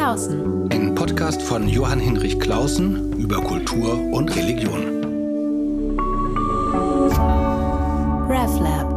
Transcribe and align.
Klausen. 0.00 0.66
Ein 0.72 0.94
Podcast 0.94 1.42
von 1.42 1.68
Johann 1.68 2.00
Hinrich 2.00 2.40
Klausen 2.40 3.12
über 3.18 3.36
Kultur 3.36 4.00
und 4.12 4.34
Religion. 4.34 4.80
RevLab. 8.26 8.88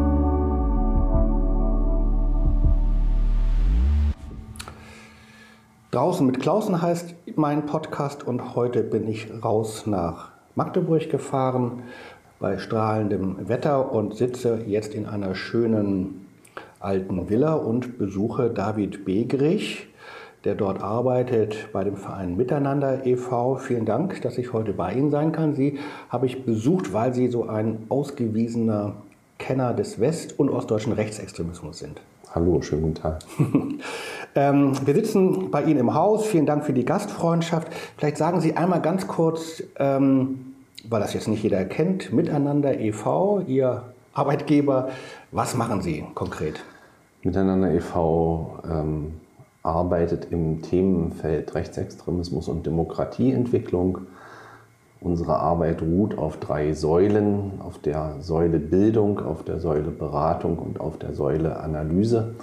Draußen 5.92 6.26
mit 6.26 6.40
Klausen 6.40 6.82
heißt 6.82 7.14
mein 7.36 7.66
Podcast 7.66 8.26
und 8.26 8.56
heute 8.56 8.82
bin 8.82 9.10
ich 9.10 9.28
raus 9.44 9.86
nach 9.86 10.32
Magdeburg 10.56 11.10
gefahren 11.10 11.84
bei 12.40 12.58
strahlendem 12.58 13.50
Wetter 13.50 13.92
und 13.92 14.16
sitze 14.16 14.62
jetzt 14.66 14.94
in 14.94 15.06
einer 15.06 15.36
schönen 15.36 16.28
alten 16.80 17.30
Villa 17.30 17.56
und 17.56 17.98
besuche 17.98 18.50
David 18.50 19.04
Begrich, 19.04 19.90
der 20.44 20.56
dort 20.56 20.82
arbeitet 20.82 21.70
bei 21.72 21.84
dem 21.84 21.96
Verein 21.96 22.36
Miteinander 22.36 23.06
e.V. 23.06 23.56
Vielen 23.56 23.86
Dank, 23.86 24.22
dass 24.22 24.38
ich 24.38 24.52
heute 24.52 24.74
bei 24.74 24.94
Ihnen 24.94 25.10
sein 25.10 25.32
kann. 25.32 25.56
Sie 25.56 25.80
habe 26.10 26.26
ich 26.26 26.46
besucht, 26.46 26.92
weil 26.92 27.14
Sie 27.14 27.30
so 27.30 27.48
ein 27.48 27.86
ausgewiesener 27.90 28.96
Kenner 29.40 29.74
des 29.74 30.00
west- 30.00 30.38
und 30.40 30.50
ostdeutschen 30.50 30.94
Rechtsextremismus 30.94 31.80
sind. 31.80 32.02
Hallo, 32.34 32.62
schönen 32.62 32.82
guten 32.82 32.96
Tag. 32.96 33.20
ähm, 34.36 34.74
wir 34.86 34.94
sitzen 34.96 35.52
bei 35.52 35.64
Ihnen 35.64 35.80
im 35.80 35.94
Haus. 35.94 36.26
Vielen 36.26 36.46
Dank 36.46 36.66
für 36.66 36.74
die 36.74 36.84
Gastfreundschaft. 36.84 37.68
Vielleicht 37.98 38.18
sagen 38.18 38.42
Sie 38.42 38.58
einmal 38.58 38.82
ganz 38.82 39.08
kurz, 39.08 39.64
ähm, 39.78 40.56
weil 40.90 41.00
das 41.00 41.14
jetzt 41.14 41.28
nicht 41.28 41.44
jeder 41.44 41.64
kennt, 41.64 42.12
Miteinander 42.12 42.80
e.V., 42.80 43.42
Ihr 43.48 43.84
Arbeitgeber. 44.14 44.90
Was 45.32 45.56
machen 45.56 45.82
Sie 45.82 46.04
konkret? 46.16 46.64
Miteinander 47.24 47.72
e.V. 47.72 48.60
Ähm, 48.70 49.14
arbeitet 49.64 50.28
im 50.30 50.62
Themenfeld 50.62 51.56
Rechtsextremismus 51.56 52.50
und 52.50 52.66
Demokratieentwicklung. 52.66 54.00
Unsere 55.00 55.38
Arbeit 55.38 55.82
ruht 55.82 56.18
auf 56.18 56.38
drei 56.38 56.74
Säulen, 56.74 57.60
auf 57.60 57.80
der 57.80 58.18
Säule 58.20 58.60
Bildung, 58.60 59.20
auf 59.20 59.44
der 59.44 59.60
Säule 59.60 59.90
Beratung 59.90 60.60
und 60.60 60.80
auf 60.80 60.98
der 60.98 61.14
Säule 61.14 61.60
Analyse. 61.60 62.36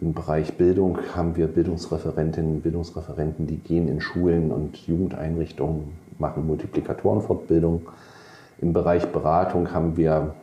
Im 0.00 0.12
Bereich 0.12 0.56
Bildung 0.56 0.98
haben 1.14 1.34
wir 1.36 1.48
Bildungsreferentinnen 1.48 2.56
und 2.56 2.62
Bildungsreferenten, 2.62 3.46
die 3.46 3.56
gehen 3.56 3.88
in 3.88 4.00
Schulen 4.00 4.52
und 4.52 4.76
Jugendeinrichtungen, 4.86 5.92
machen 6.18 6.46
Multiplikatorenfortbildung. 6.46 7.88
Im 8.60 8.72
Bereich 8.72 9.06
Beratung 9.06 9.72
haben 9.72 9.96
wir 9.96 10.34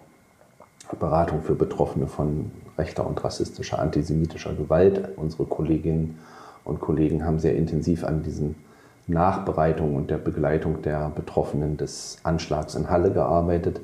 Beratung 1.00 1.42
für 1.42 1.56
Betroffene 1.56 2.08
von 2.08 2.52
rechter 2.78 3.06
und 3.06 3.24
rassistischer, 3.24 3.80
antisemitischer 3.80 4.54
Gewalt. 4.54 5.10
Unsere 5.16 5.46
Kolleginnen 5.46 6.20
und 6.64 6.82
Kollegen 6.82 7.26
haben 7.26 7.40
sehr 7.40 7.56
intensiv 7.56 8.04
an 8.04 8.24
diesen 8.24 8.56
Nachbereitung 9.08 9.96
und 9.96 10.10
der 10.10 10.18
Begleitung 10.18 10.82
der 10.82 11.10
Betroffenen 11.10 11.78
des 11.78 12.18
Anschlags 12.24 12.76
in 12.76 12.90
Halle 12.90 13.12
gearbeitet. 13.12 13.80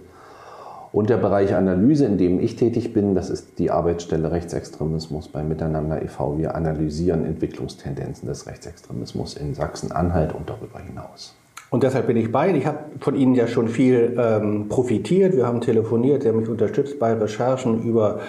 Und 0.91 1.09
der 1.09 1.17
Bereich 1.17 1.55
Analyse, 1.55 2.05
in 2.05 2.17
dem 2.17 2.39
ich 2.41 2.57
tätig 2.57 2.91
bin, 2.91 3.15
das 3.15 3.29
ist 3.29 3.59
die 3.59 3.71
Arbeitsstelle 3.71 4.31
Rechtsextremismus 4.31 5.29
bei 5.29 5.41
Miteinander 5.41 6.01
e.V. 6.01 6.37
Wir 6.37 6.53
analysieren 6.55 7.25
Entwicklungstendenzen 7.25 8.27
des 8.27 8.45
Rechtsextremismus 8.45 9.35
in 9.35 9.53
Sachsen-Anhalt 9.53 10.35
und 10.35 10.49
darüber 10.49 10.79
hinaus. 10.79 11.33
Und 11.69 11.83
deshalb 11.83 12.07
bin 12.07 12.17
ich 12.17 12.29
bei 12.29 12.49
Ihnen. 12.49 12.57
Ich 12.57 12.65
habe 12.65 12.79
von 12.99 13.15
Ihnen 13.15 13.35
ja 13.35 13.47
schon 13.47 13.69
viel 13.69 14.17
ähm, 14.19 14.67
profitiert. 14.67 15.37
Wir 15.37 15.47
haben 15.47 15.61
telefoniert, 15.61 16.23
Sie 16.23 16.27
haben 16.27 16.39
mich 16.39 16.49
unterstützt 16.49 16.99
bei 16.99 17.13
Recherchen 17.13 17.83
über 17.83 18.19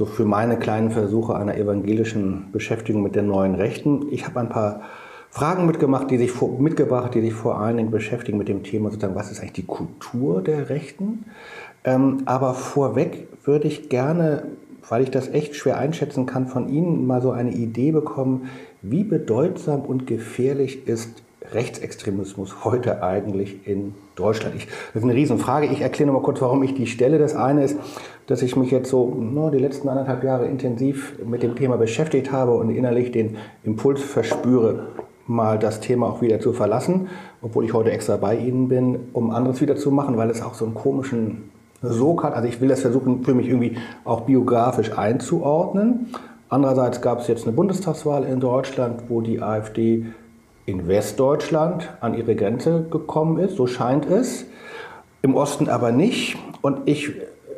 so 0.00 0.06
für 0.06 0.24
meine 0.24 0.58
kleinen 0.58 0.90
Versuche 0.90 1.34
einer 1.34 1.58
evangelischen 1.58 2.46
Beschäftigung 2.52 3.02
mit 3.02 3.16
den 3.16 3.26
neuen 3.26 3.54
Rechten. 3.54 4.06
Ich 4.10 4.24
habe 4.24 4.40
ein 4.40 4.48
paar 4.48 4.80
Fragen 5.28 5.66
mitgemacht, 5.66 6.10
die 6.10 6.16
sich 6.16 6.30
vor, 6.30 6.58
mitgebracht, 6.58 7.14
die 7.14 7.20
sich 7.20 7.34
vor 7.34 7.60
allen 7.60 7.76
Dingen 7.76 7.90
beschäftigen 7.90 8.38
mit 8.38 8.48
dem 8.48 8.62
Thema 8.62 8.88
sozusagen, 8.88 9.14
was 9.14 9.30
ist 9.30 9.40
eigentlich 9.40 9.52
die 9.52 9.66
Kultur 9.66 10.40
der 10.40 10.70
Rechten? 10.70 11.26
Ähm, 11.84 12.22
aber 12.24 12.54
vorweg 12.54 13.28
würde 13.44 13.68
ich 13.68 13.90
gerne, 13.90 14.44
weil 14.88 15.02
ich 15.02 15.10
das 15.10 15.28
echt 15.28 15.54
schwer 15.54 15.76
einschätzen 15.76 16.24
kann, 16.24 16.46
von 16.46 16.70
Ihnen 16.70 17.06
mal 17.06 17.20
so 17.20 17.32
eine 17.32 17.52
Idee 17.52 17.92
bekommen, 17.92 18.48
wie 18.80 19.04
bedeutsam 19.04 19.82
und 19.82 20.06
gefährlich 20.06 20.88
ist 20.88 21.22
Rechtsextremismus 21.52 22.64
heute 22.64 23.02
eigentlich 23.02 23.66
in 23.66 23.94
Deutschland? 24.14 24.56
Ich, 24.56 24.66
das 24.66 24.96
ist 24.96 25.04
eine 25.04 25.14
Riesenfrage. 25.14 25.66
Ich 25.66 25.80
erkläre 25.80 26.10
noch 26.10 26.20
mal 26.20 26.24
kurz, 26.24 26.40
warum 26.40 26.62
ich 26.62 26.74
die 26.74 26.86
stelle. 26.86 27.18
Das 27.18 27.34
eine 27.34 27.64
ist, 27.64 27.76
dass 28.26 28.42
ich 28.42 28.56
mich 28.56 28.70
jetzt 28.70 28.90
so 28.90 29.14
no, 29.14 29.50
die 29.50 29.58
letzten 29.58 29.88
anderthalb 29.88 30.24
Jahre 30.24 30.46
intensiv 30.46 31.18
mit 31.24 31.42
dem 31.42 31.56
Thema 31.56 31.76
beschäftigt 31.76 32.32
habe 32.32 32.52
und 32.52 32.70
innerlich 32.70 33.12
den 33.12 33.36
Impuls 33.64 34.02
verspüre, 34.02 34.86
mal 35.26 35.58
das 35.58 35.80
Thema 35.80 36.08
auch 36.08 36.22
wieder 36.22 36.40
zu 36.40 36.52
verlassen, 36.52 37.08
obwohl 37.42 37.64
ich 37.64 37.72
heute 37.72 37.90
extra 37.92 38.16
bei 38.16 38.36
Ihnen 38.36 38.68
bin, 38.68 39.08
um 39.12 39.30
anderes 39.30 39.60
wieder 39.60 39.76
zu 39.76 39.90
machen, 39.90 40.16
weil 40.16 40.30
es 40.30 40.42
auch 40.42 40.54
so 40.54 40.64
einen 40.64 40.74
komischen 40.74 41.50
Sog 41.82 42.24
hat. 42.24 42.34
Also 42.34 42.48
ich 42.48 42.60
will 42.60 42.68
das 42.68 42.80
versuchen, 42.80 43.24
für 43.24 43.34
mich 43.34 43.48
irgendwie 43.48 43.76
auch 44.04 44.22
biografisch 44.22 44.96
einzuordnen. 44.96 46.08
Andererseits 46.48 47.00
gab 47.00 47.20
es 47.20 47.28
jetzt 47.28 47.44
eine 47.44 47.52
Bundestagswahl 47.52 48.24
in 48.24 48.40
Deutschland, 48.40 49.04
wo 49.08 49.20
die 49.20 49.40
AfD 49.40 50.06
in 50.66 50.88
Westdeutschland 50.88 51.88
an 52.00 52.14
ihre 52.14 52.36
Grenze 52.36 52.86
gekommen 52.90 53.38
ist, 53.38 53.56
so 53.56 53.66
scheint 53.66 54.06
es, 54.06 54.46
im 55.22 55.34
Osten 55.34 55.68
aber 55.68 55.92
nicht. 55.92 56.36
Und 56.62 56.88
ich 56.88 57.12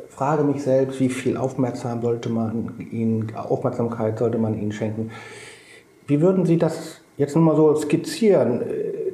frage 0.09 0.43
mich 0.43 0.63
selbst, 0.63 0.99
wie 0.99 1.09
viel 1.09 1.37
Aufmerksam 1.37 2.01
sollte 2.01 2.29
man 2.29 2.87
ihnen, 2.91 3.33
Aufmerksamkeit 3.35 4.19
sollte 4.19 4.37
man 4.37 4.59
ihnen 4.59 4.71
schenken. 4.71 5.11
Wie 6.07 6.21
würden 6.21 6.45
Sie 6.45 6.57
das 6.57 7.01
jetzt 7.17 7.35
nur 7.35 7.43
mal 7.43 7.55
so 7.55 7.75
skizzieren, 7.75 8.61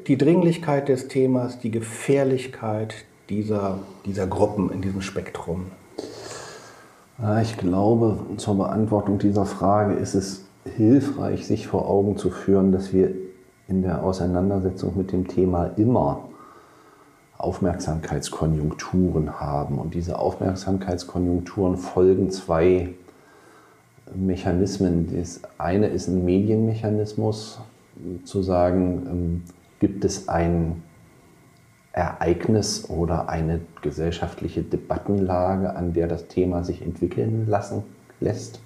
die 0.08 0.18
Dringlichkeit 0.18 0.90
des 0.90 1.08
Themas, 1.08 1.60
die 1.60 1.72
Gefährlichkeit 1.72 2.96
dieser, 3.30 3.80
dieser 4.06 4.28
Gruppen 4.28 4.72
in 4.72 4.82
diesem 4.82 5.02
Spektrum? 5.02 5.68
Ich 7.42 7.58
glaube, 7.58 8.18
zur 8.38 8.58
Beantwortung 8.58 9.20
dieser 9.20 9.46
Frage 9.46 9.94
ist 9.94 10.16
es 10.16 10.46
hilfreich, 10.78 11.46
sich 11.46 11.68
vor 11.68 11.90
Augen 11.90 12.18
zu 12.18 12.30
führen, 12.30 12.72
dass 12.72 12.94
wir 12.94 13.12
in 13.70 13.84
der 13.84 14.04
Auseinandersetzung 14.04 14.98
mit 14.98 15.12
dem 15.12 15.28
Thema 15.28 15.72
immer 15.78 16.26
Aufmerksamkeitskonjunkturen 17.38 19.40
haben. 19.40 19.78
Und 19.78 19.94
diese 19.94 20.20
Aufmerksamkeitskonjunkturen 20.20 21.78
folgen 21.78 22.32
zwei 22.32 22.90
Mechanismen. 24.14 25.16
Das 25.16 25.42
eine 25.58 25.88
ist 25.88 26.08
ein 26.08 26.26
Medienmechanismus, 26.26 27.62
zu 28.24 28.42
sagen, 28.42 29.08
ähm, 29.10 29.44
gibt 29.80 30.04
es 30.04 30.30
ein 30.30 30.84
Ereignis 31.92 32.90
oder 32.90 33.30
eine 33.30 33.60
gesellschaftliche 33.82 34.64
Debattenlage, 34.64 35.76
an 35.76 35.94
der 35.94 36.08
das 36.08 36.28
Thema 36.28 36.64
sich 36.64 36.82
entwickeln 36.82 37.46
lassen 37.48 37.84
lässt. 38.20 38.62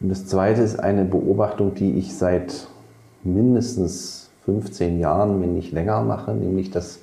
Und 0.00 0.08
das 0.08 0.26
zweite 0.26 0.62
ist 0.62 0.80
eine 0.80 1.04
Beobachtung, 1.04 1.74
die 1.74 1.92
ich 1.92 2.16
seit 2.16 2.66
mindestens 3.24 4.30
15 4.44 4.98
Jahren, 4.98 5.40
wenn 5.40 5.54
nicht 5.54 5.72
länger 5.72 6.02
mache, 6.02 6.32
nämlich 6.32 6.70
dass 6.70 7.00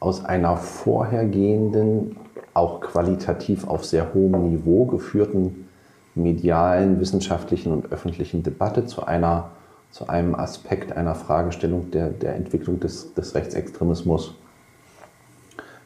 aus 0.00 0.24
einer 0.24 0.56
vorhergehenden, 0.56 2.16
auch 2.52 2.80
qualitativ 2.80 3.66
auf 3.66 3.84
sehr 3.84 4.14
hohem 4.14 4.50
Niveau 4.50 4.84
geführten 4.84 5.68
medialen, 6.14 7.00
wissenschaftlichen 7.00 7.72
und 7.72 7.90
öffentlichen 7.90 8.44
Debatte 8.44 8.86
zu, 8.86 9.04
einer, 9.04 9.50
zu 9.90 10.08
einem 10.08 10.36
Aspekt 10.36 10.96
einer 10.96 11.16
Fragestellung 11.16 11.90
der, 11.90 12.10
der 12.10 12.36
Entwicklung 12.36 12.78
des, 12.78 13.14
des 13.14 13.34
Rechtsextremismus 13.34 14.34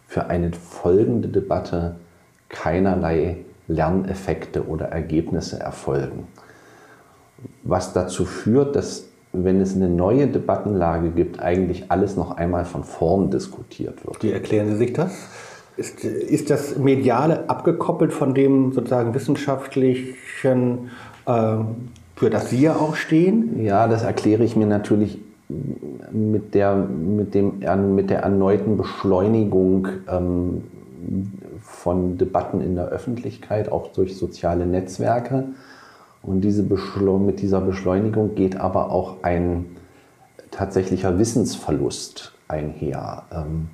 für 0.06 0.26
eine 0.26 0.52
folgende 0.52 1.28
Debatte 1.28 1.96
keinerlei 2.50 3.38
Lerneffekte 3.68 4.66
oder 4.66 4.86
Ergebnisse 4.86 5.60
erfolgen 5.60 6.26
was 7.62 7.92
dazu 7.92 8.24
führt, 8.24 8.76
dass 8.76 9.04
wenn 9.32 9.60
es 9.60 9.74
eine 9.76 9.88
neue 9.88 10.26
Debattenlage 10.26 11.10
gibt, 11.10 11.40
eigentlich 11.40 11.90
alles 11.90 12.16
noch 12.16 12.36
einmal 12.36 12.64
von 12.64 12.84
vorn 12.84 13.30
diskutiert 13.30 14.04
wird. 14.06 14.22
Wie 14.22 14.32
erklären 14.32 14.68
Sie 14.68 14.76
sich 14.76 14.92
das? 14.94 15.12
Ist, 15.76 16.02
ist 16.04 16.50
das 16.50 16.76
Mediale 16.78 17.48
abgekoppelt 17.48 18.12
von 18.12 18.34
dem 18.34 18.72
sozusagen 18.72 19.14
wissenschaftlichen, 19.14 20.90
äh, 21.26 21.56
für 22.16 22.30
das 22.30 22.50
Sie 22.50 22.60
ja 22.62 22.74
auch 22.74 22.96
stehen? 22.96 23.62
Ja, 23.62 23.86
das 23.86 24.02
erkläre 24.02 24.42
ich 24.44 24.56
mir 24.56 24.66
natürlich 24.66 25.20
mit 26.10 26.54
der, 26.54 26.74
mit 26.74 27.34
dem, 27.34 27.94
mit 27.94 28.10
der 28.10 28.20
erneuten 28.20 28.76
Beschleunigung 28.76 29.88
ähm, 30.10 30.62
von 31.62 32.18
Debatten 32.18 32.60
in 32.60 32.74
der 32.74 32.88
Öffentlichkeit, 32.88 33.70
auch 33.70 33.92
durch 33.92 34.16
soziale 34.16 34.66
Netzwerke. 34.66 35.44
Und 36.22 36.42
diese 36.42 36.62
mit 36.62 37.40
dieser 37.40 37.60
Beschleunigung 37.60 38.34
geht 38.34 38.56
aber 38.56 38.90
auch 38.90 39.22
ein 39.22 39.76
tatsächlicher 40.50 41.18
Wissensverlust 41.18 42.32
einher. 42.48 43.24
Ähm, 43.32 43.68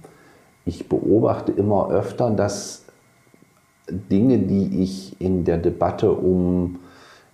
ich 0.65 0.89
beobachte 0.89 1.53
immer 1.53 1.91
öfter, 1.91 2.31
dass 2.31 2.85
Dinge, 3.89 4.39
die 4.39 4.83
ich 4.83 5.21
in 5.21 5.45
der 5.45 5.59
Debatte 5.59 6.13
um 6.13 6.81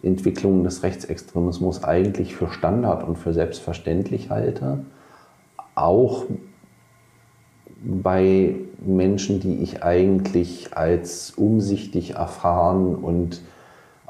Entwicklungen 0.02 0.64
des 0.64 0.82
Rechtsextremismus 0.82 1.84
eigentlich 1.84 2.34
für 2.34 2.48
Standard 2.48 3.06
und 3.06 3.16
für 3.16 3.32
selbstverständlich 3.32 4.30
halte. 4.30 4.84
Auch 5.74 6.24
bei 7.82 8.56
Menschen, 8.84 9.40
die 9.40 9.56
ich 9.56 9.82
eigentlich 9.82 10.76
als 10.76 11.32
umsichtig 11.32 12.12
erfahren 12.12 12.94
und 12.94 13.40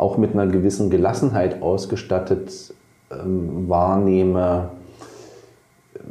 auch 0.01 0.17
mit 0.17 0.33
einer 0.33 0.47
gewissen 0.47 0.89
Gelassenheit 0.89 1.61
ausgestattet 1.61 2.73
ähm, 3.11 3.69
wahrnehme, 3.69 4.71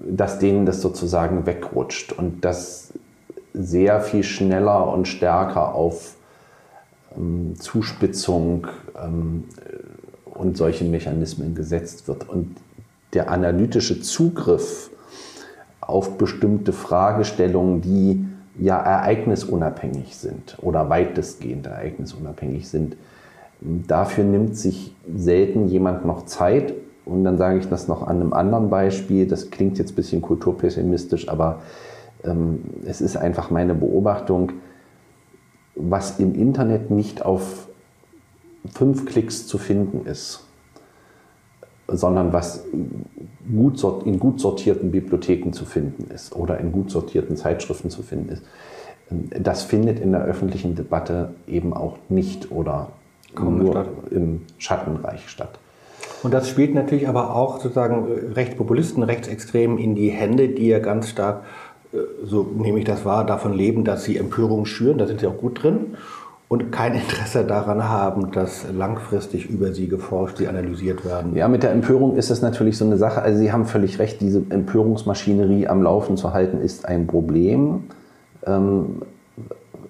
dass 0.08 0.38
denen 0.38 0.68
das 0.68 0.82
sozusagen 0.82 1.48
wegrutscht 1.48 2.12
und 2.12 2.46
dass 2.46 2.94
sehr 3.54 4.00
viel 4.02 4.24
schneller 4.24 4.94
und 4.94 5.08
stärker 5.08 5.74
auf 5.74 6.16
ähm, 7.18 7.56
Zuspitzung 7.60 8.68
ähm, 9.04 9.46
und 10.26 10.56
solche 10.56 10.86
Mechanismen 10.86 11.56
gesetzt 11.56 12.08
wird. 12.08 12.30
Und 12.30 12.58
der 13.14 13.32
analytische 13.32 14.02
Zugriff 14.02 14.92
auf 15.82 16.20
bestimmte 16.20 16.74
Fragestellungen, 16.74 17.82
die 17.82 18.24
ja 18.60 18.78
ereignisunabhängig 18.78 20.16
sind 20.16 20.58
oder 20.62 20.90
weitestgehend 20.90 21.66
ereignisunabhängig 21.66 22.70
sind, 22.70 22.96
dafür 23.62 24.24
nimmt 24.24 24.56
sich 24.56 24.96
selten 25.14 25.68
jemand 25.68 26.06
noch 26.06 26.26
Zeit. 26.26 26.74
Und 27.06 27.24
dann 27.24 27.38
sage 27.38 27.60
ich 27.60 27.68
das 27.68 27.88
noch 27.88 28.04
an 28.04 28.22
einem 28.22 28.34
anderen 28.34 28.70
Beispiel. 28.70 29.28
Das 29.28 29.50
klingt 29.50 29.78
jetzt 29.78 29.94
ein 29.94 29.96
bisschen 29.96 30.22
kulturpessimistisch, 30.22 31.28
aber 31.28 31.62
ähm, 32.24 32.62
es 32.86 33.02
ist 33.02 33.18
einfach 33.18 33.50
meine 33.50 33.74
Beobachtung, 33.74 34.52
was 35.76 36.20
im 36.20 36.36
Internet 36.36 36.92
nicht 36.92 37.26
auf 37.26 37.68
fünf 38.72 39.06
Klicks 39.06 39.48
zu 39.48 39.58
finden 39.58 40.06
ist, 40.06 40.46
sondern 41.88 42.34
was 42.34 42.66
gut 43.56 43.84
in 44.06 44.20
gut 44.20 44.40
sortierten 44.40 44.92
Bibliotheken 44.92 45.52
zu 45.52 45.66
finden 45.66 46.12
ist 46.14 46.36
oder 46.36 46.60
in 46.60 46.72
gut 46.72 46.92
sortierten 46.92 47.36
Zeitschriften 47.36 47.90
zu 47.90 48.04
finden 48.04 48.30
ist, 48.30 48.44
ähm, 49.10 49.30
das 49.42 49.64
findet 49.64 50.00
in 50.00 50.12
der 50.12 50.24
öffentlichen 50.24 50.76
Debatte 50.76 51.34
eben 51.48 51.74
auch 51.74 51.98
nicht 52.10 52.52
oder 52.52 52.90
Kaum 53.36 53.60
nur 53.60 53.86
im 54.12 54.42
Schattenreich 54.58 55.30
statt. 55.30 55.60
Und 56.24 56.34
das 56.34 56.50
spielt 56.50 56.74
natürlich 56.74 57.08
aber 57.08 57.36
auch 57.36 57.60
sozusagen 57.60 58.08
äh, 58.08 58.34
Rechtspopulisten, 58.34 59.04
Rechtsextremen 59.04 59.78
in 59.78 59.96
die 59.96 60.10
Hände, 60.10 60.50
die 60.50 60.68
ja 60.68 60.80
ganz 60.80 61.10
stark, 61.10 61.44
äh, 61.94 61.98
so 62.26 62.44
nehme 62.44 62.80
ich 62.80 62.86
das 62.86 63.06
wahr, 63.06 63.26
davon 63.26 63.54
leben, 63.54 63.86
dass 63.86 64.04
sie 64.04 64.18
Empörung 64.18 64.66
schüren, 64.66 64.98
da 64.98 65.08
sind 65.08 65.22
sie 65.22 65.28
auch 65.28 65.38
gut 65.38 65.64
drin 65.64 65.98
und 66.50 66.72
kein 66.72 66.94
Interesse 66.96 67.46
daran 67.46 67.88
haben, 67.88 68.32
dass 68.32 68.66
langfristig 68.72 69.50
über 69.50 69.72
sie 69.72 69.88
geforscht, 69.88 70.38
sie 70.38 70.48
analysiert 70.48 71.06
werden. 71.06 71.36
Ja, 71.36 71.48
mit 71.48 71.64
der 71.64 71.72
Empörung 71.72 72.18
ist 72.18 72.30
es 72.30 72.42
natürlich 72.42 72.78
so 72.78 72.86
eine 72.86 72.98
Sache. 72.98 73.22
Also 73.22 73.40
Sie 73.40 73.54
haben 73.54 73.66
völlig 73.66 74.00
recht, 74.00 74.20
diese 74.20 74.44
Empörungsmaschinerie 74.50 75.68
am 75.68 75.82
Laufen 75.82 76.18
zu 76.18 76.34
halten, 76.34 76.60
ist 76.60 76.86
ein 76.86 77.08
Problem. 77.08 77.86
Ähm, 78.46 79.04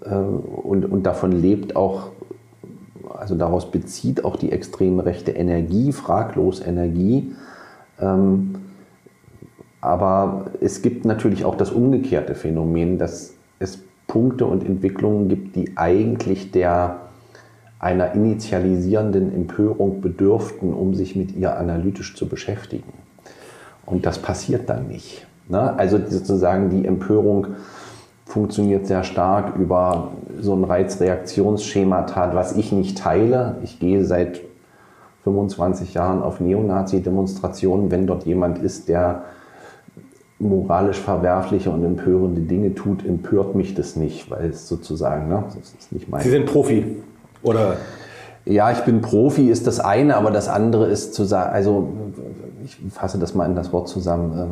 äh, 0.05 0.13
und, 0.13 0.85
und 0.85 1.03
davon 1.03 1.31
lebt 1.31 1.75
auch, 1.75 2.11
also 3.29 3.37
daraus 3.37 3.69
bezieht 3.69 4.25
auch 4.25 4.37
die 4.37 4.51
extreme 4.51 5.05
rechte 5.05 5.29
Energie, 5.29 5.91
fraglos 5.91 6.65
Energie. 6.65 7.31
Ähm, 8.01 8.55
aber 9.81 10.47
es 10.61 10.81
gibt 10.81 11.05
natürlich 11.05 11.45
auch 11.45 11.53
das 11.53 11.69
umgekehrte 11.69 12.33
Phänomen, 12.33 12.97
dass 12.97 13.35
es 13.59 13.83
Punkte 14.07 14.47
und 14.47 14.65
Entwicklungen 14.65 15.29
gibt, 15.29 15.55
die 15.55 15.77
eigentlich 15.77 16.49
der 16.49 17.01
einer 17.77 18.13
initialisierenden 18.13 19.31
Empörung 19.31 20.01
bedürften, 20.01 20.73
um 20.73 20.95
sich 20.95 21.15
mit 21.15 21.35
ihr 21.35 21.55
analytisch 21.55 22.15
zu 22.15 22.27
beschäftigen. 22.27 22.93
Und 23.85 24.07
das 24.07 24.17
passiert 24.17 24.69
dann 24.69 24.87
nicht. 24.87 25.27
Ne? 25.49 25.77
Also 25.77 25.99
sozusagen 26.03 26.71
die 26.71 26.83
Empörung 26.83 27.49
funktioniert 28.29 28.85
sehr 28.85 29.03
stark 29.03 29.55
über 29.57 30.11
so 30.39 30.53
ein 30.53 30.63
Reizreaktionsschema, 30.63 32.05
was 32.33 32.55
ich 32.55 32.71
nicht 32.71 32.99
teile. 32.99 33.57
Ich 33.63 33.79
gehe 33.79 34.05
seit 34.05 34.41
25 35.23 35.95
Jahren 35.95 36.21
auf 36.21 36.39
Neonazi-Demonstrationen, 36.39 37.89
wenn 37.89 38.05
dort 38.05 38.25
jemand 38.25 38.59
ist, 38.59 38.87
der 38.87 39.23
moralisch 40.37 40.99
verwerfliche 40.99 41.71
und 41.71 41.83
empörende 41.83 42.41
Dinge 42.41 42.75
tut, 42.75 43.03
empört 43.03 43.55
mich 43.55 43.73
das 43.73 43.95
nicht, 43.95 44.29
weil 44.29 44.51
es 44.51 44.67
sozusagen, 44.67 45.27
ne, 45.27 45.43
das 45.47 45.73
ist 45.73 45.91
nicht 45.91 46.07
mein. 46.07 46.21
Sie 46.21 46.29
sind 46.29 46.45
Profi, 46.45 46.97
oder? 47.41 47.77
Ja, 48.45 48.71
ich 48.71 48.79
bin 48.79 49.01
Profi, 49.01 49.49
ist 49.49 49.65
das 49.65 49.79
eine, 49.79 50.15
aber 50.15 50.29
das 50.29 50.47
andere 50.47 50.85
ist 50.85 51.15
zu 51.15 51.23
sagen, 51.23 51.51
also 51.51 51.89
ich 52.63 52.77
fasse 52.91 53.17
das 53.17 53.33
mal 53.33 53.47
in 53.47 53.55
das 53.55 53.73
Wort 53.73 53.89
zusammen, 53.89 54.37
äh, 54.37 54.43
äh, 54.43 54.47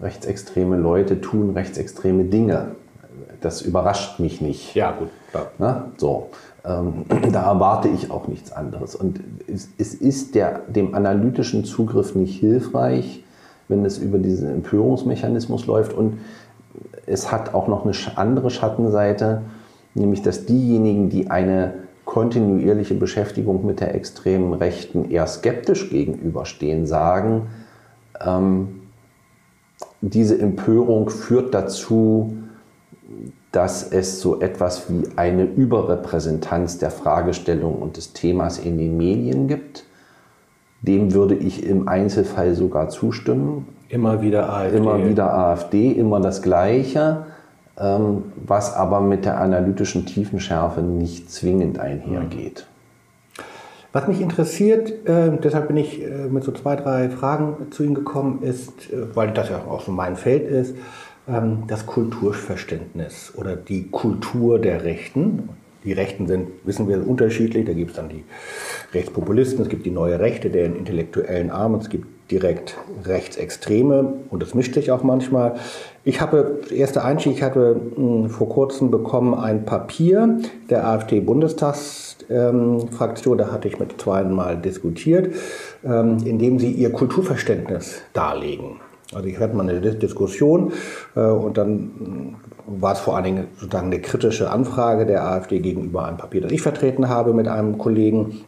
rechtsextreme 0.00 0.76
Leute 0.76 1.20
tun 1.20 1.50
rechtsextreme 1.50 2.24
Dinge. 2.24 2.72
Das 3.40 3.62
überrascht 3.62 4.20
mich 4.20 4.40
nicht. 4.40 4.74
Ja, 4.74 4.92
gut. 4.92 5.08
Klar. 5.30 5.50
Ne? 5.58 5.84
So. 5.96 6.30
Ähm, 6.64 7.04
da 7.32 7.50
erwarte 7.50 7.88
ich 7.88 8.10
auch 8.10 8.28
nichts 8.28 8.52
anderes. 8.52 8.94
Und 8.94 9.20
es, 9.46 9.68
es 9.78 9.94
ist 9.94 10.34
der, 10.34 10.60
dem 10.68 10.94
analytischen 10.94 11.64
Zugriff 11.64 12.14
nicht 12.14 12.38
hilfreich, 12.38 13.22
wenn 13.68 13.84
es 13.84 13.98
über 13.98 14.18
diesen 14.18 14.50
Empörungsmechanismus 14.50 15.66
läuft. 15.66 15.92
Und 15.92 16.18
es 17.06 17.30
hat 17.30 17.54
auch 17.54 17.68
noch 17.68 17.84
eine 17.84 17.94
andere 18.16 18.50
Schattenseite, 18.50 19.42
nämlich 19.94 20.22
dass 20.22 20.46
diejenigen, 20.46 21.10
die 21.10 21.30
eine 21.30 21.74
kontinuierliche 22.04 22.94
Beschäftigung 22.94 23.64
mit 23.64 23.80
der 23.80 23.94
extremen 23.94 24.52
Rechten 24.52 25.10
eher 25.10 25.26
skeptisch 25.26 25.90
gegenüberstehen, 25.90 26.86
sagen, 26.86 27.48
ähm, 28.20 28.80
diese 30.12 30.38
Empörung 30.38 31.10
führt 31.10 31.54
dazu, 31.54 32.34
dass 33.52 33.92
es 33.92 34.20
so 34.20 34.40
etwas 34.40 34.90
wie 34.90 35.04
eine 35.16 35.44
Überrepräsentanz 35.44 36.78
der 36.78 36.90
Fragestellung 36.90 37.76
und 37.76 37.96
des 37.96 38.12
Themas 38.12 38.58
in 38.58 38.78
den 38.78 38.96
Medien 38.96 39.48
gibt 39.48 39.84
dem 40.86 41.14
würde 41.14 41.34
ich 41.34 41.66
im 41.66 41.88
Einzelfall 41.88 42.54
sogar 42.54 42.90
zustimmen. 42.90 43.66
Immer 43.88 44.20
wieder 44.20 44.52
AfD. 44.52 44.76
Immer 44.76 45.08
wieder 45.08 45.32
AfD, 45.32 45.92
immer 45.92 46.20
das 46.20 46.42
Gleiche, 46.42 47.26
ähm, 47.78 48.24
was 48.36 48.74
aber 48.74 49.00
mit 49.00 49.24
der 49.24 49.40
analytischen 49.40 50.04
Tiefenschärfe 50.04 50.82
nicht 50.82 51.30
zwingend 51.30 51.78
einhergeht. 51.78 52.66
Was 53.94 54.08
mich 54.08 54.20
interessiert, 54.20 55.06
äh, 55.08 55.30
deshalb 55.40 55.68
bin 55.68 55.76
ich 55.76 56.02
äh, 56.02 56.26
mit 56.28 56.42
so 56.42 56.50
zwei, 56.50 56.74
drei 56.74 57.08
Fragen 57.10 57.70
zu 57.70 57.84
Ihnen 57.84 57.94
gekommen, 57.94 58.42
ist, 58.42 58.92
äh, 58.92 59.14
weil 59.14 59.30
das 59.30 59.50
ja 59.50 59.64
auch 59.68 59.82
so 59.82 59.92
mein 59.92 60.16
Feld 60.16 60.50
ist, 60.50 60.74
ähm, 61.28 61.62
das 61.68 61.86
Kulturverständnis 61.86 63.32
oder 63.36 63.54
die 63.54 63.88
Kultur 63.90 64.58
der 64.58 64.82
Rechten. 64.82 65.48
Die 65.84 65.92
Rechten 65.92 66.26
sind, 66.26 66.48
wissen 66.64 66.88
wir, 66.88 67.06
unterschiedlich. 67.06 67.66
Da 67.66 67.72
gibt 67.72 67.90
es 67.92 67.96
dann 67.96 68.08
die 68.08 68.24
Rechtspopulisten, 68.92 69.62
es 69.62 69.68
gibt 69.68 69.86
die 69.86 69.92
neue 69.92 70.18
Rechte, 70.18 70.50
deren 70.50 70.74
intellektuellen 70.74 71.52
Arm, 71.52 71.76
es 71.76 71.88
gibt 71.88 72.08
direkt 72.32 72.76
Rechtsextreme 73.04 74.14
und 74.30 74.42
das 74.42 74.54
mischt 74.54 74.74
sich 74.74 74.90
auch 74.90 75.04
manchmal. 75.04 75.54
Ich 76.04 76.20
habe, 76.20 76.62
erster 76.70 77.04
Einstieg, 77.04 77.34
ich 77.34 77.42
hatte 77.44 77.76
mh, 77.96 78.22
hm, 78.24 78.30
vor 78.30 78.48
kurzem 78.48 78.90
bekommen 78.90 79.34
ein 79.34 79.64
Papier 79.64 80.40
der 80.68 80.84
AfD-Bundestagsfraktion, 80.88 82.13
ähm, 82.30 82.88
da 82.98 83.52
hatte 83.52 83.68
ich 83.68 83.78
mit 83.78 84.00
zwei 84.00 84.24
Mal 84.24 84.56
diskutiert, 84.56 85.34
ähm, 85.84 86.18
in 86.24 86.38
dem 86.38 86.58
sie 86.58 86.70
ihr 86.70 86.92
Kulturverständnis 86.92 88.02
darlegen. 88.12 88.80
Also 89.12 89.28
ich 89.28 89.38
hatte 89.38 89.54
mal 89.54 89.68
eine 89.68 89.80
Diskussion 89.80 90.72
äh, 91.14 91.20
und 91.20 91.58
dann 91.58 91.68
hm, 91.68 92.34
war 92.80 92.94
es 92.94 93.00
vor 93.00 93.14
allen 93.16 93.24
Dingen 93.24 93.48
sozusagen 93.58 93.86
eine 93.86 94.00
kritische 94.00 94.50
Anfrage 94.50 95.06
der 95.06 95.24
AfD 95.24 95.60
gegenüber 95.60 96.06
einem 96.06 96.16
Papier, 96.16 96.40
das 96.40 96.52
ich 96.52 96.62
vertreten 96.62 97.08
habe 97.08 97.34
mit 97.34 97.46
einem 97.46 97.78
Kollegen 97.78 98.44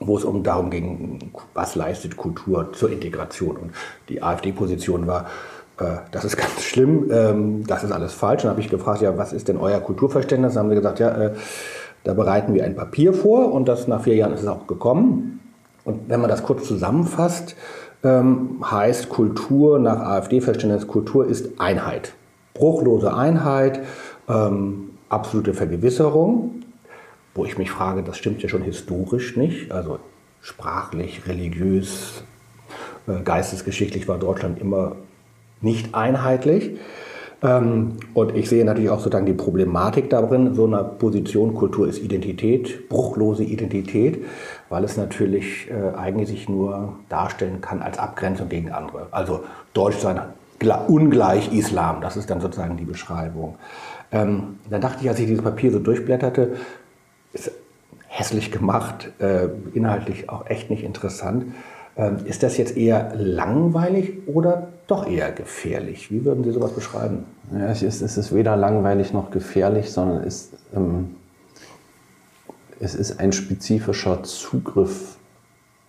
wo 0.00 0.16
es 0.16 0.24
um 0.24 0.42
darum 0.42 0.70
ging, 0.70 1.30
was 1.54 1.74
leistet 1.74 2.16
Kultur 2.16 2.72
zur 2.72 2.90
Integration. 2.90 3.56
Und 3.56 3.70
die 4.08 4.22
AfD-Position 4.22 5.06
war, 5.06 5.26
äh, 5.78 5.96
das 6.10 6.24
ist 6.24 6.36
ganz 6.36 6.62
schlimm, 6.62 7.10
ähm, 7.10 7.66
das 7.66 7.84
ist 7.84 7.92
alles 7.92 8.12
falsch. 8.12 8.42
Dann 8.42 8.50
habe 8.50 8.60
ich 8.60 8.68
gefragt, 8.68 9.02
ja, 9.02 9.16
was 9.16 9.32
ist 9.32 9.48
denn 9.48 9.56
euer 9.56 9.80
Kulturverständnis? 9.80 10.54
Dann 10.54 10.64
haben 10.64 10.70
sie 10.70 10.76
gesagt, 10.76 10.98
ja, 10.98 11.10
äh, 11.10 11.32
da 12.04 12.14
bereiten 12.14 12.54
wir 12.54 12.64
ein 12.64 12.76
Papier 12.76 13.12
vor 13.12 13.52
und 13.52 13.66
das 13.66 13.88
nach 13.88 14.02
vier 14.02 14.14
Jahren 14.14 14.32
ist 14.32 14.42
es 14.42 14.48
auch 14.48 14.66
gekommen. 14.66 15.40
Und 15.84 16.08
wenn 16.08 16.20
man 16.20 16.30
das 16.30 16.42
kurz 16.42 16.66
zusammenfasst, 16.66 17.56
ähm, 18.02 18.62
heißt 18.64 19.08
Kultur 19.08 19.78
nach 19.78 20.00
AfD-Verständnis, 20.00 20.86
Kultur 20.86 21.26
ist 21.26 21.60
Einheit. 21.60 22.14
Bruchlose 22.54 23.14
Einheit, 23.14 23.80
ähm, 24.28 24.90
absolute 25.08 25.54
Vergewisserung 25.54 26.62
wo 27.34 27.44
ich 27.44 27.58
mich 27.58 27.70
frage, 27.70 28.02
das 28.02 28.16
stimmt 28.16 28.42
ja 28.42 28.48
schon 28.48 28.62
historisch 28.62 29.36
nicht. 29.36 29.72
Also 29.72 29.98
sprachlich, 30.40 31.26
religiös, 31.26 32.22
äh, 33.06 33.20
geistesgeschichtlich 33.22 34.08
war 34.08 34.18
Deutschland 34.18 34.60
immer 34.60 34.96
nicht 35.60 35.94
einheitlich. 35.94 36.78
Ähm, 37.44 37.98
und 38.14 38.34
ich 38.34 38.48
sehe 38.48 38.64
natürlich 38.64 38.90
auch 38.90 38.98
sozusagen 38.98 39.26
die 39.26 39.34
Problematik 39.34 40.08
darin, 40.08 40.54
so 40.54 40.66
einer 40.66 40.82
Position, 40.82 41.54
Kultur 41.54 41.86
ist 41.86 42.02
Identität, 42.02 42.88
bruchlose 42.88 43.44
Identität, 43.44 44.24
weil 44.70 44.82
es 44.82 44.96
natürlich 44.96 45.70
äh, 45.70 45.96
eigentlich 45.96 46.28
sich 46.28 46.48
nur 46.48 46.94
darstellen 47.10 47.60
kann 47.60 47.82
als 47.82 47.98
Abgrenzung 47.98 48.48
gegen 48.48 48.72
andere. 48.72 49.08
Also 49.10 49.44
Deutsch 49.74 49.98
sein 49.98 50.20
ungleich 50.88 51.52
Islam, 51.52 52.00
das 52.00 52.16
ist 52.16 52.30
dann 52.30 52.40
sozusagen 52.40 52.78
die 52.78 52.84
Beschreibung. 52.84 53.56
Ähm, 54.10 54.58
dann 54.70 54.80
dachte 54.80 55.02
ich, 55.02 55.08
als 55.10 55.18
ich 55.18 55.26
dieses 55.26 55.44
Papier 55.44 55.70
so 55.70 55.78
durchblätterte, 55.78 56.56
ist 57.34 57.50
hässlich 58.08 58.50
gemacht, 58.50 59.10
äh, 59.18 59.48
inhaltlich 59.74 60.30
auch 60.30 60.46
echt 60.46 60.70
nicht 60.70 60.84
interessant. 60.84 61.46
Ähm, 61.96 62.26
ist 62.26 62.42
das 62.42 62.56
jetzt 62.56 62.76
eher 62.76 63.14
langweilig 63.14 64.26
oder 64.26 64.68
doch 64.86 65.08
eher 65.08 65.30
gefährlich? 65.30 66.10
Wie 66.10 66.24
würden 66.24 66.42
Sie 66.42 66.50
sowas 66.50 66.72
beschreiben? 66.72 67.24
Ja, 67.52 67.66
es, 67.68 67.82
ist, 67.82 68.02
es 68.02 68.16
ist 68.16 68.34
weder 68.34 68.56
langweilig 68.56 69.12
noch 69.12 69.30
gefährlich, 69.30 69.92
sondern 69.92 70.24
es, 70.24 70.50
ähm, 70.74 71.14
es 72.80 72.94
ist 72.94 73.20
ein 73.20 73.32
spezifischer 73.32 74.24
Zugriff 74.24 75.18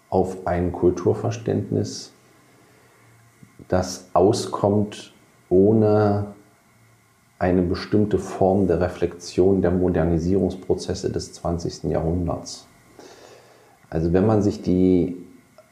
auf 0.10 0.46
ein 0.46 0.72
Kulturverständnis, 0.72 2.14
das 3.68 4.10
auskommt 4.14 5.12
ohne 5.50 6.28
eine 7.40 7.64
bestimmte 7.64 8.20
Form 8.20 8.68
der 8.68 8.80
Reflexion 8.80 9.62
der 9.62 9.72
Modernisierungsprozesse 9.72 11.12
des 11.12 11.34
20. 11.34 11.86
Jahrhunderts. 11.86 12.68
Also 13.90 14.14
wenn 14.14 14.26
man 14.26 14.42
sich 14.42 14.62
die 14.62 15.25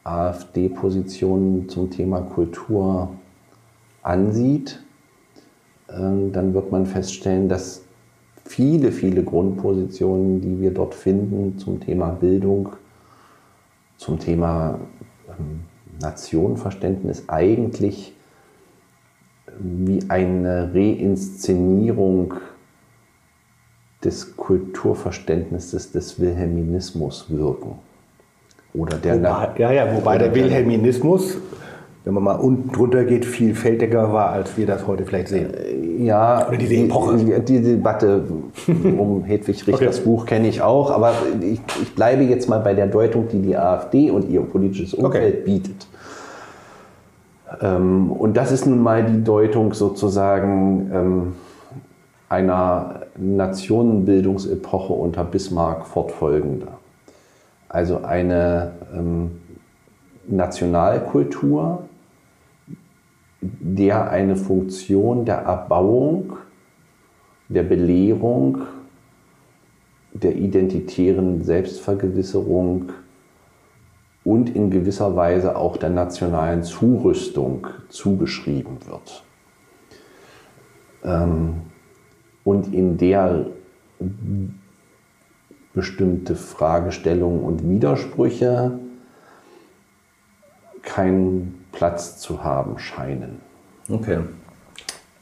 AfD-Positionen 0.04 1.68
zum 1.68 1.90
Thema 1.90 2.20
Kultur 2.20 3.10
ansieht, 4.02 4.82
ähm, 5.90 6.32
dann 6.32 6.54
wird 6.54 6.70
man 6.70 6.86
feststellen, 6.86 7.48
dass 7.48 7.82
viele, 8.44 8.92
viele 8.92 9.24
Grundpositionen, 9.24 10.40
die 10.40 10.60
wir 10.60 10.72
dort 10.72 10.94
finden 10.94 11.58
zum 11.58 11.80
Thema 11.80 12.10
Bildung, 12.10 12.70
zum 13.96 14.18
Thema 14.18 14.78
ähm, 15.28 15.60
Nationenverständnis 16.00 17.28
eigentlich 17.28 18.14
wie 19.58 20.00
eine 20.08 20.74
Reinszenierung 20.74 22.34
des 24.02 24.36
Kulturverständnisses 24.36 25.92
des 25.92 26.20
Wilhelminismus 26.20 27.30
wirken. 27.30 27.78
Oder 28.74 28.96
der 28.96 29.16
wobei, 29.16 29.50
ja, 29.58 29.72
ja, 29.72 29.94
wobei 29.94 30.18
der 30.18 30.34
Wilhelminismus, 30.34 31.38
wenn 32.04 32.14
man 32.14 32.24
mal 32.24 32.34
unten 32.34 32.72
drunter 32.72 33.04
geht, 33.04 33.24
vielfältiger 33.24 34.12
war, 34.12 34.30
als 34.30 34.56
wir 34.56 34.66
das 34.66 34.86
heute 34.86 35.04
vielleicht 35.04 35.28
sehen. 35.28 35.54
Äh, 35.54 36.04
ja, 36.04 36.48
Oder 36.48 36.56
diese 36.56 36.74
Epoche. 36.74 37.16
Die, 37.16 37.40
die 37.40 37.62
Debatte 37.62 38.24
um 38.66 39.22
Hedwig 39.26 39.66
Richters 39.66 39.98
okay. 39.98 40.04
Buch 40.04 40.26
kenne 40.26 40.48
ich 40.48 40.60
auch, 40.60 40.90
aber 40.90 41.14
ich, 41.40 41.60
ich, 41.80 41.94
bleibe 41.94 42.24
jetzt 42.24 42.48
mal 42.48 42.58
bei 42.58 42.74
der 42.74 42.88
Deutung, 42.88 43.28
die 43.28 43.40
die 43.40 43.56
AfD 43.56 44.10
und 44.10 44.28
ihr 44.28 44.42
politisches 44.42 44.92
Umfeld 44.92 45.42
okay. 45.42 45.42
bietet. 45.44 45.86
Ähm, 47.62 48.10
und 48.10 48.36
das 48.36 48.50
ist 48.50 48.66
nun 48.66 48.82
mal 48.82 49.04
die 49.04 49.22
Deutung 49.22 49.72
sozusagen 49.72 50.90
ähm, 50.92 51.32
einer 52.28 53.02
Nationenbildungsepoche 53.16 54.92
unter 54.92 55.22
Bismarck 55.22 55.86
fortfolgender. 55.86 56.78
Also 57.74 58.04
eine 58.04 58.70
ähm, 58.94 59.40
Nationalkultur, 60.28 61.88
der 63.40 64.12
eine 64.12 64.36
Funktion 64.36 65.24
der 65.24 65.38
Erbauung, 65.38 66.34
der 67.48 67.64
Belehrung, 67.64 68.58
der 70.12 70.36
identitären 70.36 71.42
Selbstvergewisserung 71.42 72.92
und 74.22 74.54
in 74.54 74.70
gewisser 74.70 75.16
Weise 75.16 75.56
auch 75.56 75.76
der 75.76 75.90
nationalen 75.90 76.62
Zurüstung 76.62 77.66
zugeschrieben 77.88 78.86
wird. 78.86 79.24
Ähm, 81.02 81.62
und 82.44 82.72
in 82.72 82.98
der 82.98 83.46
bestimmte 85.74 86.36
Fragestellungen 86.36 87.40
und 87.42 87.68
Widersprüche 87.68 88.78
keinen 90.82 91.64
Platz 91.72 92.18
zu 92.18 92.44
haben 92.44 92.78
scheinen. 92.78 93.40
Okay. 93.90 94.20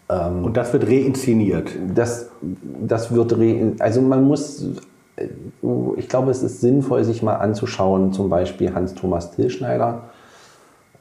Ähm, 0.09 0.45
und 0.45 0.57
das 0.57 0.73
wird 0.73 0.87
reinszeniert? 0.87 1.71
Das, 1.95 2.31
das 2.41 3.15
wird 3.15 3.37
re 3.39 3.73
also 3.79 4.03
man 4.03 4.25
muss, 4.25 4.67
ich 5.97 6.09
glaube, 6.09 6.31
es 6.31 6.43
ist 6.43 6.61
sinnvoll, 6.61 7.05
sich 7.05 7.23
mal 7.23 7.37
anzuschauen, 7.37 8.13
zum 8.13 8.29
Beispiel 8.29 8.75
Hans-Thomas 8.75 9.33
Tillschneider, 9.33 10.11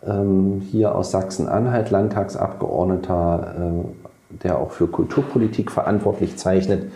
ähm, 0.06 0.62
hier 0.72 0.96
aus 0.96 1.12
Sachsen-Anhalt, 1.12 1.92
Landtagsabgeordneter, 1.92 3.56
äh, 3.60 4.01
der 4.44 4.58
auch 4.58 4.72
für 4.72 4.88
Kulturpolitik 4.88 5.72
verantwortlich 5.72 6.38
zeichnet 6.38 6.92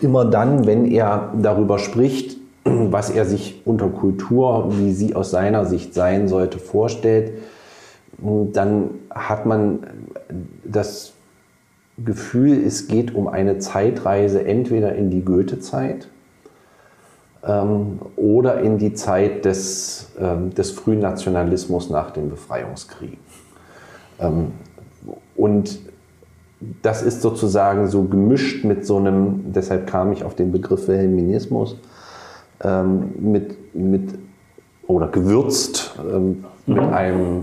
immer 0.00 0.24
dann, 0.24 0.66
wenn 0.66 0.84
er 0.86 1.32
darüber 1.40 1.78
spricht, 1.78 2.36
was 2.64 3.10
er 3.10 3.24
sich 3.24 3.62
unter 3.64 3.88
Kultur, 3.88 4.72
wie 4.78 4.92
sie 4.92 5.14
aus 5.14 5.30
seiner 5.30 5.64
Sicht 5.64 5.94
sein 5.94 6.28
sollte, 6.28 6.58
vorstellt, 6.58 7.32
dann 8.18 8.90
hat 9.10 9.44
man 9.46 9.80
das 10.64 11.12
Gefühl, 12.02 12.64
es 12.64 12.88
geht 12.88 13.14
um 13.14 13.28
eine 13.28 13.58
Zeitreise 13.58 14.44
entweder 14.44 14.94
in 14.94 15.10
die 15.10 15.24
Goethe-Zeit 15.24 16.08
ähm, 17.44 18.00
oder 18.16 18.60
in 18.60 18.78
die 18.78 18.94
Zeit 18.94 19.44
des, 19.44 20.10
ähm, 20.18 20.54
des 20.54 20.72
frühen 20.72 21.00
Nationalismus 21.00 21.90
nach 21.90 22.10
dem 22.10 22.30
Befreiungskrieg. 22.30 23.18
Ähm, 24.18 24.52
und 25.36 25.78
das 26.82 27.02
ist 27.02 27.22
sozusagen 27.22 27.88
so 27.88 28.04
gemischt 28.04 28.64
mit 28.64 28.86
so 28.86 28.96
einem, 28.96 29.52
deshalb 29.52 29.86
kam 29.86 30.12
ich 30.12 30.24
auf 30.24 30.34
den 30.34 30.52
Begriff 30.52 30.88
Wilhelminismus, 30.88 31.76
ähm, 32.62 33.12
mit, 33.18 33.74
mit, 33.74 34.14
oder 34.86 35.08
gewürzt 35.08 35.94
ähm, 35.98 36.44
mhm. 36.66 36.74
mit, 36.74 36.92
einem, 36.92 37.42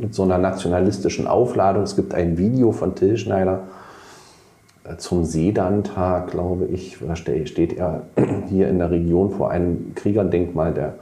mit 0.00 0.14
so 0.14 0.22
einer 0.22 0.38
nationalistischen 0.38 1.26
Aufladung. 1.26 1.82
Es 1.82 1.96
gibt 1.96 2.14
ein 2.14 2.38
Video 2.38 2.72
von 2.72 2.94
Till 2.94 3.16
Schneider 3.16 3.64
äh, 4.84 4.96
zum 4.96 5.24
Sedan-Tag, 5.24 6.30
glaube 6.30 6.66
ich, 6.66 6.98
da 7.06 7.16
steht 7.16 7.72
er 7.76 8.02
hier 8.48 8.68
in 8.68 8.78
der 8.78 8.90
Region 8.90 9.30
vor 9.30 9.50
einem 9.50 9.94
Kriegerdenkmal 9.94 10.74
der, 10.74 10.94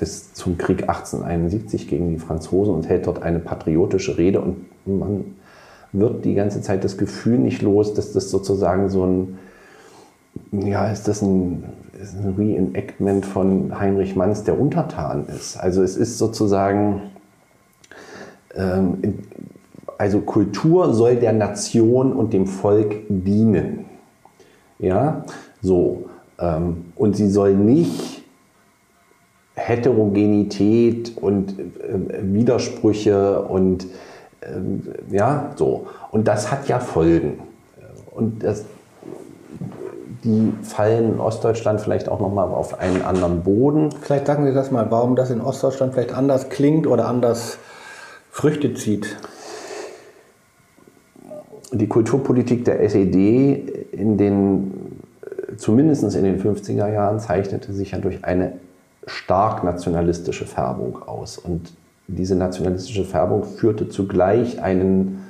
des, 0.00 0.32
zum 0.34 0.58
Krieg 0.58 0.88
1871 0.88 1.88
gegen 1.88 2.10
die 2.10 2.18
Franzosen 2.18 2.74
und 2.74 2.88
hält 2.88 3.06
dort 3.06 3.22
eine 3.22 3.38
patriotische 3.38 4.18
Rede 4.18 4.40
und 4.40 4.66
man 4.86 5.24
wird 5.94 6.24
die 6.24 6.34
ganze 6.34 6.60
Zeit 6.60 6.84
das 6.84 6.98
Gefühl 6.98 7.38
nicht 7.38 7.62
los, 7.62 7.94
dass 7.94 8.12
das 8.12 8.30
sozusagen 8.30 8.90
so 8.90 9.06
ein, 9.06 9.38
ja, 10.52 10.90
ist 10.90 11.06
das 11.06 11.22
ein, 11.22 11.64
ist 12.00 12.14
ein 12.14 12.34
Reenactment 12.36 13.24
von 13.24 13.78
Heinrich 13.78 14.16
Manns, 14.16 14.42
der 14.42 14.60
Untertan 14.60 15.26
ist. 15.26 15.56
Also 15.56 15.82
es 15.82 15.96
ist 15.96 16.18
sozusagen, 16.18 17.02
ähm, 18.56 19.18
also 19.96 20.20
Kultur 20.20 20.92
soll 20.92 21.16
der 21.16 21.32
Nation 21.32 22.12
und 22.12 22.32
dem 22.32 22.46
Volk 22.46 22.96
dienen. 23.08 23.84
Ja, 24.80 25.24
so. 25.62 26.06
Ähm, 26.40 26.86
und 26.96 27.16
sie 27.16 27.30
soll 27.30 27.54
nicht 27.54 28.24
Heterogenität 29.54 31.16
und 31.16 31.54
äh, 31.60 32.20
Widersprüche 32.20 33.42
und 33.42 33.86
ja, 35.10 35.52
so. 35.56 35.86
Und 36.10 36.28
das 36.28 36.50
hat 36.50 36.68
ja 36.68 36.78
Folgen. 36.78 37.40
Und 38.10 38.44
das, 38.44 38.64
die 40.22 40.52
fallen 40.62 41.14
in 41.14 41.20
Ostdeutschland 41.20 41.80
vielleicht 41.80 42.08
auch 42.08 42.20
nochmal 42.20 42.48
auf 42.48 42.78
einen 42.78 43.02
anderen 43.02 43.42
Boden. 43.42 43.90
Vielleicht 44.00 44.26
sagen 44.26 44.46
Sie 44.46 44.54
das 44.54 44.70
mal, 44.70 44.90
warum 44.90 45.16
das 45.16 45.30
in 45.30 45.40
Ostdeutschland 45.40 45.94
vielleicht 45.94 46.14
anders 46.14 46.48
klingt 46.48 46.86
oder 46.86 47.06
anders 47.08 47.58
Früchte 48.30 48.74
zieht. 48.74 49.16
Die 51.72 51.88
Kulturpolitik 51.88 52.64
der 52.64 52.82
SED 52.82 53.88
in 53.92 54.16
den, 54.16 55.00
zumindest 55.56 56.04
in 56.14 56.24
den 56.24 56.40
50er 56.40 56.90
Jahren 56.92 57.18
zeichnete 57.18 57.72
sich 57.72 57.92
ja 57.92 57.98
durch 57.98 58.24
eine 58.24 58.52
stark 59.06 59.64
nationalistische 59.64 60.46
Färbung 60.46 61.02
aus. 61.02 61.36
Und 61.38 61.72
diese 62.06 62.34
nationalistische 62.34 63.04
Färbung 63.04 63.44
führte 63.44 63.88
zugleich 63.88 64.62
einen 64.62 65.24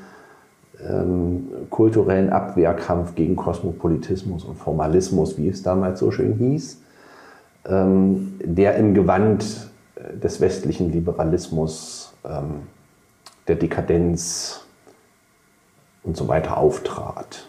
ähm, 0.87 1.49
kulturellen 1.71 2.31
Abwehrkampf 2.31 3.15
gegen 3.15 3.37
Kosmopolitismus 3.37 4.45
und 4.45 4.57
Formalismus, 4.57 5.39
wie 5.39 5.49
es 5.49 5.63
damals 5.63 6.01
so 6.01 6.11
schön 6.11 6.35
hieß, 6.35 6.81
ähm, 7.67 8.35
der 8.45 8.77
im 8.77 8.95
Gewand 8.95 9.71
äh, 9.95 10.17
des 10.17 10.41
westlichen 10.41 10.93
Liberalismus, 10.93 12.13
ähm, 12.25 12.63
der 13.47 13.57
Dekadenz 13.57 14.65
und 16.03 16.17
so 16.17 16.29
weiter 16.29 16.59
auftrat. 16.59 17.47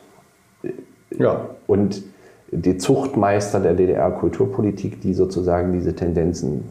Ja. 1.18 1.50
Und 1.68 2.04
die 2.52 2.78
Zuchtmeister 2.78 3.60
der 3.60 3.74
DDR-Kulturpolitik, 3.74 5.02
die 5.02 5.14
sozusagen 5.14 5.74
diese 5.74 5.96
Tendenzen 5.96 6.66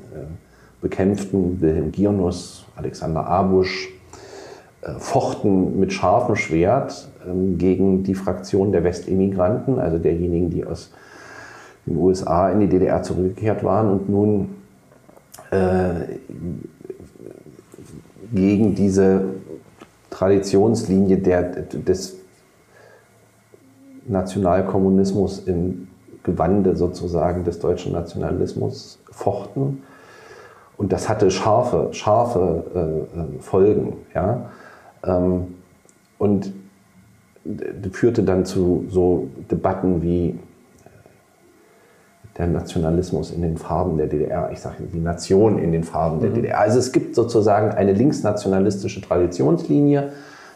bekämpften, 0.84 1.60
Wilhelm 1.60 1.90
Giernuss, 1.90 2.66
Alexander 2.76 3.26
Abusch, 3.26 3.88
äh, 4.82 4.92
fochten 4.98 5.80
mit 5.80 5.92
scharfem 5.92 6.36
Schwert 6.36 7.08
ähm, 7.26 7.56
gegen 7.58 8.04
die 8.04 8.14
Fraktion 8.14 8.70
der 8.70 8.84
Westemigranten, 8.84 9.78
also 9.80 9.98
derjenigen, 9.98 10.50
die 10.50 10.64
aus 10.64 10.92
den 11.86 11.96
USA 11.96 12.50
in 12.50 12.60
die 12.60 12.68
DDR 12.68 13.02
zurückgekehrt 13.02 13.64
waren 13.64 13.90
und 13.90 14.08
nun 14.10 14.54
äh, 15.50 16.18
gegen 18.32 18.74
diese 18.74 19.24
Traditionslinie 20.10 21.16
der, 21.16 21.42
des 21.42 22.16
Nationalkommunismus 24.06 25.40
im 25.46 25.88
Gewande 26.22 26.76
sozusagen 26.76 27.44
des 27.44 27.58
deutschen 27.58 27.92
Nationalismus 27.92 28.98
fochten. 29.10 29.82
Und 30.76 30.92
das 30.92 31.08
hatte 31.08 31.30
scharfe, 31.30 31.88
scharfe 31.92 32.64
äh, 32.74 33.20
äh 33.20 33.40
Folgen. 33.40 33.98
Ja? 34.14 34.50
Ähm, 35.06 35.54
und 36.18 36.52
führte 37.92 38.22
dann 38.22 38.44
zu 38.44 38.86
so 38.88 39.28
Debatten 39.50 40.02
wie 40.02 40.38
der 42.38 42.48
Nationalismus 42.48 43.30
in 43.30 43.42
den 43.42 43.56
Farben 43.56 43.96
der 43.96 44.06
DDR, 44.06 44.50
ich 44.52 44.60
sage 44.60 44.76
die 44.92 44.98
Nation 44.98 45.58
in 45.58 45.70
den 45.70 45.84
Farben 45.84 46.20
der 46.20 46.30
mhm. 46.30 46.34
DDR. 46.34 46.58
Also 46.58 46.78
es 46.78 46.90
gibt 46.92 47.14
sozusagen 47.14 47.70
eine 47.70 47.92
linksnationalistische 47.92 49.00
Traditionslinie, 49.00 50.10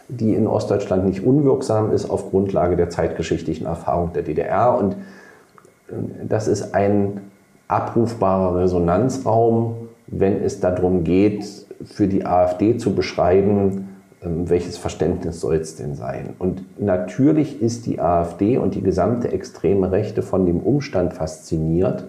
die 0.08 0.34
in 0.34 0.46
Ostdeutschland 0.46 1.04
nicht 1.04 1.24
unwirksam 1.24 1.92
ist 1.92 2.08
auf 2.08 2.30
Grundlage 2.30 2.76
der 2.76 2.90
zeitgeschichtlichen 2.90 3.66
Erfahrung 3.66 4.12
der 4.12 4.22
DDR. 4.22 4.76
Und 4.76 4.94
äh, 4.94 5.94
das 6.26 6.48
ist 6.48 6.74
ein 6.74 7.20
abrufbarer 7.68 8.56
Resonanzraum, 8.56 9.87
wenn 10.10 10.42
es 10.42 10.60
darum 10.60 11.04
geht, 11.04 11.44
für 11.84 12.08
die 12.08 12.26
AfD 12.26 12.76
zu 12.76 12.94
beschreiben, 12.94 13.88
ähm, 14.22 14.48
welches 14.50 14.76
Verständnis 14.76 15.40
soll 15.40 15.56
es 15.56 15.76
denn 15.76 15.94
sein? 15.94 16.34
Und 16.38 16.80
natürlich 16.80 17.62
ist 17.62 17.86
die 17.86 18.00
AfD 18.00 18.58
und 18.58 18.74
die 18.74 18.82
gesamte 18.82 19.30
extreme 19.32 19.92
Rechte 19.92 20.22
von 20.22 20.46
dem 20.46 20.60
Umstand 20.60 21.14
fasziniert, 21.14 22.04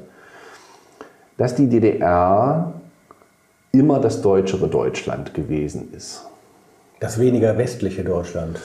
dass 1.37 1.55
die 1.55 1.67
DDR 1.67 2.73
immer 3.71 3.99
das 3.99 4.21
deutschere 4.21 4.67
Deutschland 4.67 5.33
gewesen 5.33 5.89
ist. 5.95 6.25
Das 6.99 7.19
weniger 7.19 7.57
westliche 7.57 8.03
Deutschland. 8.03 8.59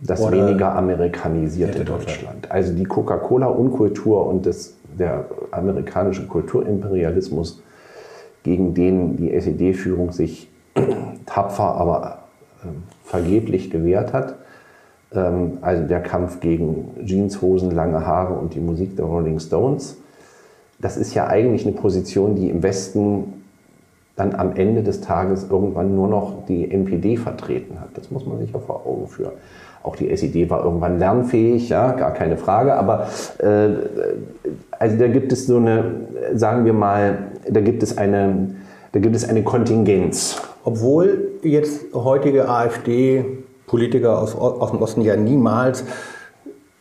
Das 0.00 0.20
Oder 0.20 0.46
weniger 0.46 0.74
amerikanisierte 0.74 1.84
Deutschland. 1.84 2.08
Deutschland. 2.08 2.50
Also 2.50 2.74
die 2.74 2.84
Coca-Cola-Unkultur 2.84 4.26
und 4.26 4.44
das, 4.44 4.74
der 4.98 5.24
amerikanische 5.50 6.26
Kulturimperialismus, 6.26 7.62
gegen 8.46 8.74
den 8.74 9.16
die 9.16 9.32
SED-Führung 9.32 10.12
sich 10.12 10.48
tapfer, 11.26 11.74
aber 11.74 12.20
äh, 12.62 12.68
vergeblich 13.02 13.70
gewehrt 13.70 14.12
hat. 14.12 14.36
Ähm, 15.12 15.58
also 15.62 15.82
der 15.82 16.00
Kampf 16.00 16.38
gegen 16.38 16.90
Jeanshosen, 17.04 17.72
lange 17.72 18.06
Haare 18.06 18.34
und 18.34 18.54
die 18.54 18.60
Musik 18.60 18.94
der 18.94 19.04
Rolling 19.04 19.40
Stones. 19.40 19.96
Das 20.78 20.96
ist 20.96 21.12
ja 21.14 21.26
eigentlich 21.26 21.66
eine 21.66 21.74
Position, 21.74 22.36
die 22.36 22.48
im 22.48 22.62
Westen 22.62 23.44
dann 24.16 24.34
am 24.34 24.56
Ende 24.56 24.82
des 24.82 25.02
Tages 25.02 25.46
irgendwann 25.48 25.94
nur 25.94 26.08
noch 26.08 26.46
die 26.46 26.70
NPD 26.70 27.16
vertreten 27.18 27.78
hat. 27.80 27.90
Das 27.94 28.10
muss 28.10 28.26
man 28.26 28.38
sich 28.38 28.50
ja 28.50 28.58
vor 28.58 28.86
Augen 28.86 29.06
führen. 29.06 29.32
Auch 29.82 29.94
die 29.94 30.10
SED 30.10 30.50
war 30.50 30.64
irgendwann 30.64 30.98
lernfähig, 30.98 31.68
ja, 31.68 31.92
gar 31.92 32.12
keine 32.12 32.36
Frage. 32.36 32.74
Aber 32.74 33.06
äh, 33.38 33.68
also 34.78 34.96
da 34.96 35.06
gibt 35.06 35.32
es 35.32 35.46
so 35.46 35.58
eine, 35.58 35.84
sagen 36.34 36.64
wir 36.64 36.72
mal, 36.72 37.18
da 37.48 37.60
gibt 37.60 37.82
es 37.82 37.96
eine, 37.96 38.56
da 38.92 39.00
gibt 39.00 39.14
es 39.14 39.28
eine 39.28 39.44
Kontingenz. 39.44 40.42
Obwohl 40.64 41.28
jetzt 41.42 41.94
heutige 41.94 42.48
AfD-Politiker 42.48 44.20
aus, 44.20 44.34
aus 44.34 44.70
dem 44.72 44.80
Osten 44.80 45.02
ja 45.02 45.14
niemals 45.14 45.84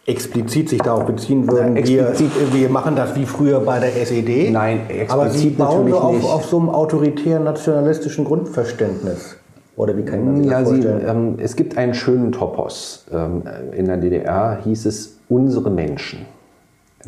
explizit 0.05 0.69
sich 0.69 0.81
darauf 0.81 1.05
beziehen 1.05 1.49
würden, 1.49 1.75
wir, 1.75 2.13
wir, 2.51 2.69
machen 2.69 2.95
das 2.95 3.15
wie 3.15 3.25
früher 3.25 3.59
bei 3.59 3.79
der 3.79 3.95
SED. 4.01 4.51
Nein, 4.51 4.81
explizit 4.87 5.11
aber 5.11 5.29
sie 5.29 5.49
bauen 5.49 5.89
so 5.89 5.97
auf, 5.97 6.25
auf, 6.25 6.45
so 6.45 6.59
einem 6.59 6.69
autoritären 6.69 7.43
nationalistischen 7.43 8.23
Grundverständnis. 8.23 9.35
Oder 9.75 9.97
wie 9.97 10.03
kann 10.03 10.23
man 10.23 10.37
sich 10.37 10.45
ja, 10.45 10.59
das 10.59 10.69
vorstellen? 10.69 10.99
Sie, 11.01 11.07
ähm, 11.07 11.35
es 11.39 11.55
gibt 11.55 11.77
einen 11.77 11.93
schönen 11.93 12.31
Topos. 12.31 13.05
Ähm, 13.11 13.43
in 13.71 13.87
der 13.87 13.97
DDR 13.97 14.59
hieß 14.63 14.85
es 14.85 15.17
unsere 15.27 15.69
Menschen. 15.69 16.19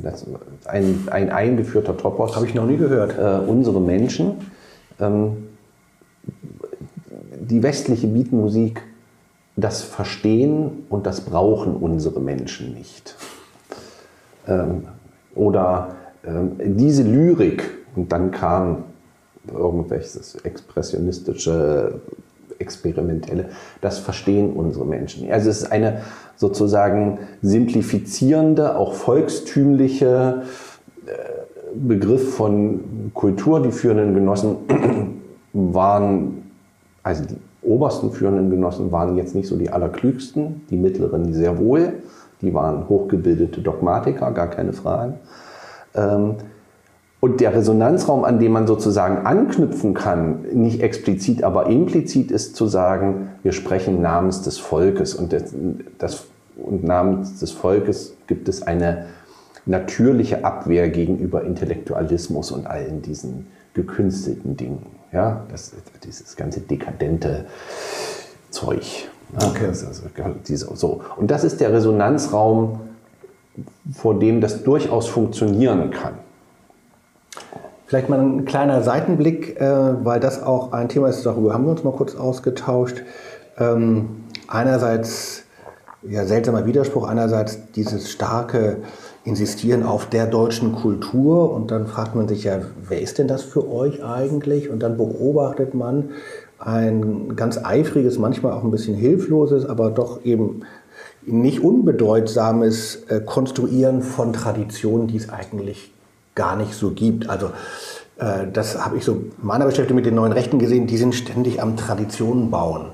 Das 0.01 0.25
ein, 0.65 1.07
ein 1.09 1.29
eingeführter 1.29 1.95
Topos. 1.95 2.35
Habe 2.35 2.45
ich 2.45 2.55
noch 2.55 2.65
nie 2.65 2.77
gehört. 2.77 3.17
Äh, 3.17 3.49
unsere 3.49 3.79
Menschen. 3.79 4.33
Ähm, 4.99 5.47
die 7.39 7.63
westliche 7.63 8.07
Beatmusik 8.07 8.81
das 9.57 9.81
verstehen 9.81 10.85
und 10.89 11.05
das 11.05 11.21
brauchen 11.21 11.75
unsere 11.75 12.21
Menschen 12.21 12.73
nicht. 12.73 13.15
Ähm, 14.47 14.83
oder 15.35 15.95
ähm, 16.25 16.51
diese 16.77 17.03
Lyrik, 17.03 17.63
und 17.95 18.11
dann 18.11 18.31
kam 18.31 18.83
irgendwelches 19.51 20.35
expressionistische, 20.43 21.99
experimentelle, 22.59 23.49
das 23.81 23.97
verstehen 23.97 24.53
unsere 24.53 24.85
Menschen. 24.85 25.29
Also 25.31 25.49
es 25.49 25.63
ist 25.63 25.71
eine 25.71 26.01
sozusagen 26.35 27.19
simplifizierende, 27.41 28.77
auch 28.77 28.93
volkstümliche 28.93 30.43
äh, 31.07 31.11
Begriff 31.75 32.35
von 32.35 33.11
Kultur. 33.13 33.61
Die 33.61 33.71
führenden 33.71 34.13
Genossen 34.13 34.57
waren, 35.53 36.51
also 37.01 37.25
die 37.25 37.37
obersten 37.67 38.11
führenden 38.11 38.49
Genossen 38.49 38.91
waren 38.91 39.17
jetzt 39.17 39.35
nicht 39.35 39.47
so 39.47 39.57
die 39.57 39.69
allerklügsten, 39.69 40.61
die 40.69 40.77
mittleren 40.77 41.33
sehr 41.33 41.59
wohl. 41.59 41.93
Die 42.41 42.53
waren 42.53 42.87
hochgebildete 42.87 43.61
Dogmatiker, 43.61 44.31
gar 44.31 44.47
keine 44.47 44.73
Frage. 44.73 45.15
Ähm, 45.95 46.35
und 47.19 47.41
der 47.41 47.53
Resonanzraum, 47.55 48.23
an 48.23 48.39
dem 48.39 48.51
man 48.51 48.67
sozusagen 48.67 49.25
anknüpfen 49.25 49.95
kann, 49.95 50.43
nicht 50.53 50.81
explizit, 50.81 51.43
aber 51.43 51.65
implizit 51.65 52.29
ist 52.31 52.55
zu 52.55 52.67
sagen, 52.67 53.29
wir 53.41 53.53
sprechen 53.53 54.01
namens 54.01 54.43
des 54.43 54.59
Volkes. 54.59 55.15
Und, 55.15 55.33
das, 55.33 55.53
das, 55.97 56.27
und 56.55 56.83
namens 56.83 57.39
des 57.39 57.51
Volkes 57.51 58.15
gibt 58.27 58.47
es 58.47 58.61
eine 58.61 59.05
natürliche 59.67 60.45
Abwehr 60.45 60.89
gegenüber 60.89 61.43
Intellektualismus 61.43 62.51
und 62.51 62.67
allen 62.67 63.01
diesen 63.01 63.47
gekünstelten 63.73 64.57
Dingen. 64.57 64.85
Ja, 65.11 65.45
das, 65.49 65.73
dieses 66.03 66.35
ganze 66.35 66.61
dekadente 66.61 67.45
Zeug. 68.49 69.07
Ja, 69.39 69.47
okay. 69.47 69.67
Also, 69.67 69.85
diese, 70.47 70.75
so. 70.75 71.01
Und 71.15 71.31
das 71.31 71.43
ist 71.43 71.59
der 71.61 71.73
Resonanzraum, 71.73 72.79
vor 73.93 74.19
dem 74.19 74.41
das 74.41 74.63
durchaus 74.63 75.07
funktionieren 75.07 75.91
kann. 75.91 76.13
Vielleicht 77.87 78.09
mal 78.09 78.19
ein 78.19 78.45
kleiner 78.45 78.83
Seitenblick, 78.83 79.59
äh, 79.61 80.05
weil 80.05 80.19
das 80.19 80.43
auch 80.43 80.73
ein 80.73 80.89
Thema 80.89 81.07
ist, 81.07 81.25
darüber 81.25 81.53
haben 81.53 81.63
wir 81.63 81.71
uns 81.71 81.83
mal 81.85 81.93
kurz 81.93 82.15
ausgetauscht. 82.15 83.03
Ähm, 83.57 84.25
einerseits, 84.47 85.43
ja, 86.03 86.25
seltsamer 86.25 86.65
Widerspruch, 86.65 87.07
einerseits 87.07 87.71
dieses 87.71 88.11
starke 88.11 88.79
insistieren 89.27 89.83
auf 89.83 90.05
der 90.05 90.25
deutschen 90.25 90.73
Kultur 90.73 91.51
und 91.51 91.69
dann 91.69 91.85
fragt 91.85 92.15
man 92.15 92.29
sich 92.29 92.45
ja, 92.45 92.61
wer 92.87 93.01
ist 93.01 93.17
denn 93.17 93.27
das 93.27 93.43
für 93.43 93.69
euch 93.69 94.01
eigentlich? 94.01 94.69
Und 94.69 94.79
dann 94.79 94.95
beobachtet 94.95 95.73
man 95.73 96.11
ein 96.59 97.35
ganz 97.35 97.57
eifriges, 97.63 98.17
manchmal 98.17 98.53
auch 98.53 98.63
ein 98.63 98.71
bisschen 98.71 98.95
hilfloses, 98.95 99.65
aber 99.65 99.91
doch 99.91 100.23
eben 100.23 100.61
nicht 101.25 101.61
unbedeutsames 101.61 103.03
äh, 103.09 103.19
Konstruieren 103.19 104.01
von 104.01 104.31
Traditionen, 104.31 105.07
die 105.07 105.17
es 105.17 105.29
eigentlich 105.29 105.91
gar 106.33 106.55
nicht 106.55 106.73
so 106.73 106.91
gibt. 106.91 107.29
Also 107.29 107.47
äh, 108.17 108.47
das 108.51 108.83
habe 108.83 108.95
ich 108.95 109.03
so 109.03 109.23
meiner 109.41 109.65
Beschäftigung 109.65 109.97
mit 109.97 110.05
den 110.05 110.15
neuen 110.15 110.31
Rechten 110.31 110.57
gesehen, 110.57 110.87
die 110.87 110.97
sind 110.97 111.13
ständig 111.13 111.61
am 111.61 111.75
Traditionen 111.75 112.49
bauen. 112.49 112.91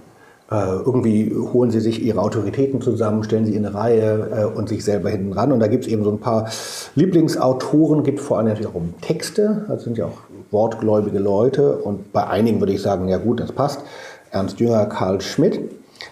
Äh, 0.54 0.84
irgendwie 0.86 1.34
holen 1.34 1.72
sie 1.72 1.80
sich 1.80 2.04
ihre 2.04 2.22
Autoritäten 2.22 2.80
zusammen, 2.80 3.24
stellen 3.24 3.46
sie 3.46 3.56
in 3.56 3.66
eine 3.66 3.74
Reihe 3.74 4.30
äh, 4.32 4.46
und 4.46 4.70
sich 4.70 4.86
selber 4.86 5.10
hinten 5.10 5.34
ran. 5.34 5.52
Und 5.52 5.60
da 5.60 5.68
gibt 5.68 5.86
es 5.86 5.92
eben 5.92 6.04
so 6.04 6.12
ein 6.12 6.20
paar 6.20 6.48
Lieblingsautoren, 6.94 8.04
gibt 8.04 8.20
vor 8.20 8.38
allem 8.38 8.48
natürlich 8.48 8.70
auch 8.70 8.76
um 8.76 8.94
Texte, 9.02 9.66
das 9.68 9.84
sind 9.84 9.98
ja 9.98 10.06
auch 10.06 10.20
wortgläubige 10.52 11.18
Leute. 11.18 11.78
Und 11.78 12.14
bei 12.14 12.28
einigen 12.28 12.60
würde 12.60 12.72
ich 12.72 12.84
sagen, 12.84 13.08
ja 13.08 13.18
gut, 13.18 13.40
das 13.40 13.52
passt. 13.52 13.82
Ernst 14.30 14.60
Jünger, 14.60 14.86
Karl 14.86 15.22
Schmidt. 15.22 15.72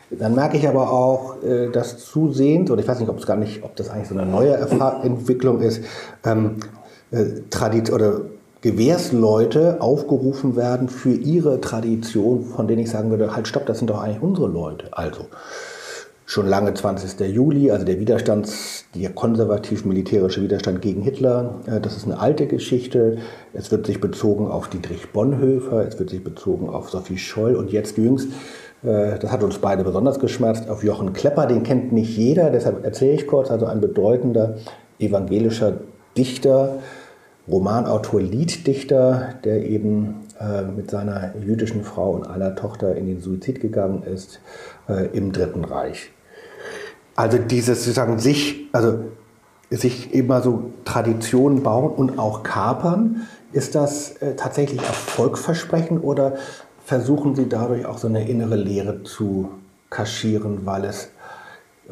Dann 0.10 0.34
merke 0.34 0.58
ich 0.58 0.68
aber 0.68 0.92
auch, 0.92 1.44
äh, 1.44 1.70
dass 1.70 2.00
zusehends, 2.00 2.72
oder 2.72 2.82
ich 2.82 2.88
weiß 2.88 3.00
nicht, 3.00 3.10
ob 3.10 3.20
es 3.20 3.28
gar 3.28 3.38
nicht, 3.38 3.64
ob 3.64 3.76
das 3.76 3.92
eigentlich 3.92 4.08
so 4.08 4.18
eine 4.18 4.26
neue 4.26 4.58
Entwicklung 5.04 5.62
ist, 5.62 5.84
ähm, 6.26 6.56
äh, 7.12 7.26
Tradit 7.52 7.92
oder 7.92 8.22
Gewährsleute 8.62 9.82
aufgerufen 9.82 10.56
werden 10.56 10.88
für 10.88 11.14
ihre 11.14 11.62
Tradition, 11.62 12.46
von 12.46 12.68
denen 12.68 12.84
ich 12.84 12.92
sagen 12.92 13.10
würde, 13.10 13.36
halt 13.36 13.48
stopp, 13.48 13.66
das 13.66 13.80
sind 13.80 13.90
doch 13.90 14.02
eigentlich 14.02 14.22
unsere 14.22 14.48
Leute. 14.48 14.90
Also 14.92 15.26
schon 16.28 16.48
lange 16.48 16.74
20. 16.74 17.20
Juli, 17.28 17.72
also 17.72 17.86
der 17.86 18.00
Widerstands, 18.00 18.86
der 18.96 19.10
konservativ-militärische 19.10 20.42
Widerstand 20.42 20.82
gegen 20.82 21.02
Hitler. 21.02 21.60
Äh, 21.66 21.82
das 21.82 21.98
ist 21.98 22.06
eine 22.06 22.20
alte 22.20 22.48
Geschichte. 22.48 23.18
Es 23.54 23.72
wird 23.72 23.86
sich 23.86 24.00
bezogen 24.00 24.48
auf 24.48 24.70
Dietrich 24.70 25.12
Bonhoeffer, 25.12 25.86
es 25.86 26.00
wird 26.00 26.10
sich 26.10 26.24
bezogen 26.24 26.70
auf 26.70 26.90
Sophie 26.90 27.18
Scholl 27.18 27.56
und 27.56 27.72
jetzt 27.72 27.98
jüngst, 27.98 28.30
äh, 28.84 29.20
das 29.20 29.32
hat 29.32 29.44
uns 29.44 29.58
beide 29.58 29.84
besonders 29.84 30.20
geschmerzt, 30.20 30.70
auf 30.70 30.84
Jochen 30.84 31.14
Klepper. 31.14 31.48
Den 31.48 31.64
kennt 31.64 31.92
nicht 31.92 32.16
jeder, 32.16 32.50
deshalb 32.50 32.86
erzähle 32.86 33.14
ich 33.14 33.28
kurz. 33.28 33.52
Also 33.52 33.66
ein 33.66 33.82
bedeutender 33.82 34.56
evangelischer 35.00 35.80
Dichter, 36.18 36.80
Romanautor, 37.48 38.22
Lieddichter, 38.22 39.36
der 39.44 39.66
eben 39.66 40.28
äh, 40.40 40.62
mit 40.64 40.92
seiner 40.92 41.36
jüdischen 41.38 41.84
Frau 41.84 42.12
und 42.12 42.28
einer 42.28 42.56
Tochter 42.56 42.96
in 42.96 43.08
den 43.08 43.22
Suizid 43.22 43.60
gegangen 43.60 44.04
ist 44.04 44.40
im 45.14 45.32
Dritten 45.32 45.64
Reich. 45.64 46.12
Also 47.16 47.38
dieses 47.38 47.86
sozusagen 47.86 48.20
sich, 48.20 48.68
also 48.74 49.06
sich 49.70 50.14
immer 50.14 50.42
so 50.42 50.72
Traditionen 50.86 51.64
bauen 51.64 51.92
und 51.92 52.20
auch 52.20 52.44
kapern, 52.44 53.28
ist 53.54 53.76
das 53.76 54.18
äh, 54.18 54.36
tatsächlich 54.36 54.82
erfolgversprechend 54.82 56.04
oder 56.04 56.36
versuchen 56.84 57.36
Sie 57.36 57.48
dadurch 57.48 57.86
auch 57.86 57.98
so 57.98 58.08
eine 58.08 58.28
innere 58.28 58.56
Leere 58.56 59.04
zu 59.04 59.50
kaschieren, 59.90 60.66
weil 60.66 60.86
es 60.86 61.10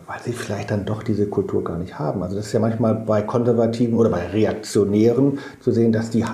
weil 0.08 0.20
sie 0.24 0.34
vielleicht 0.34 0.72
dann 0.72 0.86
doch 0.86 1.04
diese 1.04 1.28
Kultur 1.28 1.64
gar 1.64 1.78
nicht 1.78 1.98
haben. 1.98 2.24
Also 2.24 2.36
das 2.36 2.48
ist 2.48 2.54
ja 2.54 2.60
manchmal 2.60 2.96
bei 2.96 3.22
Konservativen 3.22 3.98
oder 3.98 4.10
bei 4.10 4.28
Reaktionären 4.28 5.40
zu 5.60 5.72
sehen, 5.72 5.92
dass 5.92 6.10
die 6.10 6.26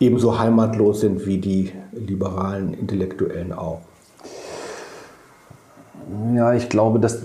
ebenso 0.00 0.38
heimatlos 0.38 1.00
sind 1.00 1.26
wie 1.26 1.38
die 1.38 1.72
liberalen 1.92 2.74
Intellektuellen 2.74 3.52
auch. 3.52 3.80
Ja, 6.34 6.54
ich 6.54 6.68
glaube, 6.68 7.00
dass 7.00 7.22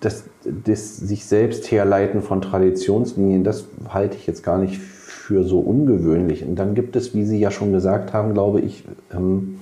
das, 0.00 0.24
das 0.44 0.96
sich 0.96 1.26
selbst 1.26 1.70
herleiten 1.70 2.22
von 2.22 2.40
Traditionslinien, 2.40 3.44
das 3.44 3.64
halte 3.88 4.16
ich 4.16 4.26
jetzt 4.26 4.42
gar 4.42 4.58
nicht 4.58 4.78
für 4.78 5.44
so 5.44 5.60
ungewöhnlich. 5.60 6.44
Und 6.44 6.56
dann 6.56 6.74
gibt 6.74 6.96
es, 6.96 7.14
wie 7.14 7.24
Sie 7.24 7.38
ja 7.38 7.50
schon 7.50 7.72
gesagt 7.72 8.12
haben, 8.12 8.32
glaube 8.32 8.60
ich, 8.60 8.84
ähm, 9.12 9.60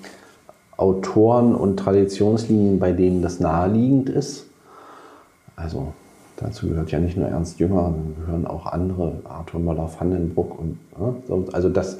Autoren 0.76 1.54
und 1.54 1.76
Traditionslinien, 1.76 2.78
bei 2.78 2.92
denen 2.92 3.20
das 3.20 3.40
naheliegend 3.40 4.08
ist. 4.08 4.47
Also 5.58 5.92
dazu 6.36 6.68
gehört 6.68 6.90
ja 6.92 7.00
nicht 7.00 7.16
nur 7.16 7.26
Ernst 7.26 7.58
Jünger, 7.58 7.92
gehören 8.24 8.46
auch 8.46 8.66
andere, 8.66 9.20
Arthur 9.24 9.60
Möller-Vandenbruck 9.60 10.58
und 10.58 10.78
ja, 10.98 11.14
also 11.52 11.68
das, 11.68 11.98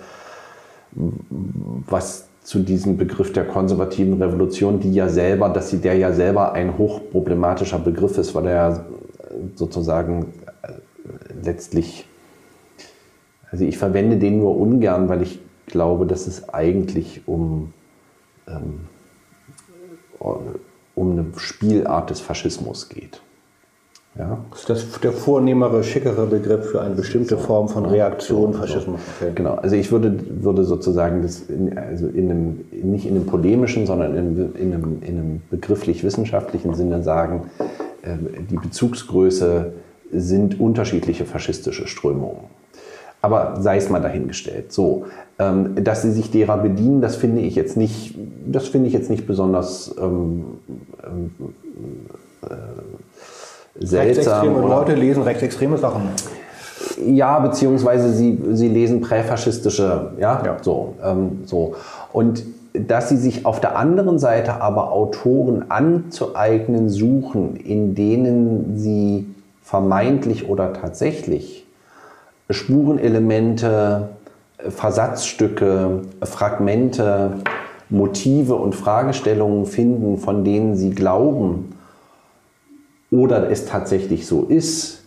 was 0.92 2.28
zu 2.42 2.60
diesem 2.60 2.96
Begriff 2.96 3.32
der 3.32 3.44
konservativen 3.44 4.22
Revolution, 4.22 4.80
die 4.80 4.94
ja 4.94 5.08
selber, 5.08 5.48
dass 5.48 5.70
sie 5.70 5.78
der 5.78 5.96
ja 5.96 6.12
selber 6.12 6.52
ein 6.52 6.78
hochproblematischer 6.78 7.78
Begriff 7.78 8.16
ist, 8.16 8.34
weil 8.34 8.46
er 8.46 8.54
ja 8.54 8.84
sozusagen 9.54 10.32
äh, 10.62 10.72
letztlich, 11.44 12.06
also 13.50 13.64
ich 13.64 13.76
verwende 13.76 14.16
den 14.16 14.38
nur 14.38 14.56
ungern, 14.56 15.08
weil 15.08 15.22
ich 15.22 15.40
glaube, 15.66 16.06
dass 16.06 16.26
es 16.26 16.48
eigentlich 16.48 17.22
um, 17.26 17.74
ähm, 18.46 18.86
um 20.94 21.12
eine 21.12 21.26
Spielart 21.36 22.10
des 22.10 22.20
Faschismus 22.20 22.88
geht. 22.88 23.20
Ja. 24.18 24.38
Das 24.66 24.82
ist 24.82 25.04
der 25.04 25.12
vornehmere, 25.12 25.84
schickere 25.84 26.26
Begriff 26.26 26.70
für 26.70 26.80
eine 26.80 26.96
bestimmte 26.96 27.38
Form 27.38 27.68
von 27.68 27.86
Reaktion, 27.86 28.52
Faschismus. 28.52 29.00
Okay. 29.20 29.30
Genau, 29.36 29.54
also 29.54 29.76
ich 29.76 29.92
würde, 29.92 30.18
würde 30.42 30.64
sozusagen 30.64 31.22
das 31.22 31.42
in, 31.42 31.78
also 31.78 32.08
in 32.08 32.30
einem, 32.30 32.64
nicht 32.72 33.06
in 33.06 33.14
einem 33.14 33.26
polemischen, 33.26 33.86
sondern 33.86 34.16
in, 34.16 34.54
in 34.56 34.74
einem, 34.74 35.02
in 35.02 35.18
einem 35.18 35.42
begrifflich-wissenschaftlichen 35.50 36.74
Sinne 36.74 37.04
sagen, 37.04 37.48
äh, 38.02 38.16
die 38.50 38.56
Bezugsgröße 38.56 39.72
sind 40.12 40.58
unterschiedliche 40.58 41.24
faschistische 41.24 41.86
Strömungen. 41.86 42.44
Aber 43.20 43.60
sei 43.60 43.76
es 43.76 43.88
mal 43.88 44.00
dahingestellt. 44.00 44.72
So, 44.72 45.06
ähm, 45.38 45.84
dass 45.84 46.02
sie 46.02 46.10
sich 46.10 46.32
derer 46.32 46.58
bedienen, 46.58 47.00
das 47.00 47.14
finde 47.14 47.42
ich 47.42 47.54
jetzt 47.54 47.76
nicht, 47.76 48.16
das 48.46 48.66
finde 48.66 48.88
ich 48.88 48.94
jetzt 48.94 49.10
nicht 49.10 49.28
besonders 49.28 49.94
ähm, 50.00 50.44
ähm, 51.04 51.30
äh, 52.42 52.54
seltsam. 53.80 54.06
Rechtsextreme 54.06 54.68
Leute 54.68 54.94
lesen 54.94 55.22
rechtsextreme 55.22 55.78
Sachen. 55.78 56.02
Ja, 57.04 57.38
beziehungsweise 57.38 58.12
sie, 58.12 58.38
sie 58.52 58.68
lesen 58.68 59.00
präfaschistische, 59.00 60.12
ja, 60.18 60.42
ja. 60.44 60.56
So, 60.62 60.94
ähm, 61.04 61.42
so. 61.44 61.74
Und 62.12 62.44
dass 62.72 63.08
sie 63.08 63.16
sich 63.16 63.46
auf 63.46 63.60
der 63.60 63.76
anderen 63.76 64.18
Seite 64.18 64.60
aber 64.60 64.92
Autoren 64.92 65.70
anzueignen 65.70 66.88
suchen, 66.88 67.56
in 67.56 67.94
denen 67.94 68.78
sie 68.78 69.26
vermeintlich 69.62 70.48
oder 70.48 70.72
tatsächlich 70.72 71.66
Spurenelemente, 72.50 74.08
Versatzstücke, 74.68 76.02
Fragmente, 76.22 77.34
Motive 77.90 78.54
und 78.54 78.74
Fragestellungen 78.74 79.66
finden, 79.66 80.18
von 80.18 80.44
denen 80.44 80.74
sie 80.74 80.90
glauben, 80.90 81.74
oder 83.10 83.50
es 83.50 83.66
tatsächlich 83.66 84.26
so 84.26 84.44
ist, 84.44 85.04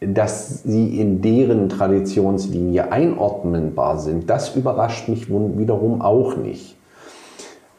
dass 0.00 0.62
sie 0.64 1.00
in 1.00 1.22
deren 1.22 1.68
Traditionslinie 1.68 2.92
einordnenbar 2.92 3.98
sind, 3.98 4.28
das 4.28 4.54
überrascht 4.54 5.08
mich 5.08 5.28
wiederum 5.28 6.02
auch 6.02 6.36
nicht. 6.36 6.76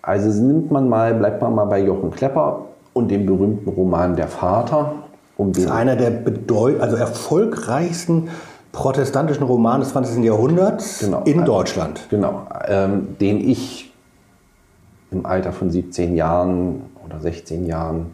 Also 0.02 0.30
nimmt 0.42 0.72
man 0.72 0.88
mal, 0.88 1.14
bleibt 1.14 1.42
man 1.42 1.56
mal 1.56 1.66
bei 1.66 1.82
Jochen 1.84 2.12
Klepper 2.12 2.66
und 2.94 3.10
dem 3.10 3.26
berühmten 3.26 3.70
Roman 3.70 4.16
Der 4.16 4.28
Vater. 4.28 4.96
Um 5.38 5.52
das 5.52 5.64
ist 5.64 5.72
einer 5.72 5.96
der 5.96 6.12
bedeut 6.12 6.80
also 6.80 6.96
erfolgreichsten 6.96 8.30
protestantischen 8.72 9.44
Romane 9.44 9.84
des 9.84 9.94
20. 9.94 10.24
Jahrhunderts 10.24 11.00
genau, 11.00 11.24
in 11.24 11.40
also, 11.40 11.52
Deutschland. 11.52 12.08
Genau, 12.10 12.48
ähm, 12.68 13.18
den 13.20 13.40
ich 13.40 13.92
im 15.12 15.26
Alter 15.26 15.52
von 15.52 15.70
17 15.70 16.16
Jahren 16.16 16.82
oder 17.06 17.20
16 17.20 17.66
Jahren 17.66 18.08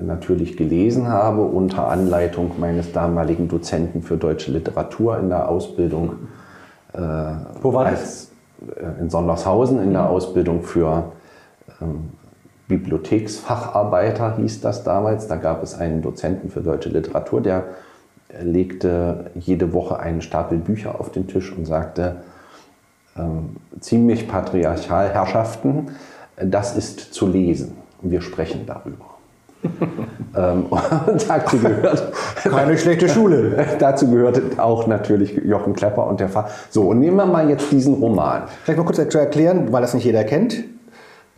natürlich 0.00 0.56
gelesen 0.56 1.08
habe, 1.08 1.42
unter 1.42 1.88
Anleitung 1.88 2.52
meines 2.58 2.92
damaligen 2.92 3.48
Dozenten 3.48 4.02
für 4.02 4.16
deutsche 4.16 4.50
Literatur 4.50 5.18
in 5.18 5.28
der 5.28 5.48
Ausbildung. 5.48 6.28
Äh, 6.92 7.00
Wo 7.62 7.72
war 7.72 7.86
als, 7.86 8.30
das? 8.60 8.76
Äh, 8.76 9.00
in 9.00 9.10
Sondershausen 9.10 9.82
in 9.82 9.92
der 9.92 10.02
mhm. 10.02 10.08
Ausbildung 10.08 10.62
für 10.62 11.12
ähm, 11.80 12.10
Bibliotheksfacharbeiter 12.68 14.36
hieß 14.36 14.60
das 14.60 14.84
damals. 14.84 15.26
Da 15.26 15.36
gab 15.36 15.62
es 15.62 15.74
einen 15.74 16.02
Dozenten 16.02 16.50
für 16.50 16.60
deutsche 16.60 16.90
Literatur, 16.90 17.40
der 17.40 17.64
legte 18.42 19.30
jede 19.34 19.72
Woche 19.72 19.98
einen 19.98 20.20
Stapel 20.20 20.58
Bücher 20.58 21.00
auf 21.00 21.10
den 21.10 21.26
Tisch 21.28 21.50
und 21.50 21.64
sagte, 21.64 22.16
ähm, 23.16 23.56
ziemlich 23.80 24.28
patriarchal 24.28 25.08
Herrschaften, 25.08 25.92
das 26.36 26.76
ist 26.76 27.14
zu 27.14 27.26
lesen. 27.26 27.76
Wir 28.02 28.20
sprechen 28.20 28.64
darüber 28.66 29.17
ähm, 30.36 30.66
und 31.06 31.28
dazu 31.28 31.58
gehört. 31.58 32.12
Keine 32.42 32.78
schlechte 32.78 33.08
Schule. 33.08 33.66
dazu 33.78 34.10
gehörte 34.10 34.42
auch 34.58 34.86
natürlich 34.86 35.34
Jochen 35.44 35.74
Klepper 35.74 36.06
und 36.06 36.20
der 36.20 36.28
Pfarrer. 36.28 36.48
So, 36.70 36.82
und 36.82 37.00
nehmen 37.00 37.16
wir 37.16 37.26
mal 37.26 37.48
jetzt 37.48 37.70
diesen 37.72 37.94
Roman. 37.94 38.42
Vielleicht 38.62 38.78
mal 38.78 38.84
kurz 38.84 38.96
zu 39.10 39.18
erklären, 39.18 39.72
weil 39.72 39.82
das 39.82 39.94
nicht 39.94 40.04
jeder 40.04 40.24
kennt. 40.24 40.64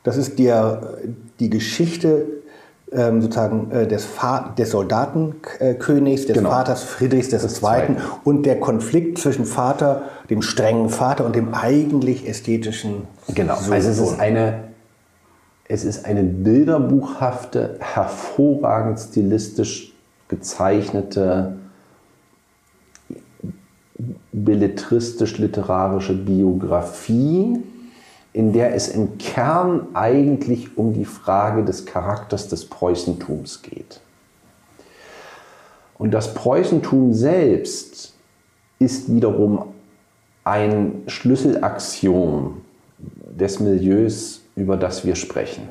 Das 0.03 0.17
ist 0.17 0.39
der, 0.39 0.99
die 1.41 1.51
Geschichte 1.51 2.27
ähm, 2.93 3.23
sozusagen 3.23 3.71
äh, 3.71 3.87
des, 3.87 4.07
des 4.59 4.71
Soldatenkönigs, 4.71 6.27
des 6.27 6.37
genau. 6.37 6.51
Vaters 6.51 6.83
Friedrichs 6.83 7.33
II. 7.33 7.97
und 8.25 8.47
der 8.47 8.59
Konflikt 8.59 9.19
zwischen 9.19 9.45
Vater, 9.45 10.03
dem 10.29 10.43
strengen 10.43 10.89
Vater 10.89 11.25
und 11.25 11.37
dem 11.37 11.55
eigentlich 11.55 12.29
ästhetischen 12.29 13.07
Genau, 13.35 13.57
Sohn. 13.57 13.73
also 13.73 13.91
es 13.91 13.99
ist 13.99 14.19
eine 14.21 14.70
es 15.71 15.85
ist 15.85 16.05
eine 16.05 16.25
bilderbuchhafte, 16.25 17.77
hervorragend 17.79 18.99
stilistisch 18.99 19.95
gezeichnete, 20.27 21.59
belletristisch-literarische 24.33 26.15
Biografie, 26.15 27.63
in 28.33 28.53
der 28.53 28.75
es 28.75 28.89
im 28.89 29.17
Kern 29.19 29.87
eigentlich 29.95 30.77
um 30.77 30.93
die 30.93 31.05
Frage 31.05 31.65
des 31.65 31.87
Charakters 31.87 32.49
des 32.49 32.65
Preußentums 32.65 33.63
geht. 33.63 34.01
Und 35.99 36.11
das 36.11 36.35
Preußentum 36.35 37.15
selbst 37.15 38.15
ist 38.81 39.15
wiederum 39.15 39.67
ein 40.43 41.03
Schlüsselaxiom 41.07 42.63
des 42.99 43.61
Milieus 43.61 44.40
über 44.57 44.77
das 44.77 45.05
wir 45.05 45.17
sprechen. 45.17 45.69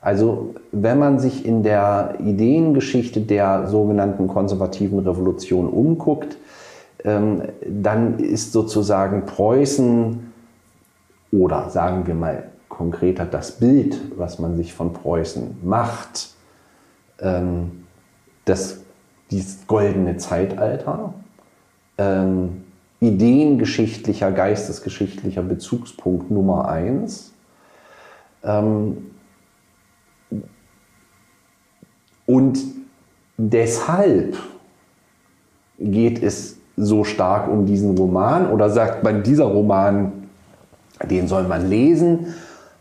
Also 0.00 0.54
wenn 0.70 0.98
man 0.98 1.18
sich 1.18 1.46
in 1.46 1.62
der 1.62 2.16
Ideengeschichte 2.22 3.20
der 3.20 3.68
sogenannten 3.68 4.28
konservativen 4.28 4.98
Revolution 4.98 5.68
umguckt, 5.68 6.36
ähm, 7.04 7.42
dann 7.66 8.18
ist 8.18 8.52
sozusagen 8.52 9.24
Preußen 9.26 10.32
oder 11.32 11.70
sagen 11.70 12.06
wir 12.06 12.14
mal 12.14 12.50
konkreter 12.68 13.24
das 13.24 13.52
Bild, 13.52 14.00
was 14.16 14.38
man 14.38 14.56
sich 14.56 14.74
von 14.74 14.92
Preußen 14.92 15.58
macht, 15.62 16.30
ähm, 17.20 17.84
das, 18.44 18.80
dieses 19.30 19.66
goldene 19.66 20.16
Zeitalter, 20.16 21.14
ähm, 21.98 22.64
ideengeschichtlicher, 23.00 24.32
geistesgeschichtlicher 24.32 25.42
Bezugspunkt 25.42 26.30
Nummer 26.30 26.68
eins. 26.68 27.33
Ähm, 28.44 29.10
und 32.26 32.58
deshalb 33.36 34.36
geht 35.78 36.22
es 36.22 36.58
so 36.76 37.04
stark 37.04 37.48
um 37.48 37.66
diesen 37.66 37.96
Roman 37.96 38.50
oder 38.50 38.70
sagt 38.70 39.02
man, 39.04 39.22
dieser 39.22 39.44
Roman, 39.44 40.12
den 41.08 41.28
soll 41.28 41.44
man 41.44 41.68
lesen 41.68 42.34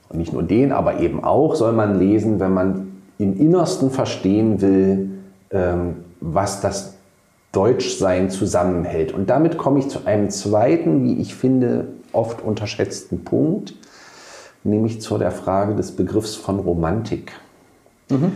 und 0.09 0.19
nicht 0.19 0.33
nur 0.33 0.43
den, 0.43 0.71
aber 0.71 0.99
eben 0.99 1.23
auch 1.23 1.55
soll 1.55 1.73
man 1.73 1.99
lesen, 1.99 2.39
wenn 2.39 2.53
man 2.53 2.91
im 3.17 3.39
Innersten 3.39 3.91
verstehen 3.91 4.61
will, 4.61 5.09
ähm, 5.51 5.97
was 6.19 6.61
das 6.61 6.95
Deutschsein 7.51 8.29
zusammenhält. 8.29 9.13
Und 9.13 9.29
damit 9.29 9.57
komme 9.57 9.79
ich 9.79 9.87
zu 9.87 10.05
einem 10.05 10.29
zweiten, 10.29 11.03
wie 11.03 11.21
ich 11.21 11.35
finde, 11.35 11.87
oft 12.11 12.41
unterschätzten 12.41 13.23
Punkt, 13.23 13.75
nämlich 14.63 15.01
zu 15.01 15.17
der 15.17 15.31
Frage 15.31 15.75
des 15.75 15.95
Begriffs 15.95 16.35
von 16.35 16.59
Romantik. 16.59 17.33
Mhm. 18.09 18.31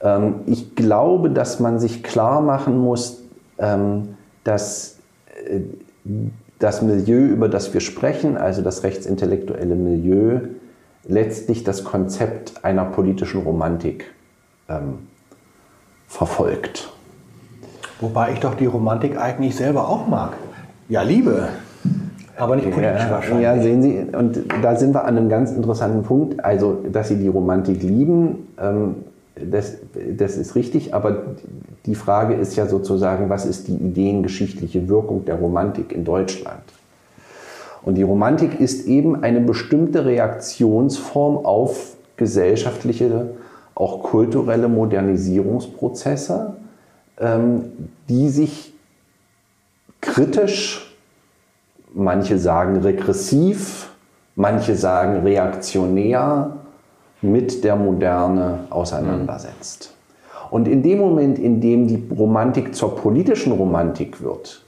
Ähm, 0.00 0.34
ich 0.46 0.74
glaube, 0.74 1.30
dass 1.30 1.60
man 1.60 1.78
sich 1.78 2.02
klar 2.02 2.40
machen 2.40 2.78
muss, 2.78 3.22
ähm, 3.58 4.16
dass 4.44 4.98
äh, 5.46 5.60
das 6.58 6.82
Milieu, 6.82 7.26
über 7.26 7.48
das 7.48 7.72
wir 7.72 7.80
sprechen, 7.80 8.36
also 8.36 8.62
das 8.62 8.82
rechtsintellektuelle 8.82 9.74
Milieu, 9.74 10.40
letztlich 11.04 11.64
das 11.64 11.84
Konzept 11.84 12.64
einer 12.64 12.84
politischen 12.84 13.42
Romantik 13.42 14.12
ähm, 14.68 15.06
verfolgt. 16.06 16.92
Wobei 18.00 18.32
ich 18.32 18.40
doch 18.40 18.54
die 18.54 18.66
Romantik 18.66 19.18
eigentlich 19.18 19.56
selber 19.56 19.88
auch 19.88 20.06
mag. 20.06 20.32
Ja, 20.88 21.02
Liebe. 21.02 21.48
Aber 22.36 22.56
nicht 22.56 22.70
politisch 22.70 23.02
ja, 23.02 23.10
wahrscheinlich. 23.10 23.42
Ja, 23.44 23.60
sehen 23.60 23.82
Sie, 23.82 24.06
und 24.16 24.40
da 24.62 24.76
sind 24.76 24.94
wir 24.94 25.04
an 25.04 25.16
einem 25.16 25.28
ganz 25.28 25.52
interessanten 25.52 26.02
Punkt. 26.02 26.44
Also, 26.44 26.78
dass 26.90 27.08
Sie 27.08 27.16
die 27.16 27.28
Romantik 27.28 27.82
lieben, 27.82 28.48
ähm, 28.58 28.96
das, 29.34 29.76
das 30.16 30.36
ist 30.36 30.54
richtig, 30.54 30.94
aber 30.94 31.22
die 31.86 31.94
Frage 31.94 32.34
ist 32.34 32.56
ja 32.56 32.66
sozusagen, 32.66 33.30
was 33.30 33.46
ist 33.46 33.68
die 33.68 33.74
ideengeschichtliche 33.74 34.88
Wirkung 34.88 35.24
der 35.24 35.36
Romantik 35.36 35.92
in 35.92 36.04
Deutschland? 36.04 36.62
Und 37.82 37.94
die 37.94 38.02
Romantik 38.02 38.60
ist 38.60 38.86
eben 38.86 39.22
eine 39.22 39.40
bestimmte 39.40 40.04
Reaktionsform 40.04 41.44
auf 41.44 41.96
gesellschaftliche, 42.16 43.30
auch 43.74 44.02
kulturelle 44.02 44.68
Modernisierungsprozesse, 44.68 46.56
ähm, 47.18 47.72
die 48.08 48.28
sich 48.28 48.74
kritisch, 50.02 50.89
manche 51.94 52.38
sagen 52.38 52.78
regressiv, 52.78 53.90
manche 54.36 54.76
sagen 54.76 55.22
reaktionär 55.22 56.56
mit 57.22 57.64
der 57.64 57.76
Moderne 57.76 58.60
auseinandersetzt. 58.70 59.94
Und 60.50 60.66
in 60.66 60.82
dem 60.82 60.98
Moment, 60.98 61.38
in 61.38 61.60
dem 61.60 61.86
die 61.86 62.08
Romantik 62.16 62.74
zur 62.74 62.96
politischen 62.96 63.52
Romantik 63.52 64.22
wird, 64.22 64.64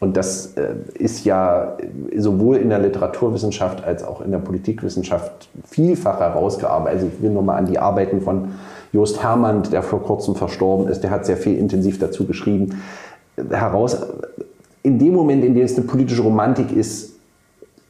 und 0.00 0.18
das 0.18 0.54
äh, 0.58 0.74
ist 0.98 1.24
ja 1.24 1.78
sowohl 2.14 2.56
in 2.56 2.68
der 2.68 2.78
Literaturwissenschaft 2.78 3.82
als 3.84 4.04
auch 4.04 4.20
in 4.20 4.32
der 4.32 4.38
Politikwissenschaft 4.38 5.48
vielfach 5.64 6.20
herausgearbeitet. 6.20 7.00
Also 7.00 7.10
ich 7.14 7.22
will 7.22 7.30
nur 7.30 7.42
mal 7.42 7.56
an 7.56 7.64
die 7.64 7.78
Arbeiten 7.78 8.20
von 8.20 8.50
Jost 8.92 9.22
Hermann, 9.22 9.62
der 9.70 9.82
vor 9.82 10.02
kurzem 10.02 10.34
verstorben 10.34 10.88
ist, 10.88 11.02
der 11.02 11.10
hat 11.10 11.24
sehr 11.24 11.38
viel 11.38 11.56
intensiv 11.56 11.98
dazu 11.98 12.26
geschrieben, 12.26 12.82
heraus. 13.48 13.96
In 14.84 14.98
dem 14.98 15.14
Moment, 15.14 15.44
in 15.44 15.54
dem 15.54 15.64
es 15.64 15.76
eine 15.76 15.86
politische 15.86 16.22
Romantik 16.22 16.70
ist, 16.70 17.16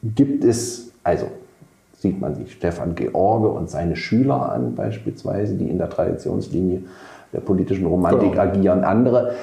gibt 0.01 0.43
es, 0.43 0.91
also 1.03 1.27
sieht 1.99 2.19
man 2.19 2.35
sich 2.35 2.53
Stefan 2.53 2.95
George 2.95 3.49
und 3.49 3.69
seine 3.69 3.95
Schüler 3.95 4.51
an, 4.51 4.75
beispielsweise, 4.75 5.55
die 5.55 5.69
in 5.69 5.77
der 5.77 5.89
Traditionslinie 5.89 6.81
der 7.33 7.41
politischen 7.41 7.85
Romantik 7.85 8.31
genau. 8.31 8.41
agieren, 8.41 8.83
andere. 8.83 9.35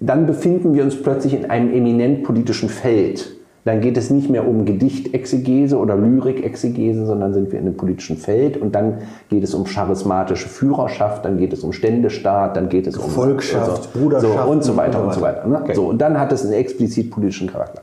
Dann 0.00 0.26
befinden 0.26 0.74
wir 0.74 0.82
uns 0.82 1.00
plötzlich 1.00 1.34
in 1.34 1.48
einem 1.48 1.72
eminent 1.72 2.24
politischen 2.24 2.68
Feld. 2.68 3.37
Dann 3.64 3.80
geht 3.80 3.96
es 3.96 4.08
nicht 4.08 4.30
mehr 4.30 4.46
um 4.46 4.64
Gedichtexegese 4.64 5.76
oder 5.76 5.96
Lyrikexegese, 5.96 7.04
sondern 7.04 7.34
sind 7.34 7.52
wir 7.52 7.58
in 7.58 7.66
einem 7.66 7.76
politischen 7.76 8.16
Feld 8.16 8.56
und 8.56 8.74
dann 8.74 8.98
geht 9.28 9.44
es 9.44 9.52
um 9.52 9.64
charismatische 9.64 10.48
Führerschaft, 10.48 11.24
dann 11.24 11.38
geht 11.38 11.52
es 11.52 11.64
um 11.64 11.72
Ständestaat, 11.72 12.56
dann 12.56 12.68
geht 12.68 12.86
es 12.86 12.96
um 12.96 13.10
Volksschaft, 13.10 13.70
also, 13.70 13.88
Bruderschaft 13.92 14.44
so, 14.44 14.50
und 14.50 14.64
so 14.64 14.76
weiter 14.76 15.02
und 15.04 15.12
so 15.12 15.20
weiter. 15.20 15.46
Ne? 15.46 15.60
Okay. 15.60 15.74
So, 15.74 15.86
und 15.86 15.98
dann 15.98 16.18
hat 16.18 16.32
es 16.32 16.44
einen 16.44 16.54
explizit 16.54 17.10
politischen 17.10 17.48
Charakter. 17.48 17.82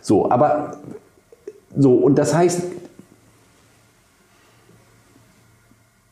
So, 0.00 0.30
aber 0.30 0.72
so, 1.76 1.94
und 1.94 2.18
das 2.18 2.34
heißt, 2.34 2.62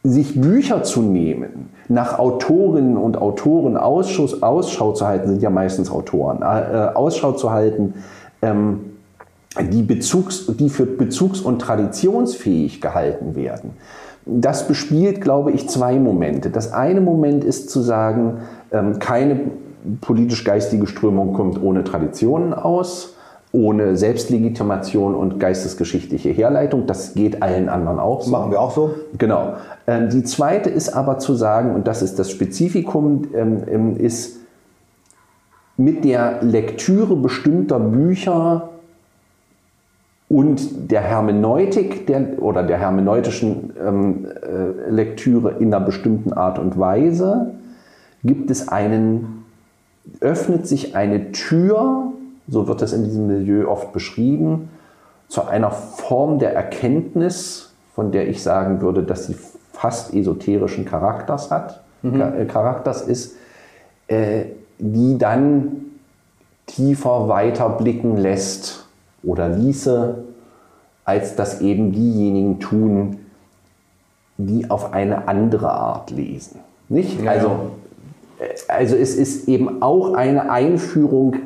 sich 0.03 0.41
Bücher 0.41 0.83
zu 0.83 1.03
nehmen, 1.03 1.71
nach 1.89 2.19
Autorinnen 2.19 2.97
und 2.97 3.17
Autoren 3.17 3.77
Ausschuss, 3.77 4.43
Ausschau 4.43 4.93
zu 4.93 5.07
halten, 5.07 5.29
sind 5.29 5.43
ja 5.43 5.51
meistens 5.51 5.91
Autoren, 5.91 6.43
äh, 6.43 6.95
Ausschau 6.95 7.33
zu 7.33 7.51
halten, 7.51 7.95
ähm, 8.43 8.96
die, 9.63 9.83
Bezugs-, 9.83 10.47
die 10.47 10.69
für 10.69 10.87
bezugs- 10.87 11.41
und 11.41 11.61
traditionsfähig 11.61 12.81
gehalten 12.81 13.35
werden. 13.35 13.71
Das 14.25 14.67
bespielt, 14.67 15.21
glaube 15.21 15.53
ich, 15.53 15.69
zwei 15.69 15.99
Momente. 15.99 16.51
Das 16.51 16.73
eine 16.73 17.01
Moment 17.01 17.45
ist 17.45 17.71
zu 17.71 17.81
sagen, 17.81 18.39
ähm, 18.73 18.99
keine 18.99 19.41
politisch-geistige 20.01 20.87
Strömung 20.87 21.33
kommt 21.33 21.63
ohne 21.63 21.85
Traditionen 21.85 22.53
aus 22.53 23.17
ohne 23.57 23.97
Selbstlegitimation 23.97 25.15
und 25.15 25.41
geistesgeschichtliche 25.41 26.29
Herleitung. 26.31 26.87
Das 26.87 27.15
geht 27.15 27.43
allen 27.43 27.69
anderen 27.69 27.99
auch 27.99 28.23
so. 28.23 28.31
Machen 28.31 28.51
wir 28.51 28.61
auch 28.61 28.73
so. 28.73 28.95
Genau. 29.17 29.55
Ähm, 29.87 30.11
die 30.11 30.25
zweite 30.25 30.69
ist 30.69 30.91
aber 30.91 31.19
zu 31.19 31.35
sagen, 31.35 31.75
und 31.75 31.87
das 31.87 32.03
ist 32.03 32.19
das 32.19 32.31
Spezifikum, 32.31 33.29
ähm, 33.35 33.97
ist 33.97 34.41
mit 35.79 36.05
der 36.05 36.43
Lektüre 36.43 37.17
bestimmter 37.17 37.79
Bücher 37.79 38.71
und 40.29 40.91
der 40.91 41.03
Hermeneutik 41.03 42.07
der, 42.07 42.43
oder 42.43 42.63
der 42.63 42.79
hermeneutischen 42.79 43.73
ähm, 43.81 44.27
äh, 44.27 44.91
Lektüre 44.91 45.57
in 45.61 45.73
einer 45.73 45.85
bestimmten 45.85 46.33
Art 46.33 46.59
und 46.59 46.79
Weise 46.79 47.55
gibt 48.25 48.51
es 48.51 48.69
einen, 48.69 49.45
öffnet 50.21 50.67
sich 50.67 50.97
eine 50.97 51.33
Tür 51.33 52.13
so 52.49 52.69
wird 52.69 52.83
es 52.83 52.93
in 52.93 53.05
diesem 53.05 53.27
Milieu 53.27 53.69
oft 53.69 53.93
beschrieben, 53.93 54.71
zu 55.29 55.45
einer 55.45 55.71
Form 55.71 56.39
der 56.39 56.55
Erkenntnis, 56.55 57.73
von 57.95 58.13
der 58.13 58.29
ich 58.29 58.43
sagen 58.43 58.81
würde, 58.81 59.03
dass 59.03 59.27
sie 59.27 59.37
fast 59.73 60.15
esoterischen 60.15 60.85
Charakters 60.85 61.51
hat, 61.51 61.83
mhm. 62.03 62.21
Äh, 62.21 62.45
Charakters 62.47 63.03
ist, 63.03 63.37
äh, 64.07 64.45
die 64.79 65.19
dann 65.19 65.87
tiefer 66.67 67.29
weiter 67.29 67.69
blicken 67.71 68.17
lässt 68.17 68.86
oder 69.27 69.49
ließe, 69.49 70.25
als 71.05 71.37
das 71.37 71.61
eben 71.61 71.93
diejenigen 71.93 72.61
tun, 72.61 73.19
die 74.39 74.71
auf 74.71 74.93
eine 74.93 75.29
andere 75.29 75.71
Art 75.71 76.11
lesen. 76.11 76.61
Nicht? 76.89 77.23
Ja. 77.23 77.33
Also, 77.33 77.49
äh, 78.39 78.45
also 78.69 78.97
es 78.97 79.15
ist 79.15 79.49
eben 79.49 79.83
auch 79.83 80.15
eine 80.15 80.51
Einführung 80.51 81.37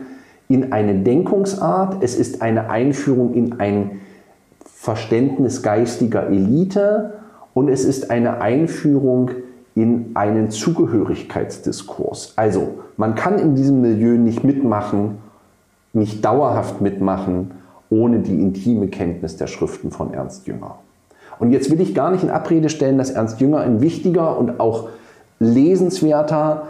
in 0.48 0.72
eine 0.72 0.94
Denkungsart, 0.94 2.02
es 2.02 2.16
ist 2.16 2.42
eine 2.42 2.70
Einführung 2.70 3.34
in 3.34 3.60
ein 3.60 4.00
Verständnis 4.64 5.62
geistiger 5.62 6.26
Elite 6.26 7.14
und 7.54 7.68
es 7.68 7.84
ist 7.84 8.10
eine 8.10 8.40
Einführung 8.40 9.30
in 9.74 10.10
einen 10.14 10.50
Zugehörigkeitsdiskurs. 10.50 12.32
Also 12.36 12.80
man 12.96 13.14
kann 13.14 13.38
in 13.38 13.54
diesem 13.54 13.80
Milieu 13.80 14.16
nicht 14.16 14.42
mitmachen, 14.42 15.18
nicht 15.92 16.24
dauerhaft 16.24 16.80
mitmachen, 16.80 17.52
ohne 17.90 18.20
die 18.20 18.40
intime 18.40 18.88
Kenntnis 18.88 19.36
der 19.36 19.48
Schriften 19.48 19.90
von 19.90 20.14
Ernst 20.14 20.46
Jünger. 20.46 20.78
Und 21.38 21.52
jetzt 21.52 21.70
will 21.70 21.80
ich 21.80 21.94
gar 21.94 22.10
nicht 22.10 22.22
in 22.22 22.30
Abrede 22.30 22.68
stellen, 22.68 22.98
dass 22.98 23.10
Ernst 23.10 23.40
Jünger 23.40 23.60
ein 23.60 23.80
wichtiger 23.80 24.38
und 24.38 24.60
auch 24.60 24.88
lesenswerter 25.38 26.68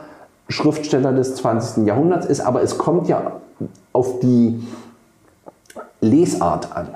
Schriftsteller 0.48 1.12
des 1.12 1.36
20. 1.36 1.86
Jahrhunderts 1.86 2.26
ist, 2.26 2.40
aber 2.40 2.62
es 2.62 2.78
kommt 2.78 3.08
ja 3.08 3.40
auf 3.92 4.20
die 4.20 4.62
Lesart 6.00 6.74
an. 6.74 6.88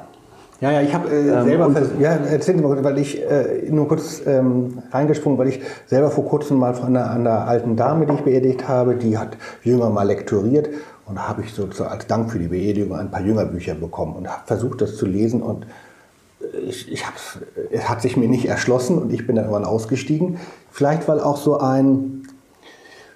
Ja, 0.60 0.70
ja, 0.70 0.82
ich 0.82 0.94
habe 0.94 1.10
äh, 1.10 1.28
ähm, 1.28 1.44
selber, 1.44 1.70
versucht, 1.70 2.00
ja, 2.00 2.12
erzählen 2.12 2.58
Sie 2.58 2.64
mal, 2.64 2.84
weil 2.84 2.98
ich 2.98 3.20
äh, 3.20 3.68
nur 3.68 3.88
kurz 3.88 4.22
ähm, 4.24 4.78
reingesprungen, 4.92 5.38
weil 5.38 5.48
ich 5.48 5.60
selber 5.86 6.10
vor 6.10 6.24
kurzem 6.24 6.58
mal 6.58 6.74
von 6.74 6.96
einer, 6.96 7.10
einer, 7.10 7.46
alten 7.46 7.76
Dame, 7.76 8.06
die 8.06 8.14
ich 8.14 8.20
beerdigt 8.22 8.66
habe, 8.66 8.94
die 8.94 9.18
hat 9.18 9.36
Jünger 9.62 9.90
mal 9.90 10.06
lektoriert 10.06 10.68
und 11.06 11.16
da 11.16 11.28
habe 11.28 11.42
ich 11.42 11.52
sozusagen 11.52 11.90
als 11.90 12.06
Dank 12.06 12.30
für 12.30 12.38
die 12.38 12.48
Beerdigung 12.48 12.96
ein 12.96 13.10
paar 13.10 13.20
Jüngerbücher 13.20 13.74
bekommen 13.74 14.16
und 14.16 14.28
habe 14.28 14.42
versucht, 14.46 14.80
das 14.80 14.96
zu 14.96 15.06
lesen 15.06 15.42
und 15.42 15.66
äh, 16.40 16.58
ich, 16.60 16.90
ich 16.90 17.04
es 17.70 17.88
hat 17.88 18.02
sich 18.02 18.16
mir 18.16 18.28
nicht 18.28 18.46
erschlossen 18.46 18.98
und 18.98 19.12
ich 19.12 19.26
bin 19.26 19.36
dann 19.36 19.46
irgendwann 19.46 19.64
ausgestiegen. 19.64 20.38
Vielleicht 20.70 21.06
weil 21.08 21.20
auch 21.20 21.36
so 21.36 21.58
ein, 21.58 22.22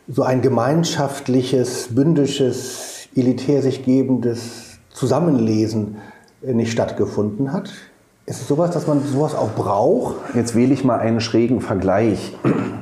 so 0.09 0.22
ein 0.22 0.42
gemeinschaftliches, 0.42 1.94
bündisches, 1.94 3.09
elitär 3.16 3.62
sich 3.62 3.85
gebendes 3.85 4.79
Zusammenlesen 4.90 5.96
äh, 6.42 6.53
nicht 6.53 6.72
stattgefunden 6.72 7.53
hat. 7.53 7.72
Ist 8.27 8.42
es 8.42 8.48
sowas, 8.48 8.70
dass 8.70 8.87
man 8.87 9.03
sowas 9.03 9.35
auch 9.35 9.53
braucht? 9.55 10.16
Jetzt 10.35 10.55
wähle 10.55 10.74
ich 10.74 10.85
mal 10.85 10.98
einen 10.98 11.20
schrägen 11.20 11.61
Vergleich. 11.61 12.37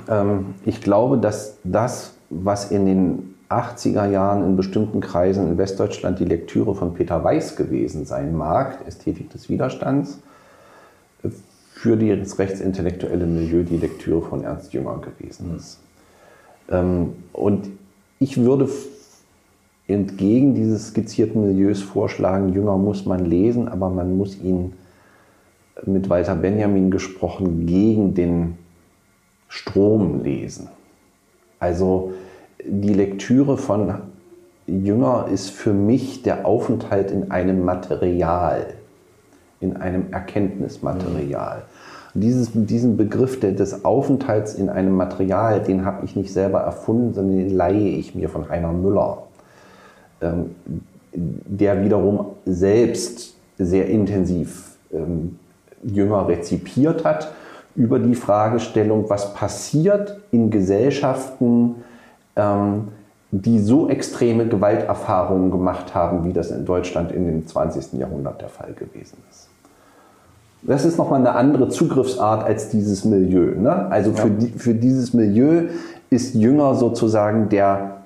Ähm, 0.08 0.54
ich 0.64 0.80
glaube, 0.82 1.18
dass 1.18 1.56
das, 1.64 2.12
was 2.30 2.70
in 2.70 2.86
den 2.86 3.35
80er 3.48 4.08
Jahren 4.08 4.44
in 4.44 4.56
bestimmten 4.56 5.00
Kreisen 5.00 5.48
in 5.48 5.58
Westdeutschland 5.58 6.18
die 6.18 6.24
Lektüre 6.24 6.74
von 6.74 6.94
Peter 6.94 7.22
Weiß 7.22 7.56
gewesen 7.56 8.04
sein 8.04 8.36
mag, 8.36 8.78
Ästhetik 8.86 9.30
des 9.30 9.48
Widerstands, 9.48 10.18
für 11.70 11.96
das 11.96 12.38
rechtsintellektuelle 12.38 13.26
Milieu 13.26 13.62
die 13.62 13.76
Lektüre 13.76 14.22
von 14.22 14.42
Ernst 14.42 14.72
Jünger 14.72 14.98
gewesen 14.98 15.56
ist. 15.56 15.78
Mhm. 16.70 17.14
Und 17.32 17.68
ich 18.18 18.38
würde 18.38 18.68
entgegen 19.86 20.54
dieses 20.54 20.88
skizzierten 20.88 21.46
Milieus 21.46 21.82
vorschlagen, 21.82 22.52
Jünger 22.52 22.76
muss 22.76 23.04
man 23.06 23.24
lesen, 23.24 23.68
aber 23.68 23.90
man 23.90 24.16
muss 24.16 24.36
ihn 24.42 24.72
mit 25.84 26.08
Walter 26.08 26.34
Benjamin 26.34 26.90
gesprochen 26.90 27.66
gegen 27.66 28.14
den 28.14 28.58
Strom 29.48 30.22
lesen. 30.22 30.68
Also 31.60 32.14
die 32.64 32.92
Lektüre 32.92 33.56
von 33.56 33.94
Jünger 34.66 35.28
ist 35.32 35.50
für 35.50 35.72
mich 35.72 36.22
der 36.22 36.46
Aufenthalt 36.46 37.10
in 37.10 37.30
einem 37.30 37.64
Material, 37.64 38.66
in 39.60 39.76
einem 39.76 40.12
Erkenntnismaterial. 40.12 41.62
Und 42.14 42.20
dieses, 42.22 42.50
diesen 42.54 42.96
Begriff 42.96 43.38
des 43.38 43.84
Aufenthalts 43.84 44.54
in 44.54 44.68
einem 44.68 44.96
Material, 44.96 45.62
den 45.62 45.84
habe 45.84 46.04
ich 46.04 46.16
nicht 46.16 46.32
selber 46.32 46.60
erfunden, 46.60 47.14
sondern 47.14 47.36
den 47.36 47.50
leihe 47.54 47.90
ich 47.90 48.14
mir 48.14 48.28
von 48.28 48.48
Heiner 48.48 48.72
Müller, 48.72 49.24
ähm, 50.20 50.54
der 51.12 51.84
wiederum 51.84 52.26
selbst 52.44 53.36
sehr 53.58 53.86
intensiv 53.86 54.76
ähm, 54.92 55.38
Jünger 55.82 56.26
rezipiert 56.26 57.04
hat 57.04 57.32
über 57.74 57.98
die 57.98 58.14
Fragestellung, 58.14 59.08
was 59.08 59.34
passiert 59.34 60.18
in 60.30 60.50
Gesellschaften, 60.50 61.76
ähm, 62.36 62.88
die 63.30 63.58
so 63.58 63.88
extreme 63.88 64.46
Gewalterfahrungen 64.46 65.50
gemacht 65.50 65.94
haben, 65.94 66.24
wie 66.24 66.32
das 66.32 66.50
in 66.50 66.64
Deutschland 66.64 67.12
in 67.12 67.26
dem 67.26 67.46
20. 67.46 67.94
Jahrhundert 67.94 68.40
der 68.40 68.48
Fall 68.48 68.72
gewesen 68.72 69.18
ist. 69.30 69.48
Das 70.62 70.84
ist 70.84 70.98
nochmal 70.98 71.20
eine 71.20 71.32
andere 71.32 71.68
Zugriffsart 71.68 72.44
als 72.44 72.70
dieses 72.70 73.04
Milieu. 73.04 73.54
Ne? 73.56 73.86
Also 73.90 74.12
für, 74.12 74.30
die, 74.30 74.48
für 74.58 74.74
dieses 74.74 75.12
Milieu 75.12 75.68
ist 76.10 76.34
Jünger 76.34 76.74
sozusagen 76.74 77.48
der, 77.48 77.98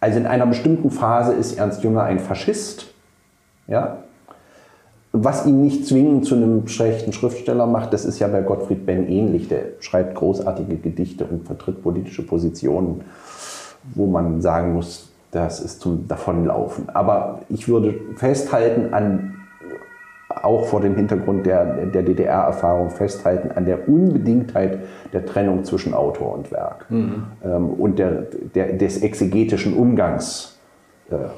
also 0.00 0.18
in 0.18 0.26
einer 0.26 0.46
bestimmten 0.46 0.90
Phase 0.90 1.32
ist 1.32 1.58
Ernst 1.58 1.82
Jünger 1.82 2.04
ein 2.04 2.18
Faschist, 2.18 2.94
ja? 3.66 3.98
Was 5.16 5.46
ihn 5.46 5.60
nicht 5.60 5.86
zwingend 5.86 6.26
zu 6.26 6.34
einem 6.34 6.66
schlechten 6.66 7.12
Schriftsteller 7.12 7.66
macht, 7.66 7.92
das 7.92 8.04
ist 8.04 8.18
ja 8.18 8.26
bei 8.26 8.42
Gottfried 8.42 8.84
Benn 8.84 9.06
ähnlich. 9.06 9.48
Der 9.48 9.60
schreibt 9.78 10.16
großartige 10.16 10.76
Gedichte 10.76 11.24
und 11.24 11.46
vertritt 11.46 11.84
politische 11.84 12.26
Positionen, 12.26 13.02
wo 13.94 14.06
man 14.06 14.42
sagen 14.42 14.74
muss, 14.74 15.12
das 15.30 15.60
ist 15.60 15.80
zum 15.80 16.08
Davonlaufen. 16.08 16.88
Aber 16.88 17.42
ich 17.48 17.68
würde 17.68 17.94
festhalten 18.16 18.92
an, 18.92 19.36
auch 20.28 20.66
vor 20.66 20.80
dem 20.80 20.96
Hintergrund 20.96 21.46
der, 21.46 21.86
der 21.86 22.02
DDR-Erfahrung, 22.02 22.90
festhalten 22.90 23.52
an 23.52 23.66
der 23.66 23.88
Unbedingtheit 23.88 24.80
der 25.12 25.24
Trennung 25.26 25.62
zwischen 25.62 25.94
Autor 25.94 26.34
und 26.34 26.50
Werk 26.50 26.90
mhm. 26.90 27.26
ähm, 27.44 27.68
und 27.68 28.00
der, 28.00 28.26
der, 28.56 28.72
des 28.72 29.00
exegetischen 29.00 29.74
Umgangs. 29.74 30.58
Äh, 31.08 31.28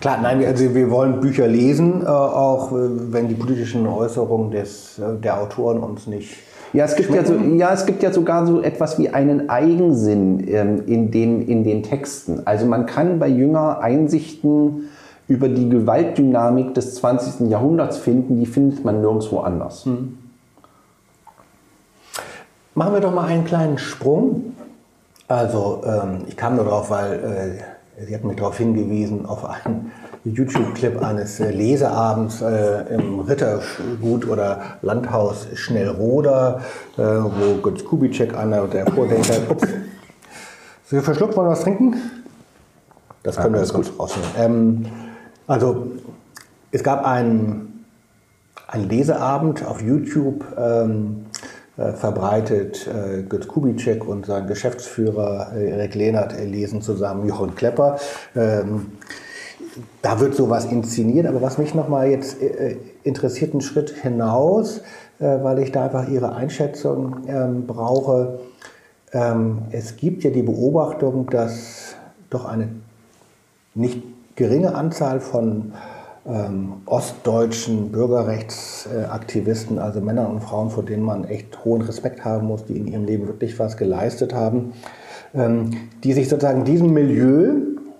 Klar, 0.00 0.18
nein, 0.22 0.44
also 0.44 0.74
wir 0.74 0.90
wollen 0.90 1.20
Bücher 1.20 1.46
lesen, 1.46 2.02
äh, 2.02 2.06
auch 2.06 2.72
äh, 2.72 2.76
wenn 3.12 3.28
die 3.28 3.34
politischen 3.34 3.86
Äußerungen 3.86 4.50
des, 4.50 4.98
äh, 4.98 5.20
der 5.22 5.40
Autoren 5.40 5.78
uns 5.78 6.06
nicht. 6.06 6.36
Ja 6.72 6.84
es, 6.84 6.96
gibt 6.96 7.14
ja, 7.14 7.24
so, 7.24 7.34
ja, 7.34 7.72
es 7.72 7.86
gibt 7.86 8.02
ja 8.02 8.12
sogar 8.12 8.46
so 8.46 8.60
etwas 8.60 8.98
wie 8.98 9.08
einen 9.08 9.48
Eigensinn 9.48 10.46
ähm, 10.48 10.82
in, 10.86 11.10
den, 11.10 11.46
in 11.46 11.64
den 11.64 11.82
Texten. 11.82 12.42
Also 12.44 12.66
man 12.66 12.86
kann 12.86 13.18
bei 13.18 13.28
Jünger 13.28 13.80
Einsichten 13.80 14.90
über 15.28 15.48
die 15.48 15.68
Gewaltdynamik 15.68 16.74
des 16.74 16.96
20. 16.96 17.48
Jahrhunderts 17.48 17.98
finden, 17.98 18.38
die 18.40 18.46
findet 18.46 18.84
man 18.84 19.00
nirgendwo 19.00 19.40
anders. 19.40 19.84
Hm. 19.84 20.18
Machen 22.74 22.92
wir 22.92 23.00
doch 23.00 23.14
mal 23.14 23.26
einen 23.26 23.44
kleinen 23.44 23.78
Sprung. 23.78 24.52
Also 25.28 25.82
ähm, 25.86 26.24
ich 26.28 26.36
kam 26.36 26.56
nur 26.56 26.66
drauf, 26.66 26.90
weil 26.90 27.12
äh, 27.14 27.75
Sie 27.98 28.14
hat 28.14 28.24
mich 28.24 28.36
darauf 28.36 28.58
hingewiesen, 28.58 29.24
auf 29.24 29.46
einen 29.46 29.90
YouTube-Clip 30.24 31.02
eines 31.02 31.40
äh, 31.40 31.50
Leseabends 31.50 32.42
äh, 32.42 32.94
im 32.94 33.20
Rittergut 33.20 34.28
oder 34.28 34.60
Landhaus 34.82 35.46
Schnellroda, 35.54 36.60
äh, 36.98 37.02
wo 37.02 37.54
Götz 37.62 37.82
Kubitschek, 37.84 38.36
einer 38.36 38.66
der 38.66 38.86
Vordenker, 38.86 39.34
ups, 39.50 39.66
Sie 40.84 41.00
verschluckt, 41.00 41.36
wollen 41.36 41.46
wir 41.46 41.52
was 41.52 41.62
trinken? 41.62 41.94
Das 43.22 43.36
können 43.36 43.54
ja, 43.54 43.60
wir 43.60 43.64
jetzt 43.64 43.72
gut 43.72 43.90
rausnehmen. 43.98 44.30
Ähm, 44.36 44.86
also, 45.46 45.86
es 46.72 46.84
gab 46.84 47.04
einen, 47.06 47.86
einen 48.68 48.88
Leseabend 48.90 49.64
auf 49.64 49.80
YouTube, 49.80 50.44
ähm, 50.58 51.25
äh, 51.25 51.25
verbreitet. 51.76 52.86
Äh, 52.86 53.22
Götz 53.22 53.46
Kubitschek 53.46 54.06
und 54.06 54.26
sein 54.26 54.46
Geschäftsführer 54.46 55.52
äh, 55.54 55.70
Erik 55.70 55.94
Lehnert 55.94 56.38
lesen 56.40 56.80
zusammen 56.80 57.28
Jochen 57.28 57.54
Klepper. 57.54 57.98
Ähm, 58.34 58.92
da 60.00 60.20
wird 60.20 60.34
sowas 60.34 60.64
inszeniert, 60.64 61.26
aber 61.26 61.42
was 61.42 61.58
mich 61.58 61.74
nochmal 61.74 62.08
jetzt 62.08 62.38
interessiert, 63.02 63.52
einen 63.52 63.60
Schritt 63.60 63.90
hinaus, 63.90 64.80
weil 65.18 65.58
ich 65.58 65.70
da 65.70 65.84
einfach 65.84 66.08
Ihre 66.08 66.34
Einschätzung 66.34 67.24
ähm, 67.26 67.66
brauche. 67.66 68.38
Ähm, 69.12 69.62
es 69.72 69.96
gibt 69.96 70.24
ja 70.24 70.30
die 70.30 70.42
Beobachtung, 70.42 71.28
dass 71.28 71.94
doch 72.30 72.46
eine 72.46 72.68
nicht 73.74 74.02
geringe 74.34 74.74
Anzahl 74.74 75.20
von 75.20 75.72
ähm, 76.28 76.82
ostdeutschen 76.86 77.92
Bürgerrechtsaktivisten, 77.92 79.78
also 79.78 80.00
Männer 80.00 80.28
und 80.28 80.40
Frauen, 80.40 80.70
vor 80.70 80.84
denen 80.84 81.02
man 81.02 81.24
echt 81.24 81.64
hohen 81.64 81.82
Respekt 81.82 82.24
haben 82.24 82.46
muss, 82.46 82.64
die 82.64 82.76
in 82.76 82.86
ihrem 82.86 83.04
Leben 83.04 83.26
wirklich 83.26 83.58
was 83.58 83.76
geleistet 83.76 84.34
haben, 84.34 84.72
ähm, 85.34 85.70
die 86.02 86.12
sich 86.12 86.28
sozusagen 86.28 86.64
diesem 86.64 86.92
Milieu, 86.92 87.52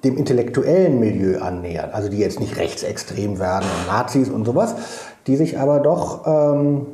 dem 0.04 0.16
intellektuellen 0.16 1.00
Milieu 1.00 1.40
annähern, 1.40 1.90
also 1.92 2.08
die 2.08 2.18
jetzt 2.18 2.40
nicht 2.40 2.56
rechtsextrem 2.56 3.38
werden 3.38 3.66
und 3.80 3.86
Nazis 3.92 4.28
und 4.28 4.44
sowas, 4.44 4.74
die 5.26 5.36
sich 5.36 5.58
aber 5.58 5.80
doch 5.80 6.26
ähm, 6.26 6.86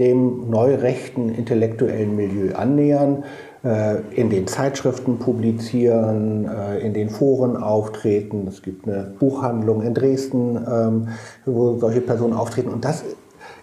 dem 0.00 0.48
neurechten 0.48 1.28
intellektuellen 1.28 2.16
Milieu 2.16 2.54
annähern, 2.54 3.22
äh, 3.62 4.00
in 4.12 4.30
den 4.30 4.46
Zeitschriften 4.46 5.18
publizieren, 5.18 6.48
äh, 6.48 6.78
in 6.78 6.94
den 6.94 7.10
Foren 7.10 7.56
auftreten. 7.58 8.46
Es 8.48 8.62
gibt 8.62 8.88
eine 8.88 9.12
Buchhandlung 9.18 9.82
in 9.82 9.92
Dresden, 9.92 10.56
ähm, 10.56 11.08
wo 11.44 11.76
solche 11.78 12.00
Personen 12.00 12.32
auftreten. 12.32 12.70
Und 12.70 12.86
das 12.86 13.04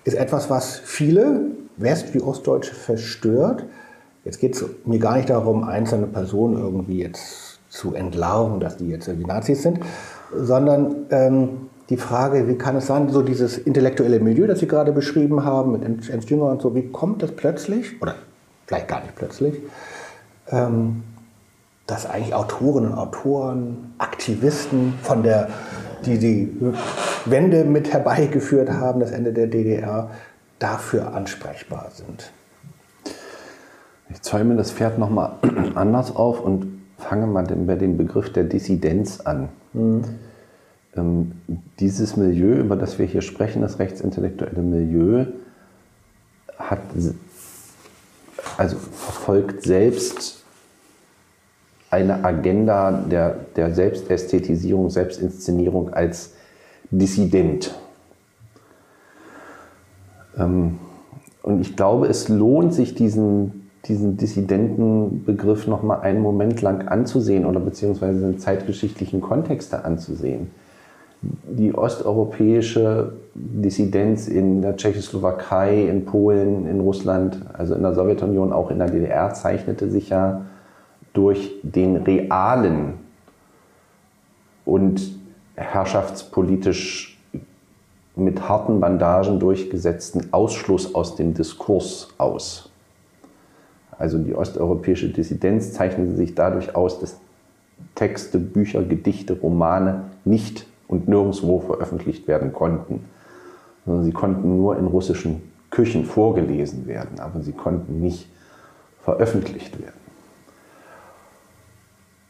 ist 0.04 0.16
etwas, 0.16 0.50
was 0.52 0.78
viele 0.78 1.42
West- 1.78 2.14
wie 2.14 2.22
Ostdeutsche 2.22 2.76
verstört. 2.76 3.66
Jetzt 4.24 4.40
geht 4.40 4.56
es 4.56 4.64
mir 4.86 5.00
gar 5.00 5.18
nicht 5.18 5.32
darum, 5.32 5.64
einzelne 5.64 6.06
Personen 6.06 6.58
irgendwie 6.58 7.00
jetzt 7.00 7.60
zu 7.70 7.96
entlarven, 7.96 8.60
dass 8.60 8.78
die 8.78 8.88
jetzt 8.88 9.08
irgendwie 9.08 9.28
Nazis 9.28 9.64
sind, 9.64 9.80
sondern 10.36 11.08
ähm, 11.10 11.67
die 11.90 11.98
Frage, 11.98 12.48
wie 12.48 12.56
kann 12.56 12.76
es 12.76 12.88
sein, 12.88 13.10
so 13.10 13.22
dieses 13.22 13.58
intellektuelle 13.58 14.20
Milieu, 14.20 14.48
das 14.48 14.60
Sie 14.60 14.68
gerade 14.68 14.92
beschrieben 14.92 15.46
haben, 15.46 15.72
mit 15.72 16.10
Ernst 16.10 16.30
Jünger 16.30 16.46
und 16.46 16.62
so, 16.62 16.76
wie 16.76 16.90
kommt 16.90 17.24
das 17.24 17.32
plötzlich, 17.32 18.02
oder 18.02 18.16
vielleicht 18.66 18.88
gar 18.88 19.02
nicht 19.02 19.16
plötzlich, 19.16 19.56
ähm, 20.50 21.04
dass 21.86 22.06
eigentlich 22.06 22.36
Autoren 22.36 22.88
und 22.88 22.94
Autoren, 22.94 23.94
Aktivisten 23.98 24.96
von 25.02 25.24
der, 25.24 25.50
die 26.06 26.18
die 26.18 26.58
Wende 27.26 27.64
mit 27.64 27.94
herbeigeführt 27.94 28.70
haben, 28.70 29.00
das 29.00 29.12
Ende 29.12 29.32
der 29.32 29.48
DDR, 29.48 30.12
dafür 30.60 31.14
ansprechbar 31.14 31.90
sind. 31.94 32.32
Ich 34.10 34.22
zäume 34.22 34.56
das 34.56 34.72
Pferd 34.72 34.98
nochmal 34.98 35.34
anders 35.76 36.14
auf 36.14 36.42
und 36.42 36.82
fange 36.98 37.28
mal 37.28 37.44
bei 37.46 37.76
dem 37.76 37.96
Begriff 37.96 38.34
der 38.34 38.44
Dissidenz 38.44 39.22
an. 39.22 39.50
Mhm. 39.74 40.04
Ähm, 40.98 41.34
dieses 41.80 42.18
Milieu, 42.18 42.56
über 42.56 42.76
das 42.76 43.00
wir 43.00 43.06
hier 43.06 43.22
sprechen, 43.22 43.62
das 43.62 43.80
rechtsintellektuelle 43.80 44.62
Milieu, 44.62 45.26
hat 46.58 46.80
also 48.58 48.78
verfolgt 48.78 49.64
selbst 49.64 50.44
eine 51.90 52.24
Agenda 52.26 52.92
der, 52.92 53.38
der 53.56 53.74
Selbstästhetisierung, 53.74 54.90
Selbstinszenierung 54.90 55.94
als 55.94 56.34
Dissident. 56.92 57.76
Ähm, 60.38 60.80
und 61.44 61.62
ich 61.62 61.76
glaube, 61.76 62.08
es 62.08 62.28
lohnt 62.28 62.74
sich, 62.74 62.94
diesen, 62.94 63.70
diesen 63.86 64.18
Dissidentenbegriff 64.18 65.68
noch 65.68 65.84
mal 65.84 66.02
einen 66.02 66.22
Moment 66.22 66.62
lang 66.62 66.88
anzusehen 66.88 67.46
oder 67.46 67.60
beziehungsweise 67.60 68.26
in 68.26 68.40
zeitgeschichtlichen 68.40 69.22
Kontexte 69.22 69.86
anzusehen. 69.86 70.52
Die 71.22 71.74
osteuropäische 71.74 73.14
Dissidenz 73.34 74.28
in 74.28 74.62
der 74.62 74.78
Tschechoslowakei, 74.78 75.88
in 75.88 76.06
Polen, 76.06 76.68
in 76.68 76.80
Russland, 76.80 77.42
also 77.54 77.74
in 77.74 77.82
der 77.82 77.94
Sowjetunion, 77.94 78.54
auch 78.54 78.70
in 78.70 78.78
der 78.78 78.90
DDR, 78.90 79.34
zeichnete 79.34 79.90
sich 79.90 80.10
ja 80.10 80.46
durch 81.14 81.56
den 81.64 81.98
realen 81.98 82.94
und 84.66 85.02
herrschaftspolitisch 85.56 87.20
mit 88.16 88.48
harten 88.48 88.80
Bandagen 88.80 89.40
durchgesetzten 89.40 90.34
Ausschluss 90.34 90.94
aus 90.94 91.16
dem 91.16 91.34
Diskurs 91.34 92.10
aus. 92.18 92.72
Also 93.98 94.18
die 94.20 94.36
osteuropäische 94.36 95.10
Dissidenz 95.10 95.74
zeichnete 95.74 96.16
sich 96.16 96.36
dadurch 96.36 96.76
aus, 96.76 97.00
dass 97.00 97.20
Texte, 97.96 98.38
Bücher, 98.38 98.84
Gedichte, 98.84 99.40
Romane 99.40 100.06
nicht 100.26 100.68
und 100.88 101.08
nirgendwo 101.08 101.60
veröffentlicht 101.60 102.28
werden 102.28 102.54
konnten, 102.54 103.06
sie 103.86 104.12
konnten 104.12 104.58
nur 104.58 104.78
in 104.78 104.86
russischen 104.86 105.42
Küchen 105.70 106.06
vorgelesen 106.06 106.88
werden, 106.88 107.20
aber 107.20 107.42
sie 107.42 107.52
konnten 107.52 108.02
nicht 108.02 108.28
veröffentlicht 109.02 109.80
werden. 109.80 110.08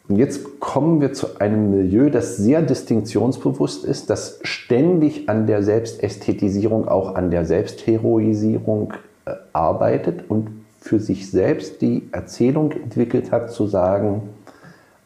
Und 0.10 0.16
jetzt 0.16 0.60
kommen 0.60 1.02
wir 1.02 1.12
zu 1.12 1.40
einem 1.40 1.72
Milieu, 1.72 2.10
das 2.10 2.38
sehr 2.38 2.62
distinktionsbewusst 2.62 3.84
ist, 3.84 4.10
das 4.10 4.40
ständig 4.44 5.28
an 5.28 5.48
der 5.48 5.64
Selbstästhetisierung, 5.64 6.88
auch 6.88 7.16
an 7.16 7.30
der 7.30 7.46
Selbstheroisierung 7.46 8.94
äh, 9.26 9.32
arbeitet 9.52 10.30
und 10.30 10.48
für 10.80 11.00
sich 11.02 11.30
selbst 11.30 11.82
die 11.82 12.08
Erzählung 12.14 12.72
entwickelt 12.72 13.32
hat, 13.34 13.52
zu 13.52 13.68
sagen, 13.68 14.30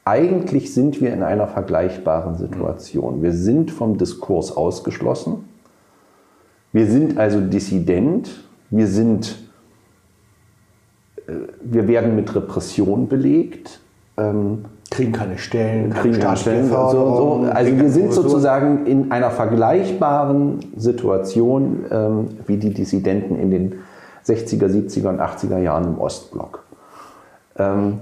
eigentlich 0.04 0.74
sind 0.74 1.00
wir 1.02 1.14
in 1.14 1.24
einer 1.24 1.48
vergleichbaren 1.48 2.36
Situation. 2.36 3.22
Wir 3.22 3.34
sind 3.34 3.72
vom 3.72 3.98
Diskurs 3.98 4.56
ausgeschlossen. 4.56 5.48
Wir 6.74 6.88
sind 6.88 7.18
also 7.18 7.40
dissident. 7.40 8.30
Wir 8.70 8.88
sind, 8.88 9.38
äh, 11.28 11.34
wir 11.62 11.88
werden 11.88 12.16
mit 12.16 12.34
Repression 12.34 13.08
belegt. 13.08 13.80
Ähm, 14.18 14.66
kriegen 14.90 15.12
keine 15.12 15.38
Stellen, 15.38 15.94
kriegen 15.94 16.20
keine 16.20 16.38
Stellen. 16.38 16.68
So, 16.68 16.90
so. 16.90 17.48
Also 17.52 17.78
wir 17.78 17.90
sind 17.90 18.12
sozusagen 18.12 18.86
in 18.86 19.12
einer 19.12 19.32
vergleichbaren 19.32 20.60
Situation 20.76 21.86
ähm, 21.90 22.28
wie 22.48 22.58
die 22.58 22.74
Dissidenten 22.74 23.38
in 23.38 23.52
den 23.52 23.76
60er, 24.26 24.66
70er 24.66 25.08
und 25.10 25.22
80er 25.22 25.60
Jahren 25.60 25.86
im 25.86 26.00
Ostblock. 26.00 26.64
Ähm, 27.58 28.00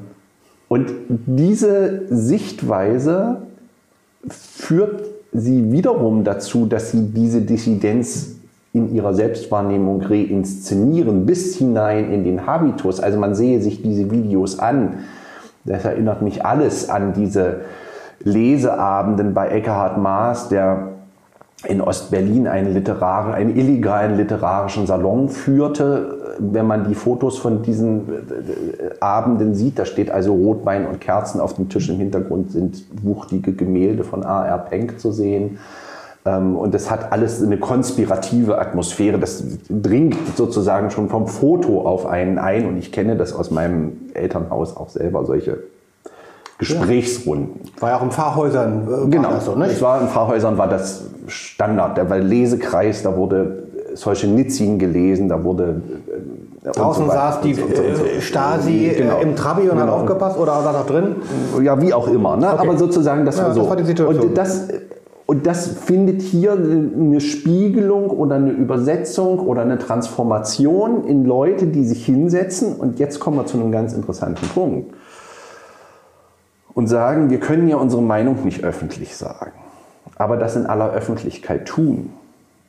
und 0.69 0.91
diese 1.07 2.03
Sichtweise 2.09 3.41
führt 4.29 5.03
sie 5.33 5.71
wiederum 5.71 6.23
dazu, 6.23 6.65
dass 6.67 6.91
sie 6.91 7.07
diese 7.07 7.41
Dissidenz 7.41 8.35
in 8.71 8.93
ihrer 8.93 9.13
Selbstwahrnehmung 9.15 10.01
reinszenieren, 10.01 11.25
bis 11.25 11.57
hinein 11.57 12.11
in 12.11 12.23
den 12.23 12.45
Habitus. 12.45 12.99
Also 12.99 13.19
man 13.19 13.33
sehe 13.33 13.61
sich 13.61 13.81
diese 13.81 14.11
Videos 14.11 14.59
an. 14.59 14.99
Das 15.65 15.85
erinnert 15.85 16.21
mich 16.21 16.45
alles 16.45 16.87
an 16.87 17.13
diese 17.13 17.61
Leseabenden 18.23 19.33
bei 19.33 19.49
Eckhard 19.49 19.97
Maas, 19.97 20.49
der 20.49 20.89
in 21.65 21.81
Ostberlin 21.81 22.47
einen, 22.47 22.75
einen 22.77 23.57
illegalen 23.57 24.17
literarischen 24.17 24.85
Salon 24.85 25.29
führte. 25.29 26.18
Wenn 26.39 26.65
man 26.67 26.87
die 26.87 26.95
Fotos 26.95 27.37
von 27.37 27.61
diesen 27.61 28.09
äh, 28.09 28.99
Abenden 28.99 29.53
sieht, 29.53 29.77
da 29.77 29.85
steht 29.85 30.09
also 30.11 30.33
Rotwein 30.33 30.87
und 30.87 31.01
Kerzen 31.01 31.39
auf 31.41 31.53
dem 31.53 31.69
Tisch. 31.69 31.89
Im 31.89 31.97
Hintergrund 31.97 32.51
sind 32.51 32.83
wuchtige 33.03 33.53
Gemälde 33.53 34.03
von 34.03 34.23
A.R. 34.23 34.57
Penck 34.57 34.99
zu 34.99 35.11
sehen. 35.11 35.59
Ähm, 36.25 36.55
und 36.55 36.73
das 36.73 36.89
hat 36.91 37.11
alles 37.11 37.43
eine 37.43 37.57
konspirative 37.57 38.59
Atmosphäre. 38.59 39.19
Das 39.19 39.43
dringt 39.69 40.17
sozusagen 40.35 40.91
schon 40.91 41.09
vom 41.09 41.27
Foto 41.27 41.81
auf 41.81 42.05
einen 42.05 42.37
ein. 42.37 42.65
Und 42.65 42.77
ich 42.77 42.91
kenne 42.91 43.15
das 43.15 43.33
aus 43.33 43.51
meinem 43.51 43.93
Elternhaus 44.13 44.75
auch 44.75 44.89
selber, 44.89 45.25
solche 45.25 45.59
Gesprächsrunden. 46.57 47.61
War 47.79 47.91
ja 47.91 47.97
auch 47.97 48.03
in 48.03 48.11
Pfarrhäusern. 48.11 48.87
Äh, 48.87 49.09
genau, 49.09 49.31
das 49.31 49.45
so, 49.45 49.55
ne? 49.55 49.65
es 49.65 49.81
war 49.81 50.01
in 50.01 50.07
Pfarrhäusern 50.07 50.57
war 50.57 50.67
das 50.67 51.05
Standard. 51.27 51.97
Der 51.97 52.09
war 52.09 52.19
Lesekreis, 52.19 53.01
da 53.01 53.15
wurde 53.15 53.68
Solzhenitsyn 53.95 54.79
gelesen, 54.79 55.29
da 55.29 55.43
wurde 55.43 55.81
äh, 56.63 56.71
Draußen 56.71 57.05
so 57.05 57.11
saß 57.11 57.41
die 57.41 57.53
so, 57.53 57.61
so, 57.73 58.03
äh, 58.03 58.21
Stasi 58.21 58.91
genau. 58.97 59.19
im 59.19 59.35
Trabi 59.35 59.63
und 59.63 59.69
genau. 59.69 59.81
hat 59.81 59.89
aufgepasst 59.89 60.37
oder 60.37 60.63
war 60.63 60.73
da 60.73 60.83
drin? 60.83 61.15
Ja, 61.63 61.81
wie 61.81 61.93
auch 61.93 62.07
immer. 62.07 62.35
Ne? 62.35 62.47
Okay. 62.47 62.57
Aber 62.59 62.77
sozusagen, 62.77 63.25
das 63.25 63.37
ja, 63.37 63.45
war 63.45 63.53
so. 63.53 63.61
Das 63.61 63.69
war 63.69 63.75
die 63.77 63.85
Situation. 63.85 64.27
Und 64.27 64.37
das, 64.37 64.67
und 65.25 65.45
das 65.45 65.67
findet 65.67 66.21
hier 66.21 66.53
eine 66.53 67.21
Spiegelung 67.21 68.09
oder 68.09 68.35
eine 68.35 68.51
Übersetzung 68.51 69.39
oder 69.39 69.61
eine 69.61 69.77
Transformation 69.77 71.05
in 71.05 71.23
Leute, 71.23 71.67
die 71.67 71.85
sich 71.85 72.05
hinsetzen. 72.05 72.75
Und 72.75 72.99
jetzt 72.99 73.19
kommen 73.19 73.37
wir 73.37 73.45
zu 73.45 73.57
einem 73.57 73.71
ganz 73.71 73.93
interessanten 73.93 74.47
Punkt 74.49 74.93
und 76.73 76.87
sagen, 76.87 77.29
wir 77.29 77.39
können 77.39 77.67
ja 77.67 77.77
unsere 77.77 78.01
Meinung 78.01 78.43
nicht 78.43 78.63
öffentlich 78.63 79.15
sagen, 79.15 79.51
aber 80.17 80.37
das 80.37 80.55
in 80.55 80.65
aller 80.65 80.91
Öffentlichkeit 80.91 81.67
tun. 81.67 82.11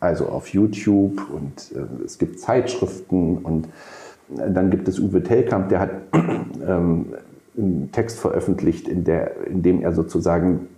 Also 0.01 0.27
auf 0.27 0.49
YouTube 0.49 1.21
und 1.31 1.73
äh, 1.77 2.05
es 2.05 2.19
gibt 2.19 2.41
Zeitschriften 2.41 3.39
und 3.39 3.67
äh, 4.37 4.51
dann 4.51 4.71
gibt 4.71 4.89
es 4.89 4.99
Uwe 4.99 5.23
Tellkamp, 5.23 5.69
der 5.69 5.81
hat 5.81 5.91
ähm, 6.67 7.07
einen 7.57 7.91
Text 7.93 8.19
veröffentlicht, 8.19 8.89
in, 8.89 9.05
der, 9.05 9.47
in 9.47 9.63
dem 9.63 9.83
er 9.83 9.93
sozusagen 9.93 10.69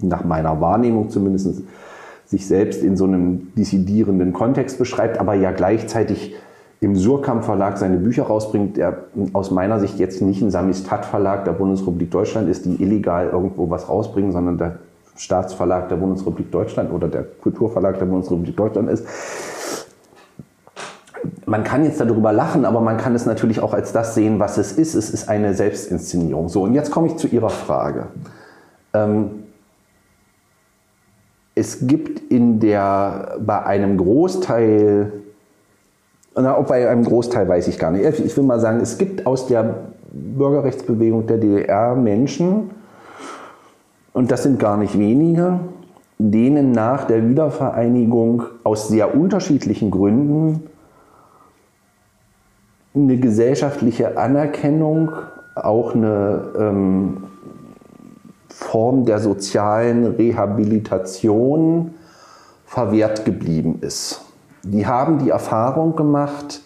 nach 0.00 0.24
meiner 0.24 0.60
Wahrnehmung 0.60 1.10
zumindest 1.10 1.62
sich 2.26 2.46
selbst 2.46 2.82
in 2.82 2.96
so 2.96 3.04
einem 3.04 3.52
dissidierenden 3.54 4.32
Kontext 4.32 4.78
beschreibt, 4.78 5.18
aber 5.18 5.34
ja 5.34 5.50
gleichzeitig 5.50 6.34
im 6.80 6.96
Surkamp 6.96 7.44
Verlag 7.44 7.78
seine 7.78 7.96
Bücher 7.96 8.24
rausbringt, 8.24 8.76
der 8.76 9.04
aus 9.32 9.50
meiner 9.50 9.80
Sicht 9.80 9.98
jetzt 9.98 10.20
nicht 10.20 10.42
ein 10.42 10.50
Samistat 10.50 11.06
Verlag 11.06 11.44
der 11.44 11.52
Bundesrepublik 11.52 12.10
Deutschland 12.10 12.48
ist, 12.48 12.66
die 12.66 12.82
illegal 12.82 13.30
irgendwo 13.30 13.70
was 13.70 13.88
rausbringen, 13.88 14.32
sondern 14.32 14.58
der 14.58 14.78
Staatsverlag 15.16 15.88
der 15.88 15.96
Bundesrepublik 15.96 16.50
Deutschland 16.50 16.92
oder 16.92 17.08
der 17.08 17.24
Kulturverlag 17.24 17.98
der 17.98 18.06
Bundesrepublik 18.06 18.56
Deutschland 18.56 18.90
ist. 18.90 19.06
Man 21.46 21.62
kann 21.64 21.84
jetzt 21.84 22.00
darüber 22.00 22.32
lachen, 22.32 22.64
aber 22.64 22.80
man 22.80 22.96
kann 22.96 23.14
es 23.14 23.26
natürlich 23.26 23.60
auch 23.60 23.74
als 23.74 23.92
das 23.92 24.14
sehen, 24.14 24.38
was 24.38 24.58
es 24.58 24.72
ist. 24.72 24.94
Es 24.94 25.10
ist 25.10 25.28
eine 25.28 25.54
Selbstinszenierung. 25.54 26.48
So, 26.48 26.62
und 26.62 26.74
jetzt 26.74 26.90
komme 26.90 27.06
ich 27.08 27.16
zu 27.16 27.28
Ihrer 27.28 27.50
Frage. 27.50 28.06
Ähm, 28.92 29.44
es 31.54 31.86
gibt 31.86 32.32
in 32.32 32.60
der, 32.60 33.36
bei 33.40 33.62
einem 33.64 33.96
Großteil 33.96 35.12
na, 36.36 36.56
auch 36.56 36.66
bei 36.66 36.88
einem 36.88 37.04
Großteil 37.04 37.48
weiß 37.48 37.68
ich 37.68 37.78
gar 37.78 37.90
nicht. 37.90 38.04
Ich 38.18 38.36
will 38.36 38.44
mal 38.44 38.58
sagen, 38.58 38.80
es 38.80 38.98
gibt 38.98 39.26
aus 39.26 39.46
der 39.46 39.74
Bürgerrechtsbewegung 40.12 41.26
der 41.26 41.38
DDR 41.38 41.94
Menschen, 41.94 42.70
und 44.14 44.30
das 44.30 44.44
sind 44.44 44.58
gar 44.58 44.78
nicht 44.78 44.98
wenige, 44.98 45.60
denen 46.18 46.72
nach 46.72 47.04
der 47.04 47.28
Wiedervereinigung 47.28 48.44
aus 48.62 48.88
sehr 48.88 49.14
unterschiedlichen 49.14 49.90
Gründen 49.90 50.62
eine 52.94 53.18
gesellschaftliche 53.18 54.16
Anerkennung, 54.16 55.10
auch 55.54 55.94
eine 55.94 56.52
ähm, 56.58 57.24
Form 58.48 59.04
der 59.04 59.18
sozialen 59.18 60.06
Rehabilitation 60.06 61.92
verwehrt 62.64 63.26
geblieben 63.26 63.80
ist 63.82 64.24
die 64.64 64.86
haben 64.86 65.18
die 65.18 65.30
Erfahrung 65.30 65.94
gemacht, 65.94 66.62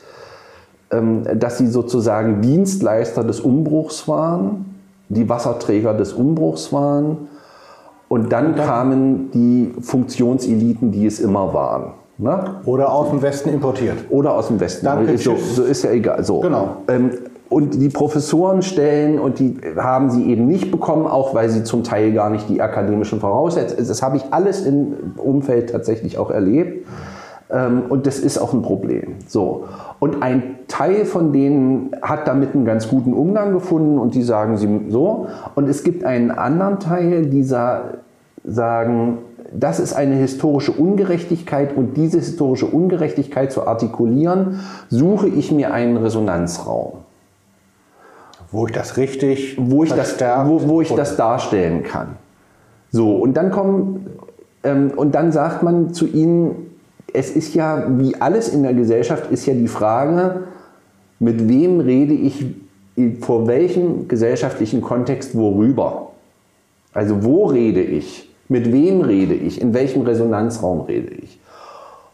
ähm, 0.90 1.24
dass 1.38 1.58
sie 1.58 1.66
sozusagen 1.66 2.40
Dienstleister 2.40 3.24
des 3.24 3.40
Umbruchs 3.40 4.08
waren, 4.08 4.76
die 5.08 5.28
Wasserträger 5.28 5.94
des 5.94 6.12
Umbruchs 6.12 6.72
waren. 6.72 7.28
Und 8.08 8.32
dann 8.32 8.54
kamen 8.54 9.30
die 9.32 9.72
Funktionseliten, 9.80 10.92
die 10.92 11.06
es 11.06 11.20
immer 11.20 11.52
waren. 11.52 11.92
Ne? 12.16 12.56
Oder 12.64 12.92
aus 12.92 13.10
dem 13.10 13.22
Westen 13.22 13.50
importiert. 13.50 13.96
Oder 14.10 14.34
aus 14.34 14.48
dem 14.48 14.58
Westen. 14.58 14.86
Danke, 14.86 15.16
so, 15.18 15.36
so 15.36 15.62
ist 15.62 15.84
ja 15.84 15.90
egal. 15.90 16.24
So. 16.24 16.40
Genau. 16.40 16.78
Ähm, 16.88 17.10
und 17.48 17.80
die 17.80 17.88
Professorenstellen, 17.88 19.18
und 19.18 19.38
die 19.38 19.56
haben 19.76 20.10
sie 20.10 20.24
eben 20.24 20.46
nicht 20.46 20.70
bekommen, 20.70 21.06
auch 21.06 21.34
weil 21.34 21.48
sie 21.48 21.64
zum 21.64 21.82
Teil 21.82 22.12
gar 22.12 22.28
nicht 22.28 22.48
die 22.48 22.60
akademischen 22.60 23.20
Voraussetzungen. 23.20 23.86
Das 23.86 24.02
habe 24.02 24.18
ich 24.18 24.24
alles 24.32 24.66
im 24.66 25.14
Umfeld 25.16 25.70
tatsächlich 25.70 26.18
auch 26.18 26.30
erlebt. 26.30 26.86
Ähm, 27.50 27.84
und 27.88 28.06
das 28.06 28.18
ist 28.18 28.38
auch 28.38 28.52
ein 28.52 28.62
Problem. 28.62 29.16
So. 29.26 29.64
Und 29.98 30.22
ein 30.22 30.58
Teil 30.68 31.04
von 31.04 31.32
denen 31.32 31.90
hat 32.02 32.28
damit 32.28 32.54
einen 32.54 32.64
ganz 32.64 32.88
guten 32.88 33.12
Umgang 33.14 33.52
gefunden 33.52 33.98
und 33.98 34.14
die 34.14 34.22
sagen 34.22 34.56
sie 34.58 34.86
so. 34.90 35.26
Und 35.54 35.68
es 35.68 35.82
gibt 35.82 36.04
einen 36.04 36.30
anderen 36.30 36.78
Teil, 36.78 37.26
die 37.26 37.42
sagen, 37.42 39.18
das 39.52 39.80
ist 39.80 39.94
eine 39.94 40.14
historische 40.16 40.72
Ungerechtigkeit 40.72 41.74
und 41.74 41.96
diese 41.96 42.18
historische 42.18 42.66
Ungerechtigkeit 42.66 43.50
zu 43.50 43.66
artikulieren, 43.66 44.60
suche 44.90 45.28
ich 45.28 45.50
mir 45.50 45.72
einen 45.72 45.96
Resonanzraum. 45.96 46.98
Wo 48.50 48.66
ich 48.66 48.72
das 48.72 48.96
richtig, 48.96 49.56
wo 49.58 49.84
ich, 49.84 49.92
das, 49.92 50.20
wo, 50.20 50.68
wo 50.68 50.80
ich 50.80 50.94
das 50.94 51.16
darstellen 51.16 51.82
kann. 51.82 52.16
So, 52.90 53.16
und 53.16 53.36
dann 53.36 53.50
kommen, 53.50 54.06
ähm, 54.64 54.92
und 54.96 55.14
dann 55.14 55.32
sagt 55.32 55.62
man 55.62 55.92
zu 55.92 56.06
ihnen, 56.06 56.67
es 57.12 57.30
ist 57.30 57.54
ja, 57.54 57.86
wie 57.98 58.20
alles 58.20 58.48
in 58.48 58.62
der 58.62 58.74
Gesellschaft, 58.74 59.30
ist 59.30 59.46
ja 59.46 59.54
die 59.54 59.68
Frage, 59.68 60.44
mit 61.18 61.48
wem 61.48 61.80
rede 61.80 62.14
ich, 62.14 62.46
vor 63.20 63.46
welchem 63.46 64.08
gesellschaftlichen 64.08 64.80
Kontext 64.80 65.34
worüber? 65.34 66.12
Also 66.92 67.24
wo 67.24 67.46
rede 67.46 67.80
ich? 67.80 68.28
Mit 68.48 68.72
wem 68.72 69.02
rede 69.02 69.34
ich? 69.34 69.60
In 69.60 69.74
welchem 69.74 70.02
Resonanzraum 70.02 70.82
rede 70.82 71.14
ich? 71.14 71.38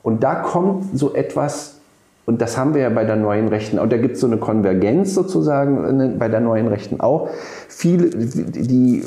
Und 0.02 0.22
da 0.22 0.34
kommt 0.36 0.98
so 0.98 1.14
etwas, 1.14 1.78
und 2.26 2.40
das 2.40 2.58
haben 2.58 2.74
wir 2.74 2.82
ja 2.82 2.90
bei 2.90 3.04
der 3.04 3.16
neuen 3.16 3.48
Rechten, 3.48 3.78
und 3.78 3.92
da 3.92 3.96
gibt 3.96 4.16
es 4.16 4.20
so 4.20 4.26
eine 4.26 4.36
Konvergenz 4.36 5.14
sozusagen 5.14 6.00
äh, 6.00 6.08
bei 6.18 6.28
der 6.28 6.40
neuen 6.40 6.68
Rechten 6.68 7.00
auch. 7.00 7.28
Viele, 7.68 8.10
die, 8.10 9.02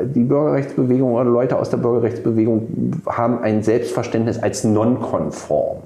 die 0.00 0.24
Bürgerrechtsbewegung 0.24 1.14
oder 1.14 1.24
Leute 1.24 1.58
aus 1.58 1.70
der 1.70 1.78
Bürgerrechtsbewegung 1.78 3.02
haben 3.06 3.42
ein 3.42 3.62
Selbstverständnis 3.62 4.42
als 4.42 4.64
nonkonform. 4.64 5.78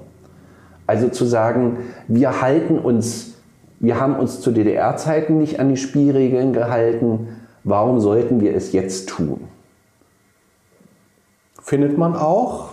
Also 0.85 1.09
zu 1.09 1.25
sagen, 1.25 1.77
wir 2.07 2.41
halten 2.41 2.79
uns, 2.79 3.35
wir 3.79 3.99
haben 3.99 4.15
uns 4.15 4.39
zu 4.41 4.51
DDR-Zeiten 4.51 5.37
nicht 5.37 5.59
an 5.59 5.69
die 5.69 5.77
Spielregeln 5.77 6.53
gehalten, 6.53 7.27
warum 7.63 7.99
sollten 7.99 8.39
wir 8.39 8.55
es 8.55 8.71
jetzt 8.71 9.09
tun? 9.09 9.41
Findet 11.61 11.97
man 11.97 12.15
auch 12.15 12.69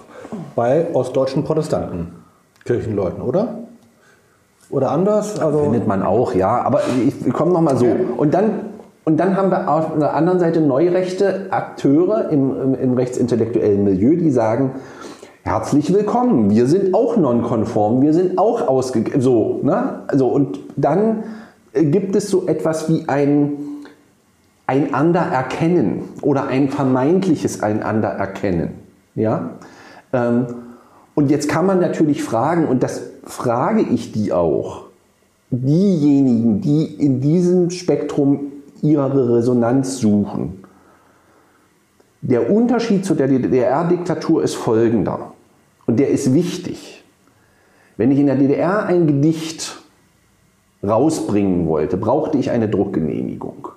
bei 0.55 0.87
ostdeutschen 0.95 1.43
Protestanten, 1.43 2.13
Kirchenleuten, 2.65 3.23
oder? 3.23 3.59
Oder 4.71 4.91
anders? 4.91 5.39
Also, 5.41 5.65
Findet 5.65 5.87
man 5.87 6.03
auch, 6.03 6.35
ja. 6.35 6.63
Aber 6.63 6.81
ich, 7.07 7.27
ich 7.27 7.33
komme 7.33 7.53
nochmal 7.53 7.77
so. 7.77 7.87
Und 8.17 8.33
dann, 8.33 8.74
und 9.05 9.19
dann 9.19 9.37
haben 9.37 9.51
wir 9.51 9.69
auf 9.69 9.99
der 9.99 10.15
anderen 10.15 10.39
Seite 10.39 10.61
neurechte 10.61 11.47
Akteure 11.51 12.31
im, 12.31 12.61
im, 12.61 12.75
im 12.75 12.95
rechtsintellektuellen 12.95 13.85
Milieu, 13.85 14.17
die 14.17 14.31
sagen, 14.31 14.73
herzlich 15.43 15.93
willkommen, 15.93 16.51
wir 16.51 16.67
sind 16.67 16.95
auch 16.95 17.19
nonkonform, 17.19 18.01
wir 18.01 18.15
sind 18.15 18.39
auch 18.39 18.67
ausgegeben. 18.67 19.21
So, 19.21 19.61
ne? 19.63 20.05
so, 20.15 20.29
und 20.29 20.59
dann 20.77 21.25
äh, 21.75 21.85
gibt 21.85 22.17
es 22.17 22.31
so 22.31 22.47
etwas 22.47 22.89
wie 22.89 23.05
ein, 23.07 23.53
ein 24.67 24.95
Andererkennen 24.95 26.05
oder 26.23 26.47
ein 26.47 26.71
vermeintliches 26.71 27.63
ein 27.63 27.83
Andererkennen. 27.83 28.71
Ja? 29.15 29.51
Ähm, 30.15 30.47
und 31.15 31.31
jetzt 31.31 31.51
kann 31.51 31.67
man 31.67 31.79
natürlich 31.79 32.25
fragen, 32.25 32.67
und 32.67 32.83
das 32.83 33.03
frage 33.25 33.83
ich 33.83 34.13
die 34.13 34.33
auch, 34.33 34.85
diejenigen, 35.51 36.63
die 36.63 36.87
in 36.87 37.21
diesem 37.21 37.69
Spektrum 37.69 38.54
ihre 38.85 39.37
Resonanz 39.37 39.99
suchen. 39.99 40.63
Der 42.21 42.51
Unterschied 42.51 43.05
zu 43.05 43.15
der 43.15 43.29
DDR-Diktatur 43.29 44.43
ist 44.43 44.55
folgender, 44.55 45.33
und 45.87 45.99
der 45.99 46.09
ist 46.09 46.33
wichtig. 46.33 47.05
Wenn 47.97 48.11
ich 48.11 48.19
in 48.19 48.27
der 48.27 48.37
DDR 48.37 48.87
ein 48.87 49.07
Gedicht 49.07 49.79
rausbringen 50.83 51.67
wollte, 51.67 51.97
brauchte 51.97 52.39
ich 52.39 52.51
eine 52.51 52.69
Druckgenehmigung. 52.69 53.69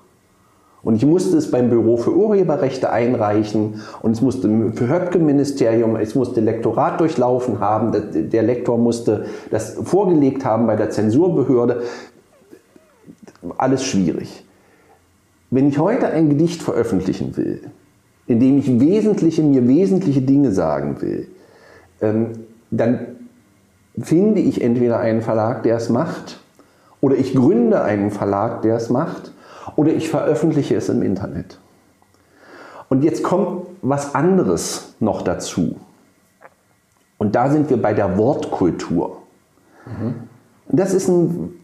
Und 0.82 0.94
ich 0.94 1.04
musste 1.04 1.36
es 1.36 1.50
beim 1.50 1.68
Büro 1.70 1.96
für 1.96 2.14
Urheberrechte 2.14 2.90
einreichen 2.90 3.82
und 4.00 4.12
es 4.12 4.20
musste 4.22 4.48
für 4.72 4.88
Höpke-Ministerium, 4.88 5.96
es 5.96 6.14
musste 6.14 6.40
Lektorat 6.40 7.00
durchlaufen 7.00 7.60
haben, 7.60 7.92
der- 8.30 8.42
Lektor 8.42 8.78
musste 8.78 9.26
das 9.50 9.74
vorgelegt 9.82 10.44
haben 10.44 10.66
bei 10.66 10.76
der 10.76 10.90
Zensurbehörde. 10.90 11.82
Alles 13.58 13.84
schwierig. 13.84 14.44
Wenn 15.50 15.68
ich 15.68 15.78
heute 15.78 16.08
ein 16.08 16.28
Gedicht 16.28 16.62
veröffentlichen 16.62 17.36
will, 17.36 17.60
in 18.26 18.40
dem 18.40 18.58
ich 18.58 18.80
wesentliche, 18.80 19.42
mir 19.42 19.66
wesentliche 19.66 20.20
Dinge 20.20 20.52
sagen 20.52 21.00
will, 21.00 21.28
ähm, 22.00 22.32
dann 22.70 23.06
finde 24.00 24.40
ich 24.40 24.60
entweder 24.60 24.98
einen 24.98 25.22
Verlag, 25.22 25.62
der 25.62 25.76
es 25.76 25.88
macht, 25.88 26.40
oder 27.00 27.16
ich 27.16 27.34
gründe 27.34 27.82
einen 27.82 28.10
Verlag, 28.10 28.62
der 28.62 28.76
es 28.76 28.90
macht, 28.90 29.32
oder 29.76 29.92
ich 29.92 30.08
veröffentliche 30.08 30.76
es 30.76 30.88
im 30.88 31.02
Internet. 31.02 31.58
Und 32.88 33.04
jetzt 33.04 33.22
kommt 33.22 33.66
was 33.82 34.14
anderes 34.14 34.94
noch 35.00 35.22
dazu. 35.22 35.76
Und 37.18 37.34
da 37.34 37.50
sind 37.50 37.68
wir 37.70 37.80
bei 37.80 37.92
der 37.92 38.16
Wortkultur. 38.16 39.22
Und 40.68 40.78
das 40.80 40.94
ist 40.94 41.08
ein, 41.08 41.54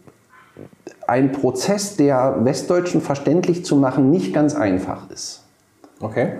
ein 1.07 1.31
Prozess, 1.31 1.97
der 1.97 2.37
Westdeutschen 2.43 3.01
verständlich 3.01 3.65
zu 3.65 3.75
machen 3.75 4.09
nicht 4.09 4.33
ganz 4.33 4.55
einfach 4.55 5.09
ist. 5.09 5.43
okay. 5.99 6.37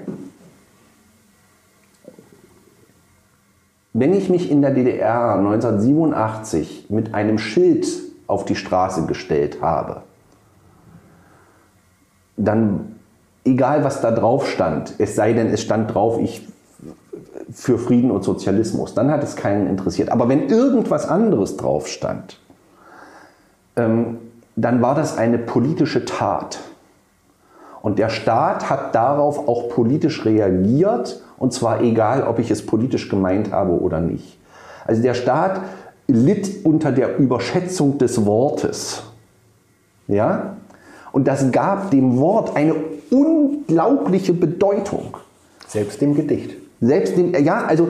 Wenn 3.98 4.14
ich 4.14 4.30
mich 4.30 4.52
in 4.52 4.62
der 4.62 4.72
DDR 4.72 5.36
1987 5.36 6.88
mit 6.90 7.14
einem 7.14 7.38
Schild 7.38 7.88
auf 8.28 8.44
die 8.44 8.58
Straße 8.58 9.06
gestellt 9.06 9.62
habe, 9.62 10.02
dann, 12.36 12.98
egal 13.46 13.86
was 13.86 14.02
da 14.02 14.12
drauf 14.12 14.50
stand, 14.50 14.96
es 14.98 15.16
sei 15.16 15.32
denn, 15.32 15.48
es 15.48 15.62
stand 15.62 15.94
drauf, 15.94 16.20
ich 16.20 16.46
für 17.52 17.78
Frieden 17.78 18.12
und 18.12 18.24
Sozialismus, 18.24 18.94
dann 18.96 19.10
hat 19.10 19.24
es 19.24 19.38
keinen 19.38 19.68
interessiert. 19.68 20.10
Aber 20.10 20.28
wenn 20.28 20.50
irgendwas 20.50 21.08
anderes 21.08 21.56
drauf 21.56 21.88
stand, 21.88 22.40
ähm, 23.78 24.18
dann 24.56 24.82
war 24.82 24.96
das 24.96 25.18
eine 25.18 25.38
politische 25.38 26.06
Tat. 26.06 26.60
Und 27.82 28.00
der 28.00 28.10
Staat 28.10 28.70
hat 28.70 28.96
darauf 28.96 29.48
auch 29.48 29.70
politisch 29.70 30.26
reagiert, 30.26 31.22
und 31.38 31.54
zwar 31.54 31.82
egal, 31.82 32.24
ob 32.24 32.40
ich 32.40 32.50
es 32.50 32.66
politisch 32.66 33.10
gemeint 33.10 33.52
habe 33.52 33.80
oder 33.80 34.00
nicht. 34.00 34.40
Also 34.88 35.02
der 35.02 35.14
Staat 35.14 35.62
litt 36.08 36.66
unter 36.66 36.92
der 36.92 37.18
Überschätzung 37.18 37.98
des 37.98 38.26
Wortes. 38.26 39.04
Ja? 40.08 40.58
Und 41.12 41.28
das 41.28 41.52
gab 41.52 41.92
dem 41.92 42.18
Wort 42.20 42.56
eine 42.56 42.76
unglaubliche 43.12 44.34
Bedeutung. 44.34 45.18
Selbst 45.68 46.02
dem 46.02 46.16
Gedicht. 46.16 46.65
Selbst 46.86 47.18
dem, 47.18 47.34
ja, 47.44 47.66
also 47.66 47.88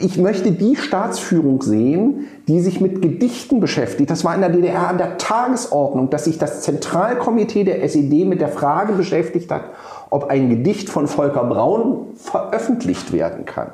ich 0.00 0.18
möchte 0.18 0.52
die 0.52 0.76
Staatsführung 0.76 1.62
sehen, 1.62 2.26
die 2.46 2.60
sich 2.60 2.80
mit 2.80 3.00
Gedichten 3.00 3.60
beschäftigt. 3.60 4.10
Das 4.10 4.24
war 4.24 4.34
in 4.34 4.40
der 4.40 4.50
DDR 4.50 4.88
an 4.88 4.98
der 4.98 5.18
Tagesordnung, 5.18 6.10
dass 6.10 6.24
sich 6.24 6.38
das 6.38 6.60
Zentralkomitee 6.62 7.64
der 7.64 7.82
SED 7.82 8.24
mit 8.24 8.40
der 8.40 8.48
Frage 8.48 8.92
beschäftigt 8.92 9.50
hat, 9.50 9.62
ob 10.10 10.30
ein 10.30 10.50
Gedicht 10.50 10.90
von 10.90 11.06
Volker 11.06 11.44
Braun 11.44 12.08
veröffentlicht 12.16 13.12
werden 13.12 13.46
kann. 13.46 13.68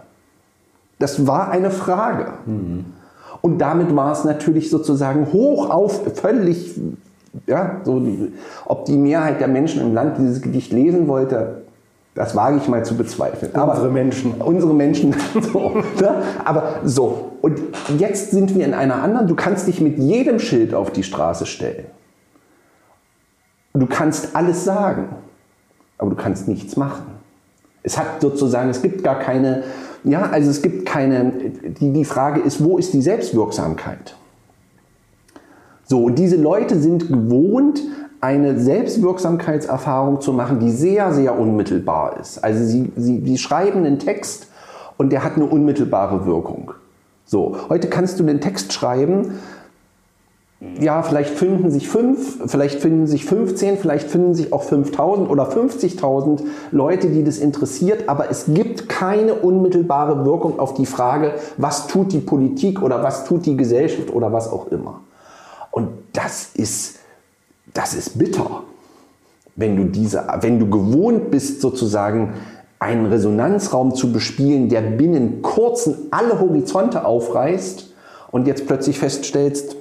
Das 0.98 1.26
war 1.26 1.50
eine 1.50 1.70
Frage. 1.70 2.26
Und 3.40 3.58
damit 3.58 3.96
war 3.96 4.12
es 4.12 4.24
natürlich 4.24 4.70
sozusagen 4.70 5.32
hoch 5.32 5.70
auf, 5.70 6.02
völlig, 6.14 6.78
ja, 7.46 7.80
so, 7.84 8.00
ob 8.66 8.84
die 8.84 8.98
Mehrheit 8.98 9.40
der 9.40 9.48
Menschen 9.48 9.80
im 9.80 9.94
Land 9.94 10.18
dieses 10.18 10.42
Gedicht 10.42 10.72
lesen 10.72 11.08
wollte, 11.08 11.62
das 12.14 12.34
wage 12.34 12.56
ich 12.56 12.68
mal 12.68 12.84
zu 12.84 12.96
bezweifeln. 12.96 13.52
Unsere 13.52 13.88
Menschen. 13.88 14.32
Unsere 14.34 14.74
Menschen. 14.74 15.14
So, 15.52 15.82
ne? 16.00 16.22
Aber 16.44 16.80
so, 16.84 17.32
und 17.40 17.60
jetzt 17.98 18.32
sind 18.32 18.54
wir 18.54 18.64
in 18.64 18.74
einer 18.74 19.02
anderen, 19.02 19.26
du 19.26 19.34
kannst 19.34 19.66
dich 19.68 19.80
mit 19.80 19.98
jedem 19.98 20.38
Schild 20.38 20.74
auf 20.74 20.90
die 20.90 21.02
Straße 21.02 21.46
stellen. 21.46 21.86
Du 23.72 23.86
kannst 23.86 24.34
alles 24.34 24.64
sagen, 24.64 25.08
aber 25.98 26.10
du 26.10 26.16
kannst 26.16 26.48
nichts 26.48 26.76
machen. 26.76 27.06
Es 27.82 27.96
hat 27.96 28.20
sozusagen, 28.20 28.68
es 28.68 28.82
gibt 28.82 29.04
gar 29.04 29.18
keine, 29.18 29.62
ja, 30.04 30.22
also 30.22 30.50
es 30.50 30.60
gibt 30.60 30.86
keine, 30.86 31.32
die, 31.80 31.92
die 31.92 32.04
Frage 32.04 32.40
ist, 32.40 32.62
wo 32.62 32.76
ist 32.76 32.92
die 32.92 33.02
Selbstwirksamkeit? 33.02 34.16
So, 35.84 36.04
und 36.04 36.18
diese 36.18 36.36
Leute 36.36 36.78
sind 36.78 37.08
gewohnt, 37.08 37.80
eine 38.20 38.58
Selbstwirksamkeitserfahrung 38.58 40.20
zu 40.20 40.32
machen, 40.32 40.58
die 40.60 40.70
sehr, 40.70 41.12
sehr 41.12 41.38
unmittelbar 41.38 42.18
ist. 42.20 42.42
Also 42.44 42.64
sie, 42.64 42.92
sie, 42.96 43.22
sie 43.24 43.38
schreiben 43.38 43.78
einen 43.78 43.98
Text 43.98 44.48
und 44.98 45.10
der 45.10 45.24
hat 45.24 45.36
eine 45.36 45.46
unmittelbare 45.46 46.26
Wirkung. 46.26 46.72
So, 47.24 47.56
heute 47.68 47.88
kannst 47.88 48.20
du 48.20 48.24
den 48.24 48.40
Text 48.40 48.72
schreiben, 48.72 49.38
ja, 50.78 51.02
vielleicht 51.02 51.30
finden 51.30 51.70
sich 51.70 51.88
fünf, 51.88 52.50
vielleicht 52.50 52.80
finden 52.80 53.06
sich 53.06 53.24
15, 53.24 53.78
vielleicht 53.78 54.10
finden 54.10 54.34
sich 54.34 54.52
auch 54.52 54.62
5000 54.62 55.30
oder 55.30 55.48
50.000 55.48 56.42
Leute, 56.70 57.08
die 57.08 57.24
das 57.24 57.38
interessiert, 57.38 58.10
aber 58.10 58.30
es 58.30 58.44
gibt 58.46 58.86
keine 58.88 59.34
unmittelbare 59.34 60.26
Wirkung 60.26 60.58
auf 60.58 60.74
die 60.74 60.84
Frage, 60.84 61.34
was 61.56 61.86
tut 61.86 62.12
die 62.12 62.18
Politik 62.18 62.82
oder 62.82 63.02
was 63.02 63.24
tut 63.24 63.46
die 63.46 63.56
Gesellschaft 63.56 64.12
oder 64.12 64.34
was 64.34 64.52
auch 64.52 64.66
immer. 64.66 65.00
Und 65.70 65.88
das 66.12 66.50
ist, 66.54 66.98
das 67.74 67.94
ist 67.94 68.18
bitter, 68.18 68.62
wenn 69.56 69.76
du 69.76 69.84
diese, 69.84 70.26
wenn 70.40 70.58
du 70.58 70.68
gewohnt 70.68 71.30
bist 71.30 71.60
sozusagen 71.60 72.34
einen 72.78 73.06
Resonanzraum 73.06 73.94
zu 73.94 74.12
bespielen, 74.12 74.68
der 74.68 74.80
binnen 74.80 75.42
kurzen 75.42 76.08
alle 76.10 76.40
Horizonte 76.40 77.04
aufreißt 77.04 77.92
und 78.30 78.46
jetzt 78.46 78.66
plötzlich 78.66 78.98
feststellst, 78.98 79.76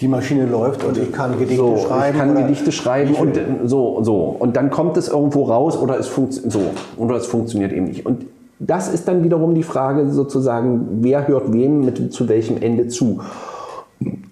die 0.00 0.08
Maschine 0.08 0.46
läuft 0.46 0.84
und 0.84 0.98
ich 0.98 1.12
kann 1.12 1.38
Gedichte 1.38 1.56
so, 1.56 1.76
schreiben. 1.78 2.16
Ich 2.16 2.22
kann 2.22 2.34
Gedichte 2.34 2.72
schreiben 2.72 3.14
und 3.14 3.38
so, 3.64 4.02
so. 4.02 4.36
Und 4.38 4.56
dann 4.56 4.70
kommt 4.70 4.96
es 4.96 5.08
irgendwo 5.08 5.44
raus 5.44 5.78
oder 5.78 5.98
es, 5.98 6.10
so, 6.14 6.60
oder 6.96 7.16
es 7.16 7.26
funktioniert 7.26 7.72
eben 7.72 7.86
nicht. 7.86 8.04
Und 8.04 8.26
das 8.58 8.92
ist 8.92 9.08
dann 9.08 9.22
wiederum 9.22 9.54
die 9.54 9.62
Frage 9.62 10.10
sozusagen, 10.10 10.98
wer 11.02 11.28
hört 11.28 11.52
wem 11.52 11.84
mit 11.84 12.12
zu 12.12 12.28
welchem 12.28 12.60
Ende 12.60 12.88
zu. 12.88 13.20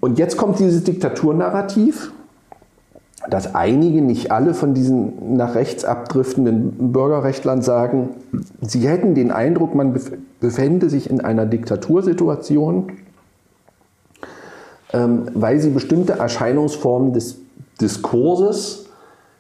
Und 0.01 0.19
jetzt 0.19 0.37
kommt 0.37 0.59
dieses 0.59 0.85
Diktaturnarrativ, 0.85 2.13
dass 3.31 3.55
einige, 3.55 4.03
nicht 4.03 4.31
alle 4.31 4.53
von 4.53 4.75
diesen 4.75 5.37
nach 5.37 5.55
rechts 5.55 5.85
abdriftenden 5.85 6.93
Bürgerrechtlern 6.93 7.63
sagen, 7.63 8.11
sie 8.61 8.87
hätten 8.87 9.15
den 9.15 9.31
Eindruck, 9.31 9.75
man 9.75 9.95
bef- 9.95 10.19
befände 10.41 10.91
sich 10.91 11.09
in 11.09 11.23
einer 11.23 11.47
Diktatursituation, 11.47 12.93
ähm, 14.93 15.23
weil 15.33 15.59
sie 15.59 15.71
bestimmte 15.71 16.15
Erscheinungsformen 16.15 17.15
des 17.15 17.39
Diskurses, 17.81 18.87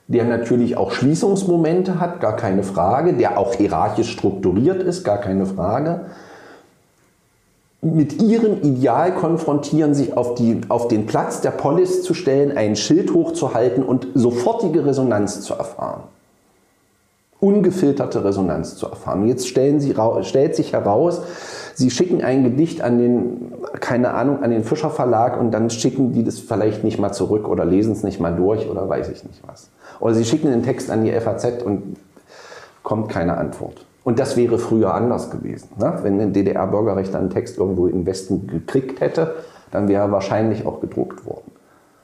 der 0.08 0.24
natürlich 0.24 0.76
auch 0.76 0.92
Schließungsmomente 0.92 2.00
hat, 2.00 2.20
gar 2.20 2.36
keine 2.36 2.62
Frage, 2.62 3.12
der 3.12 3.38
auch 3.38 3.54
hierarchisch 3.54 4.10
strukturiert 4.10 4.82
ist, 4.82 5.04
gar 5.04 5.18
keine 5.18 5.46
Frage, 5.46 6.06
mit 7.84 8.22
ihrem 8.22 8.62
Ideal 8.62 9.14
konfrontieren, 9.14 9.94
sich 9.94 10.16
auf, 10.16 10.34
die, 10.34 10.60
auf 10.68 10.88
den 10.88 11.06
Platz 11.06 11.40
der 11.40 11.50
Polis 11.50 12.02
zu 12.02 12.14
stellen, 12.14 12.56
ein 12.56 12.76
Schild 12.76 13.12
hochzuhalten 13.12 13.84
und 13.84 14.08
sofortige 14.14 14.86
Resonanz 14.86 15.42
zu 15.42 15.54
erfahren. 15.54 16.04
Ungefilterte 17.40 18.24
Resonanz 18.24 18.76
zu 18.76 18.86
erfahren. 18.86 19.28
Jetzt 19.28 19.48
stellen 19.48 19.78
sie, 19.80 19.94
stellt 20.22 20.56
sich 20.56 20.72
heraus, 20.72 21.20
sie 21.74 21.90
schicken 21.90 22.22
ein 22.22 22.42
Gedicht 22.42 22.80
an 22.80 22.98
den, 22.98 23.52
keine 23.80 24.14
Ahnung, 24.14 24.42
an 24.42 24.50
den 24.50 24.64
Fischer 24.64 24.88
Verlag 24.88 25.38
und 25.38 25.50
dann 25.50 25.68
schicken 25.68 26.14
die 26.14 26.24
das 26.24 26.38
vielleicht 26.38 26.84
nicht 26.84 26.98
mal 26.98 27.12
zurück 27.12 27.46
oder 27.46 27.66
lesen 27.66 27.92
es 27.92 28.02
nicht 28.02 28.18
mal 28.18 28.34
durch 28.34 28.68
oder 28.70 28.88
weiß 28.88 29.10
ich 29.10 29.24
nicht 29.24 29.42
was. 29.46 29.68
Oder 30.00 30.14
sie 30.14 30.24
schicken 30.24 30.50
den 30.50 30.62
Text 30.62 30.90
an 30.90 31.04
die 31.04 31.12
FAZ 31.12 31.62
und 31.62 31.96
kommt 32.82 33.10
keine 33.10 33.36
Antwort. 33.36 33.84
Und 34.04 34.18
das 34.18 34.36
wäre 34.36 34.58
früher 34.58 34.94
anders 34.94 35.30
gewesen. 35.30 35.70
Ne? 35.78 35.98
Wenn 36.02 36.20
ein 36.20 36.32
DDR-Bürgerrechtler 36.32 37.18
einen 37.18 37.30
Text 37.30 37.56
irgendwo 37.56 37.86
im 37.86 38.04
Westen 38.04 38.46
gekriegt 38.46 39.00
hätte, 39.00 39.34
dann 39.70 39.88
wäre 39.88 40.04
er 40.04 40.12
wahrscheinlich 40.12 40.66
auch 40.66 40.80
gedruckt 40.80 41.24
worden. 41.26 41.50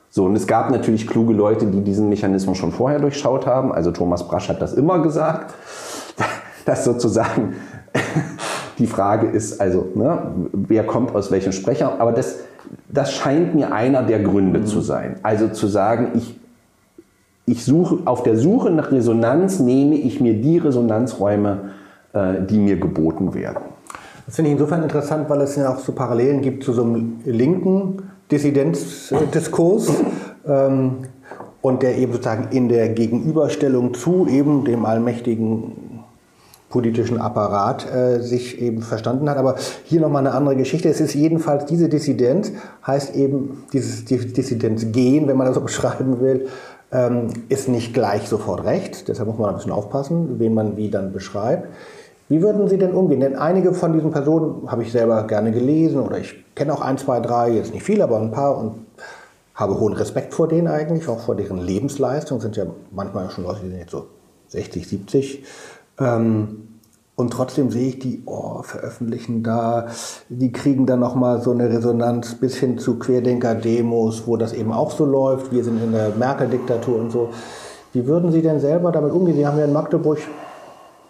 So, 0.09 0.25
und 0.25 0.35
es 0.35 0.47
gab 0.47 0.71
natürlich 0.71 1.07
kluge 1.07 1.33
Leute, 1.33 1.67
die 1.67 1.81
diesen 1.81 2.09
Mechanismus 2.09 2.57
schon 2.57 2.71
vorher 2.71 2.99
durchschaut 2.99 3.45
haben. 3.45 3.71
Also 3.71 3.91
Thomas 3.91 4.27
Brasch 4.27 4.49
hat 4.49 4.61
das 4.61 4.73
immer 4.73 4.99
gesagt, 4.99 5.53
dass 6.65 6.83
sozusagen 6.83 7.55
die 8.79 8.87
Frage 8.87 9.27
ist, 9.27 9.61
also 9.61 9.87
ne, 9.93 10.33
wer 10.51 10.85
kommt 10.85 11.15
aus 11.15 11.31
welchem 11.31 11.51
Sprecher. 11.51 12.01
Aber 12.01 12.11
das, 12.11 12.39
das 12.89 13.13
scheint 13.13 13.53
mir 13.55 13.71
einer 13.71 14.01
der 14.01 14.19
Gründe 14.19 14.65
zu 14.65 14.81
sein. 14.81 15.15
Also 15.23 15.49
zu 15.49 15.67
sagen, 15.67 16.09
ich 16.15 16.35
ich 17.47 17.65
suche, 17.65 17.99
auf 18.05 18.23
der 18.23 18.37
Suche 18.37 18.69
nach 18.69 18.91
Resonanz 18.91 19.59
nehme 19.59 19.95
ich 19.95 20.21
mir 20.21 20.35
die 20.35 20.57
Resonanzräume, 20.57 21.71
die 22.13 22.59
mir 22.59 22.77
geboten 22.77 23.33
werden. 23.33 23.63
Das 24.25 24.35
finde 24.35 24.51
ich 24.51 24.57
insofern 24.57 24.83
interessant, 24.83 25.29
weil 25.29 25.41
es 25.41 25.55
ja 25.55 25.73
auch 25.73 25.79
so 25.79 25.91
Parallelen 25.93 26.41
gibt 26.41 26.63
zu 26.63 26.73
so 26.73 26.83
einem 26.83 27.19
linken 27.25 28.03
Dissidenzdiskurs 28.31 29.89
ähm, 30.47 30.99
und 31.61 31.83
der 31.83 31.97
eben 31.97 32.13
sozusagen 32.13 32.47
in 32.55 32.69
der 32.69 32.89
Gegenüberstellung 32.89 33.93
zu 33.93 34.27
eben 34.27 34.63
dem 34.63 34.85
allmächtigen 34.85 36.01
politischen 36.69 37.19
Apparat 37.19 37.85
äh, 37.93 38.21
sich 38.21 38.61
eben 38.61 38.81
verstanden 38.81 39.29
hat. 39.29 39.37
Aber 39.37 39.55
hier 39.83 39.99
nochmal 39.99 40.25
eine 40.25 40.33
andere 40.35 40.55
Geschichte. 40.55 40.89
Es 40.89 41.01
ist 41.01 41.13
jedenfalls 41.13 41.65
diese 41.65 41.89
Dissidenz, 41.89 42.51
heißt 42.87 43.15
eben 43.15 43.65
dieses 43.73 44.05
Dissidenzgehen, 44.05 45.27
wenn 45.27 45.37
man 45.37 45.47
das 45.47 45.55
so 45.55 45.61
beschreiben 45.65 46.21
will, 46.21 46.47
ähm, 46.91 47.27
ist 47.49 47.67
nicht 47.67 47.93
gleich 47.93 48.27
sofort 48.27 48.63
recht. 48.63 49.07
Deshalb 49.07 49.27
muss 49.27 49.37
man 49.37 49.49
ein 49.49 49.55
bisschen 49.55 49.71
aufpassen, 49.71 50.39
wen 50.39 50.53
man 50.53 50.77
wie 50.77 50.89
dann 50.89 51.11
beschreibt. 51.11 51.67
Wie 52.31 52.41
würden 52.41 52.69
Sie 52.69 52.77
denn 52.77 52.93
umgehen? 52.93 53.19
Denn 53.19 53.35
einige 53.35 53.73
von 53.73 53.91
diesen 53.91 54.11
Personen 54.11 54.71
habe 54.71 54.83
ich 54.83 54.93
selber 54.93 55.27
gerne 55.27 55.51
gelesen 55.51 55.99
oder 55.99 56.17
ich 56.17 56.33
kenne 56.55 56.73
auch 56.73 56.79
ein, 56.79 56.97
zwei, 56.97 57.19
drei, 57.19 57.49
jetzt 57.49 57.73
nicht 57.73 57.83
viele, 57.83 58.05
aber 58.05 58.21
ein 58.21 58.31
paar 58.31 58.57
und 58.57 58.85
habe 59.53 59.77
hohen 59.77 59.91
Respekt 59.91 60.33
vor 60.33 60.47
denen 60.47 60.69
eigentlich, 60.69 61.09
auch 61.09 61.19
vor 61.19 61.35
deren 61.35 61.57
Lebensleistung. 61.57 62.39
Sind 62.39 62.55
ja 62.55 62.63
manchmal 62.89 63.29
schon 63.31 63.43
Leute, 63.43 63.59
die 63.63 63.71
sind 63.71 63.79
jetzt 63.79 63.91
so 63.91 64.05
60, 64.47 64.87
70. 64.87 65.43
Ähm, 65.99 66.69
und 67.17 67.33
trotzdem 67.33 67.69
sehe 67.69 67.89
ich 67.89 67.99
die, 67.99 68.23
oh, 68.25 68.61
veröffentlichen 68.63 69.43
da, 69.43 69.87
die 70.29 70.53
kriegen 70.53 70.85
dann 70.85 71.01
nochmal 71.01 71.41
so 71.41 71.51
eine 71.51 71.69
Resonanz 71.69 72.35
bis 72.35 72.55
hin 72.55 72.77
zu 72.77 72.97
Querdenker-Demos, 72.97 74.25
wo 74.25 74.37
das 74.37 74.53
eben 74.53 74.71
auch 74.71 74.91
so 74.91 75.03
läuft. 75.03 75.51
Wir 75.51 75.65
sind 75.65 75.83
in 75.83 75.91
der 75.91 76.11
Merkel-Diktatur 76.11 76.97
und 76.97 77.11
so. 77.11 77.31
Wie 77.91 78.07
würden 78.07 78.31
Sie 78.31 78.41
denn 78.41 78.61
selber 78.61 78.93
damit 78.93 79.11
umgehen? 79.11 79.35
Sie 79.35 79.45
haben 79.45 79.57
ja 79.57 79.65
in 79.65 79.73
Magdeburg 79.73 80.19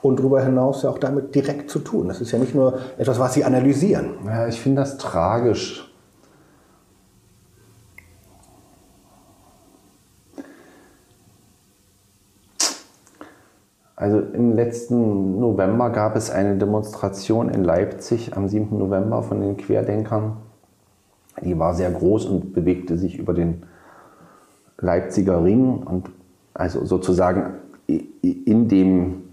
und 0.02 0.20
darüber 0.20 0.44
hinaus 0.44 0.84
ja 0.84 0.90
auch 0.90 0.98
damit 0.98 1.36
direkt 1.36 1.70
zu 1.70 1.80
tun. 1.80 2.08
Das 2.08 2.22
ist 2.22 2.32
ja 2.32 2.40
nicht 2.40 2.56
nur 2.56 2.80
etwas, 2.98 3.20
was 3.20 3.34
Sie 3.34 3.44
analysieren. 3.44 4.16
Ja, 4.26 4.48
ich 4.48 4.60
finde 4.60 4.82
das 4.82 4.98
tragisch. 4.98 5.88
Also 13.96 14.20
im 14.20 14.56
letzten 14.56 15.40
November 15.40 15.92
gab 15.92 16.16
es 16.16 16.32
eine 16.32 16.58
Demonstration 16.58 17.50
in 17.50 17.64
Leipzig 17.64 18.36
am 18.36 18.48
7. 18.48 18.76
November 18.76 19.22
von 19.22 19.42
den 19.42 19.58
Querdenkern. 19.58 20.38
Die 21.44 21.60
war 21.60 21.76
sehr 21.76 21.92
groß 21.92 22.26
und 22.26 22.54
bewegte 22.54 22.98
sich 22.98 23.20
über 23.20 23.36
den 23.36 23.62
Leipziger 24.80 25.44
Ring 25.44 25.84
und 25.84 26.10
also 26.56 26.84
sozusagen 26.84 27.54
in 27.86 28.68
dem 28.68 29.31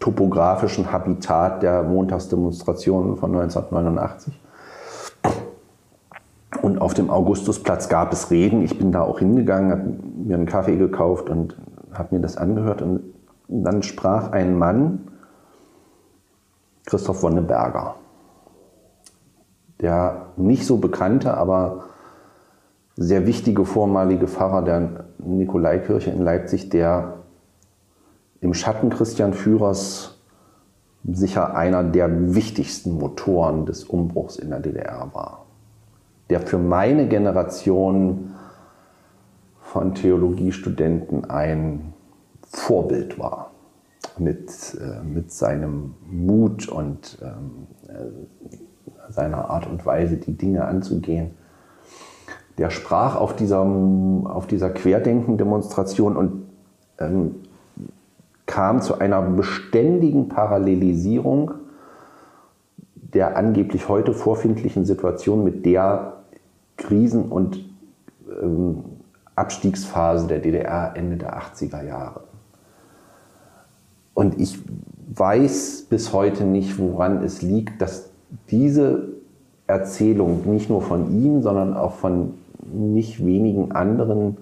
topografischen 0.00 0.90
Habitat 0.90 1.62
der 1.62 1.82
Montagsdemonstrationen 1.82 3.16
von 3.16 3.30
1989. 3.30 4.40
Und 6.62 6.80
auf 6.80 6.94
dem 6.94 7.10
Augustusplatz 7.10 7.88
gab 7.88 8.12
es 8.12 8.30
Reden. 8.30 8.62
Ich 8.62 8.76
bin 8.78 8.92
da 8.92 9.02
auch 9.02 9.20
hingegangen, 9.20 9.70
habe 9.70 9.82
mir 10.16 10.36
einen 10.36 10.46
Kaffee 10.46 10.76
gekauft 10.76 11.30
und 11.30 11.56
habe 11.92 12.16
mir 12.16 12.20
das 12.20 12.36
angehört. 12.36 12.82
Und 12.82 13.02
dann 13.48 13.82
sprach 13.82 14.32
ein 14.32 14.58
Mann, 14.58 15.06
Christoph 16.86 17.22
Wonneberger, 17.22 17.96
der 19.80 20.26
nicht 20.36 20.66
so 20.66 20.78
bekannte, 20.78 21.34
aber 21.34 21.84
sehr 22.96 23.26
wichtige 23.26 23.64
vormalige 23.64 24.26
Pfarrer 24.26 24.62
der 24.62 25.04
Nikolaikirche 25.18 26.10
in 26.10 26.22
Leipzig, 26.22 26.68
der 26.70 27.19
im 28.40 28.54
Schatten 28.54 28.90
Christian 28.90 29.34
Führers 29.34 30.18
sicher 31.04 31.54
einer 31.54 31.82
der 31.82 32.34
wichtigsten 32.34 32.98
Motoren 32.98 33.66
des 33.66 33.84
Umbruchs 33.84 34.36
in 34.36 34.50
der 34.50 34.60
DDR 34.60 35.10
war. 35.12 35.46
Der 36.28 36.40
für 36.40 36.58
meine 36.58 37.08
Generation 37.08 38.34
von 39.62 39.94
Theologiestudenten 39.94 41.28
ein 41.30 41.92
Vorbild 42.42 43.18
war. 43.18 43.50
Mit, 44.18 44.50
äh, 44.80 45.02
mit 45.02 45.30
seinem 45.32 45.94
Mut 46.10 46.68
und 46.68 47.18
ähm, 47.22 47.66
äh, 47.88 49.12
seiner 49.12 49.48
Art 49.48 49.66
und 49.66 49.86
Weise, 49.86 50.16
die 50.16 50.36
Dinge 50.36 50.64
anzugehen. 50.64 51.32
Der 52.58 52.70
sprach 52.70 53.16
auf 53.16 53.36
dieser, 53.36 53.60
auf 53.60 54.46
dieser 54.46 54.70
Querdenken-Demonstration 54.70 56.16
und 56.16 56.42
ähm, 56.98 57.36
kam 58.50 58.82
zu 58.82 58.98
einer 58.98 59.22
beständigen 59.22 60.28
Parallelisierung 60.28 61.52
der 62.94 63.36
angeblich 63.36 63.88
heute 63.88 64.12
vorfindlichen 64.12 64.84
Situation 64.84 65.44
mit 65.44 65.64
der 65.64 66.14
Krisen- 66.76 67.28
und 67.28 67.64
ähm, 68.42 68.84
Abstiegsphase 69.36 70.26
der 70.26 70.40
DDR 70.40 70.92
Ende 70.96 71.16
der 71.16 71.38
80er 71.38 71.84
Jahre. 71.84 72.24
Und 74.14 74.40
ich 74.40 74.58
weiß 75.14 75.86
bis 75.88 76.12
heute 76.12 76.42
nicht, 76.44 76.76
woran 76.78 77.22
es 77.22 77.42
liegt, 77.42 77.80
dass 77.80 78.10
diese 78.50 79.10
Erzählung 79.68 80.42
nicht 80.50 80.68
nur 80.70 80.82
von 80.82 81.10
ihm, 81.22 81.42
sondern 81.42 81.76
auch 81.76 81.94
von 81.94 82.34
nicht 82.72 83.24
wenigen 83.24 83.70
anderen 83.70 84.38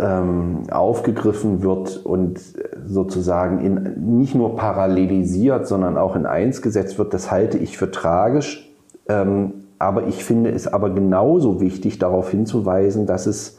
aufgegriffen 0.00 1.62
wird 1.62 1.96
und 2.06 2.38
sozusagen 2.86 3.60
in, 3.60 4.18
nicht 4.18 4.36
nur 4.36 4.54
parallelisiert, 4.54 5.66
sondern 5.66 5.98
auch 5.98 6.14
in 6.14 6.24
eins 6.24 6.62
gesetzt 6.62 7.00
wird, 7.00 7.12
das 7.14 7.32
halte 7.32 7.58
ich 7.58 7.76
für 7.76 7.90
tragisch. 7.90 8.72
Ähm, 9.08 9.64
aber 9.80 10.06
ich 10.06 10.24
finde 10.24 10.50
es 10.50 10.72
aber 10.72 10.90
genauso 10.90 11.60
wichtig, 11.60 11.98
darauf 11.98 12.30
hinzuweisen, 12.30 13.06
dass 13.06 13.26
es 13.26 13.58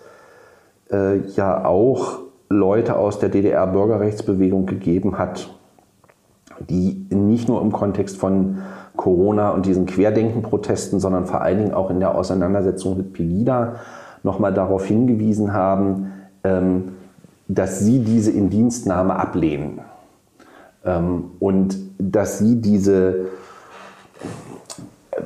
äh, 0.92 1.18
ja 1.36 1.66
auch 1.66 2.20
Leute 2.50 2.98
aus 2.98 3.20
der 3.20 3.30
DDR-Bürgerrechtsbewegung 3.30 4.66
gegeben 4.66 5.18
hat, 5.18 5.50
die 6.70 7.06
nicht 7.10 7.48
nur 7.50 7.62
im 7.62 7.72
Kontext 7.72 8.18
von 8.18 8.60
Corona 8.96 9.52
und 9.52 9.66
diesen 9.66 9.86
Querdenken-Protesten, 9.86 11.00
sondern 11.00 11.26
vor 11.26 11.42
allen 11.42 11.58
Dingen 11.60 11.74
auch 11.74 11.90
in 11.90 12.00
der 12.00 12.16
Auseinandersetzung 12.16 12.98
mit 12.98 13.14
Pegida 13.14 13.76
nochmal 14.24 14.54
darauf 14.54 14.86
hingewiesen 14.86 15.54
haben, 15.54 16.08
ähm, 16.08 16.19
dass 16.44 17.80
sie 17.80 18.00
diese 18.00 18.32
Indienstnahme 18.32 19.16
ablehnen 19.16 19.82
ähm, 20.86 21.32
und 21.40 21.78
dass 21.98 22.40
sie 22.40 22.62
diese 22.62 23.28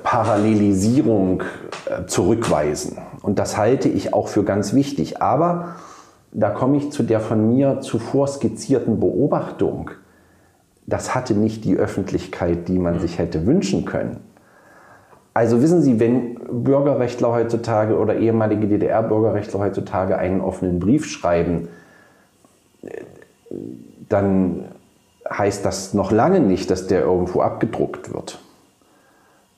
Parallelisierung 0.03 1.43
äh, 1.86 2.05
zurückweisen. 2.07 2.97
Und 3.22 3.39
das 3.39 3.57
halte 3.57 3.89
ich 3.89 4.14
auch 4.14 4.28
für 4.28 4.43
ganz 4.43 4.74
wichtig. 4.74 5.22
Aber 5.22 5.76
da 6.32 6.49
komme 6.49 6.78
ich 6.78 6.91
zu 6.91 7.03
der 7.03 7.20
von 7.20 7.55
mir 7.55 7.82
zuvor 7.82 8.28
skizzierten 8.28 8.99
Beobachtung. 8.99 9.91
Das 10.88 11.16
hatte 11.16 11.34
nicht 11.34 11.64
die 11.64 11.76
Öffentlichkeit, 11.76 12.68
die 12.68 12.80
man 12.80 12.99
sich 12.99 13.20
hätte 13.20 13.45
wünschen 13.45 13.86
können. 13.86 14.20
Also 15.34 15.61
wissen 15.61 15.81
Sie, 15.81 15.99
wenn 15.99 16.36
Bürgerrechtler 16.36 17.31
heutzutage 17.31 17.97
oder 17.97 18.15
ehemalige 18.15 18.67
DDR-Bürgerrechtler 18.67 19.59
heutzutage 19.59 20.17
einen 20.17 20.41
offenen 20.41 20.79
Brief 20.79 21.05
schreiben, 21.05 21.69
dann 24.09 24.65
heißt 25.29 25.65
das 25.65 25.93
noch 25.93 26.11
lange 26.11 26.39
nicht, 26.39 26.69
dass 26.69 26.88
der 26.88 27.01
irgendwo 27.01 27.41
abgedruckt 27.41 28.13
wird. 28.13 28.39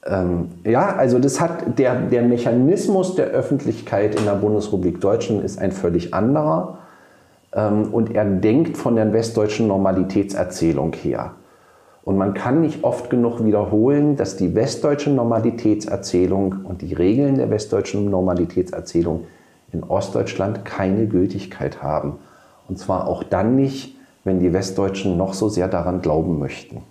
Ähm, 0.06 0.52
ja, 0.64 0.96
also 0.96 1.20
das 1.20 1.42
hat 1.42 1.80
der, 1.80 1.96
der 1.96 2.22
Mechanismus 2.22 3.16
der 3.16 3.28
Öffentlichkeit 3.28 4.16
in 4.16 4.26
der 4.26 4.36
Bundesrepublik 4.36 5.02
Deutschland 5.02 5.44
ist 5.44 5.60
ein 5.60 5.72
völlig 5.72 6.14
anderer. 6.14 6.78
Ähm, 7.54 7.94
und 7.94 8.14
er 8.14 8.26
denkt 8.26 8.78
von 8.78 8.96
der 8.96 9.12
westdeutschen 9.12 9.68
Normalitätserzählung 9.68 10.94
her. 10.94 11.32
Und 12.06 12.18
man 12.18 12.36
kann 12.36 12.62
nicht 12.62 12.84
oft 12.84 13.10
genug 13.10 13.44
wiederholen, 13.44 14.16
dass 14.16 14.38
die 14.38 14.54
westdeutsche 14.54 15.10
Normalitätserzählung 15.10 16.58
und 16.64 16.84
die 16.84 16.94
Regeln 16.94 17.36
der 17.36 17.50
westdeutschen 17.50 18.12
Normalitätserzählung 18.12 19.26
in 19.74 19.84
Ostdeutschland 19.84 20.64
keine 20.64 21.08
Gültigkeit 21.08 21.82
haben. 21.82 22.18
Und 22.70 22.78
zwar 22.78 23.08
auch 23.08 23.24
dann 23.24 23.56
nicht, 23.56 23.96
wenn 24.24 24.40
die 24.40 24.54
Westdeutschen 24.54 25.18
noch 25.18 25.34
so 25.34 25.50
sehr 25.50 25.68
daran 25.68 26.04
glauben 26.04 26.38
möchten. 26.38 26.84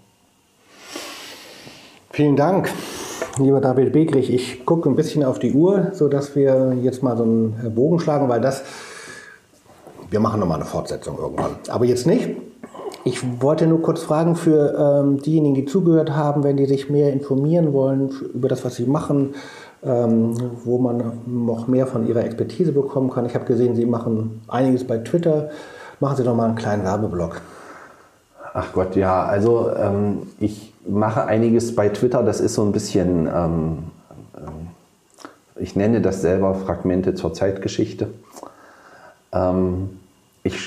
Vielen 2.11 2.35
Dank, 2.35 2.69
lieber 3.39 3.61
David 3.61 3.93
Begrich. 3.93 4.33
Ich 4.33 4.67
gucke 4.67 4.89
ein 4.89 4.97
bisschen 4.97 5.23
auf 5.25 5.39
die 5.39 5.53
Uhr, 5.53 5.91
sodass 5.93 6.35
wir 6.35 6.77
jetzt 6.83 7.05
mal 7.05 7.17
so 7.17 7.23
einen 7.23 7.73
Bogen 7.73 8.01
schlagen, 8.01 8.29
weil 8.29 8.41
das, 8.41 8.65
wir 10.11 10.19
machen 10.19 10.41
nochmal 10.41 10.57
eine 10.57 10.67
Fortsetzung 10.67 11.19
irgendwann. 11.19 11.57
Aber 11.69 11.85
jetzt 11.85 12.07
nicht. 12.07 12.31
Ich 13.07 13.43
wollte 13.43 13.67
nur 13.67 13.83
kurz 13.83 14.03
fragen 14.03 14.35
für 14.35 15.03
ähm, 15.05 15.21
diejenigen, 15.21 15.55
die 15.55 15.67
zugehört 15.67 16.13
haben, 16.13 16.43
wenn 16.43 16.57
die 16.57 16.65
sich 16.65 16.89
mehr 16.89 17.13
informieren 17.13 17.75
wollen 17.75 18.11
über 18.33 18.49
das, 18.49 18.65
was 18.65 18.77
sie 18.77 18.87
machen, 18.87 19.35
ähm, 19.85 20.35
wo 20.65 20.79
man 20.79 21.13
noch 21.27 21.69
mehr 21.69 21.87
von 21.87 22.07
ihrer 22.07 22.25
Expertise 22.25 22.73
bekommen 22.73 23.11
kann. 23.11 23.27
Ich 23.27 23.35
habe 23.35 23.45
gesehen, 23.45 23.77
Sie 23.77 23.85
machen 23.85 24.41
einiges 24.49 24.87
bei 24.87 24.99
Twitter. 24.99 25.51
Machen 26.01 26.17
Sie 26.17 26.25
doch 26.25 26.35
mal 26.35 26.47
einen 26.47 26.55
kleinen 26.55 26.85
Werbeblock. 26.85 27.43
Ach 28.55 28.73
Gott, 28.73 28.97
ja. 28.97 29.25
Also 29.25 29.71
ähm, 29.77 30.23
ich 30.41 30.73
mache 30.89 31.27
einiges 31.27 31.75
bei 31.77 31.91
Twitter. 31.91 32.23
Das 32.23 32.41
ist 32.41 32.55
so 32.55 32.63
ein 32.65 32.73
bisschen, 32.73 33.27
ähm, 33.27 33.79
ähm 34.39 34.69
ich 35.57 35.77
nenne 35.77 36.01
das 36.01 36.23
selber 36.23 36.55
Fragmente 36.55 37.15
zur 37.15 37.35
Zeitgeschichte. 37.35 38.09
Ähm, 39.31 39.99
ich 40.43 40.59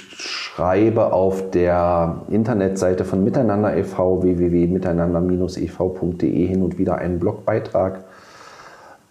schreibe 0.58 1.14
auf 1.14 1.52
der 1.52 2.24
Internetseite 2.30 3.06
von 3.06 3.24
Miteinander 3.24 3.78
e.V. 3.78 4.24
www.miteinander-ev.de 4.24 6.48
hin 6.48 6.64
und 6.64 6.80
wieder 6.80 6.98
einen 6.98 7.20
Blogbeitrag. 7.20 8.00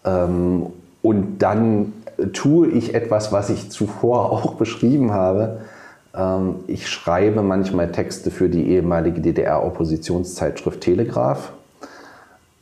Ähm, 0.05 0.67
und 1.03 1.39
dann 1.39 1.93
tue 2.33 2.67
ich 2.67 2.97
etwas, 2.97 3.31
was 3.31 3.49
ich 3.51 3.71
zuvor 3.71 4.33
auch 4.33 4.55
beschrieben 4.55 5.13
habe. 5.13 5.61
Ähm, 6.17 6.57
ich 6.67 6.89
schreibe 6.89 7.43
manchmal 7.43 7.93
Texte 7.93 8.33
für 8.33 8.49
die 8.49 8.71
ehemalige 8.71 9.21
DDR-Oppositionszeitschrift 9.21 10.81
Telegraph, 10.81 11.53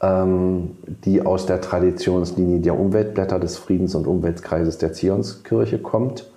ähm, 0.03 0.73
die 0.87 1.25
aus 1.25 1.47
der 1.47 1.63
Traditionslinie 1.63 2.61
der 2.61 2.79
Umweltblätter 2.79 3.39
des 3.39 3.57
Friedens- 3.57 3.95
und 3.95 4.07
Umweltkreises 4.07 4.77
der 4.77 4.93
Zionskirche 4.93 5.79
kommt, 5.79 6.31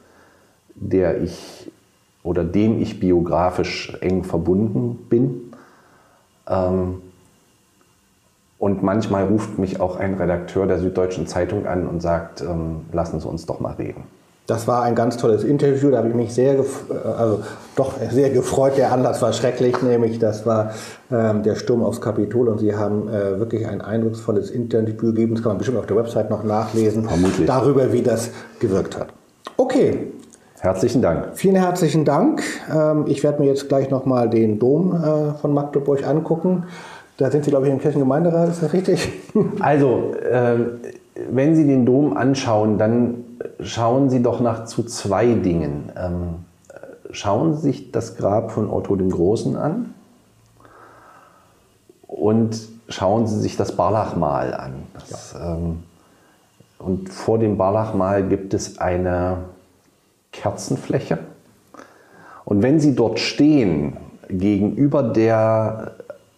der 0.75 1.21
ich 1.21 1.69
oder 2.27 2.43
dem 2.43 2.81
ich 2.81 2.99
biografisch 2.99 3.97
eng 4.01 4.23
verbunden 4.23 4.99
bin. 5.09 5.53
Ähm, 6.47 7.01
und 8.59 8.83
manchmal 8.83 9.25
ruft 9.25 9.59
mich 9.59 9.79
auch 9.79 9.97
ein 9.97 10.15
Redakteur 10.15 10.65
der 10.65 10.79
Süddeutschen 10.79 11.27
Zeitung 11.27 11.67
an 11.67 11.87
und 11.87 12.01
sagt, 12.01 12.43
lassen 12.91 13.19
Sie 13.19 13.27
uns 13.27 13.45
doch 13.45 13.59
mal 13.59 13.73
reden. 13.73 14.03
Das 14.47 14.65
war 14.65 14.83
ein 14.83 14.95
ganz 14.95 15.17
tolles 15.17 15.43
Interview, 15.43 15.91
da 15.91 15.97
habe 15.97 16.07
ich 16.07 16.15
mich 16.15 16.33
sehr, 16.33 16.53
äh, 16.53 16.63
also 17.17 17.43
doch 17.75 17.95
sehr 18.09 18.29
gefreut. 18.29 18.77
Der 18.77 18.93
Anlass 18.93 19.21
war 19.21 19.33
schrecklich, 19.33 19.81
nämlich 19.81 20.19
das 20.19 20.45
war 20.45 20.71
ähm, 21.11 21.43
der 21.43 21.55
Sturm 21.55 21.83
aufs 21.83 21.99
Kapitol 21.99 22.47
und 22.47 22.59
Sie 22.59 22.73
haben 22.73 23.09
äh, 23.09 23.39
wirklich 23.39 23.67
ein 23.67 23.81
eindrucksvolles 23.81 24.49
Interview 24.49 24.95
gegeben. 24.95 25.35
Das 25.35 25.43
kann 25.43 25.51
man 25.51 25.57
bestimmt 25.57 25.77
auf 25.77 25.85
der 25.85 25.97
Website 25.97 26.29
noch 26.29 26.45
nachlesen. 26.45 27.03
Vermutlich. 27.03 27.45
Darüber, 27.45 27.91
wie 27.91 28.01
das 28.01 28.29
gewirkt 28.59 28.97
hat. 28.97 29.09
Okay. 29.57 30.13
Herzlichen 30.59 31.03
Dank. 31.03 31.29
Vielen 31.35 31.55
herzlichen 31.55 32.03
Dank. 32.03 32.41
Ähm, 32.73 33.05
ich 33.07 33.23
werde 33.23 33.41
mir 33.41 33.47
jetzt 33.47 33.69
gleich 33.69 33.91
nochmal 33.91 34.29
den 34.29 34.57
Dom 34.57 34.91
äh, 34.91 35.33
von 35.39 35.53
Magdeburg 35.53 36.05
angucken. 36.05 36.63
Da 37.17 37.29
sind 37.29 37.45
Sie, 37.45 37.51
glaube 37.51 37.67
ich, 37.67 37.73
im 37.73 37.79
Kirchengemeinderat, 37.79 38.49
ist 38.49 38.63
das 38.63 38.73
richtig? 38.73 39.09
Also, 39.59 40.13
äh, 40.13 40.55
wenn 41.29 41.55
Sie 41.55 41.65
den 41.65 41.85
Dom 41.85 42.17
anschauen, 42.17 42.77
dann 42.77 43.23
schauen 43.59 44.09
Sie 44.09 44.23
doch 44.23 44.39
nach 44.39 44.65
zu 44.65 44.83
zwei 44.83 45.33
Dingen. 45.33 45.91
Ähm, 45.95 46.45
schauen 47.11 47.55
Sie 47.55 47.61
sich 47.61 47.91
das 47.91 48.17
Grab 48.17 48.51
von 48.51 48.69
Otto 48.69 48.95
dem 48.95 49.11
Großen 49.11 49.55
an 49.55 49.93
und 52.07 52.67
schauen 52.89 53.27
Sie 53.27 53.39
sich 53.39 53.57
das 53.57 53.73
Barlachmal 53.75 54.53
an. 54.55 54.73
Das, 54.93 55.33
ja. 55.33 55.53
ähm, 55.53 55.83
und 56.79 57.09
vor 57.09 57.37
dem 57.37 57.57
Barlachmal 57.57 58.23
gibt 58.23 58.53
es 58.53 58.79
eine 58.79 59.37
Kerzenfläche. 60.37 61.19
Und 62.45 62.63
wenn 62.63 62.79
Sie 62.79 62.95
dort 62.95 63.19
stehen, 63.19 63.97
gegenüber 64.29 65.03
der 65.03 65.95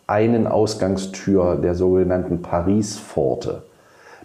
einen 0.08 0.48
Ausgangstür 0.48 1.56
der 1.56 1.76
sogenannten 1.76 2.42
Paris-Pforte, 2.42 3.64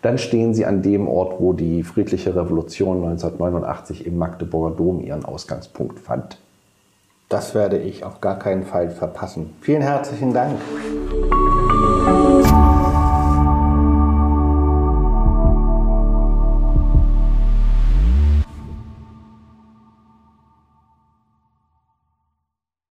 dann 0.02 0.18
stehen 0.18 0.54
sie 0.54 0.66
an 0.66 0.82
dem 0.82 1.08
Ort, 1.08 1.40
wo 1.40 1.52
die 1.54 1.82
friedliche 1.82 2.36
Revolution 2.36 2.98
1989 2.98 4.06
im 4.06 4.18
Magdeburger 4.18 4.76
Dom 4.76 5.00
ihren 5.02 5.24
Ausgangspunkt 5.24 5.98
fand. 5.98 6.38
Das 7.30 7.54
werde 7.54 7.78
ich 7.78 8.04
auf 8.04 8.20
gar 8.20 8.38
keinen 8.38 8.64
Fall 8.64 8.90
verpassen. 8.90 9.54
Vielen 9.60 9.82
herzlichen 9.82 10.34
Dank. 10.34 10.60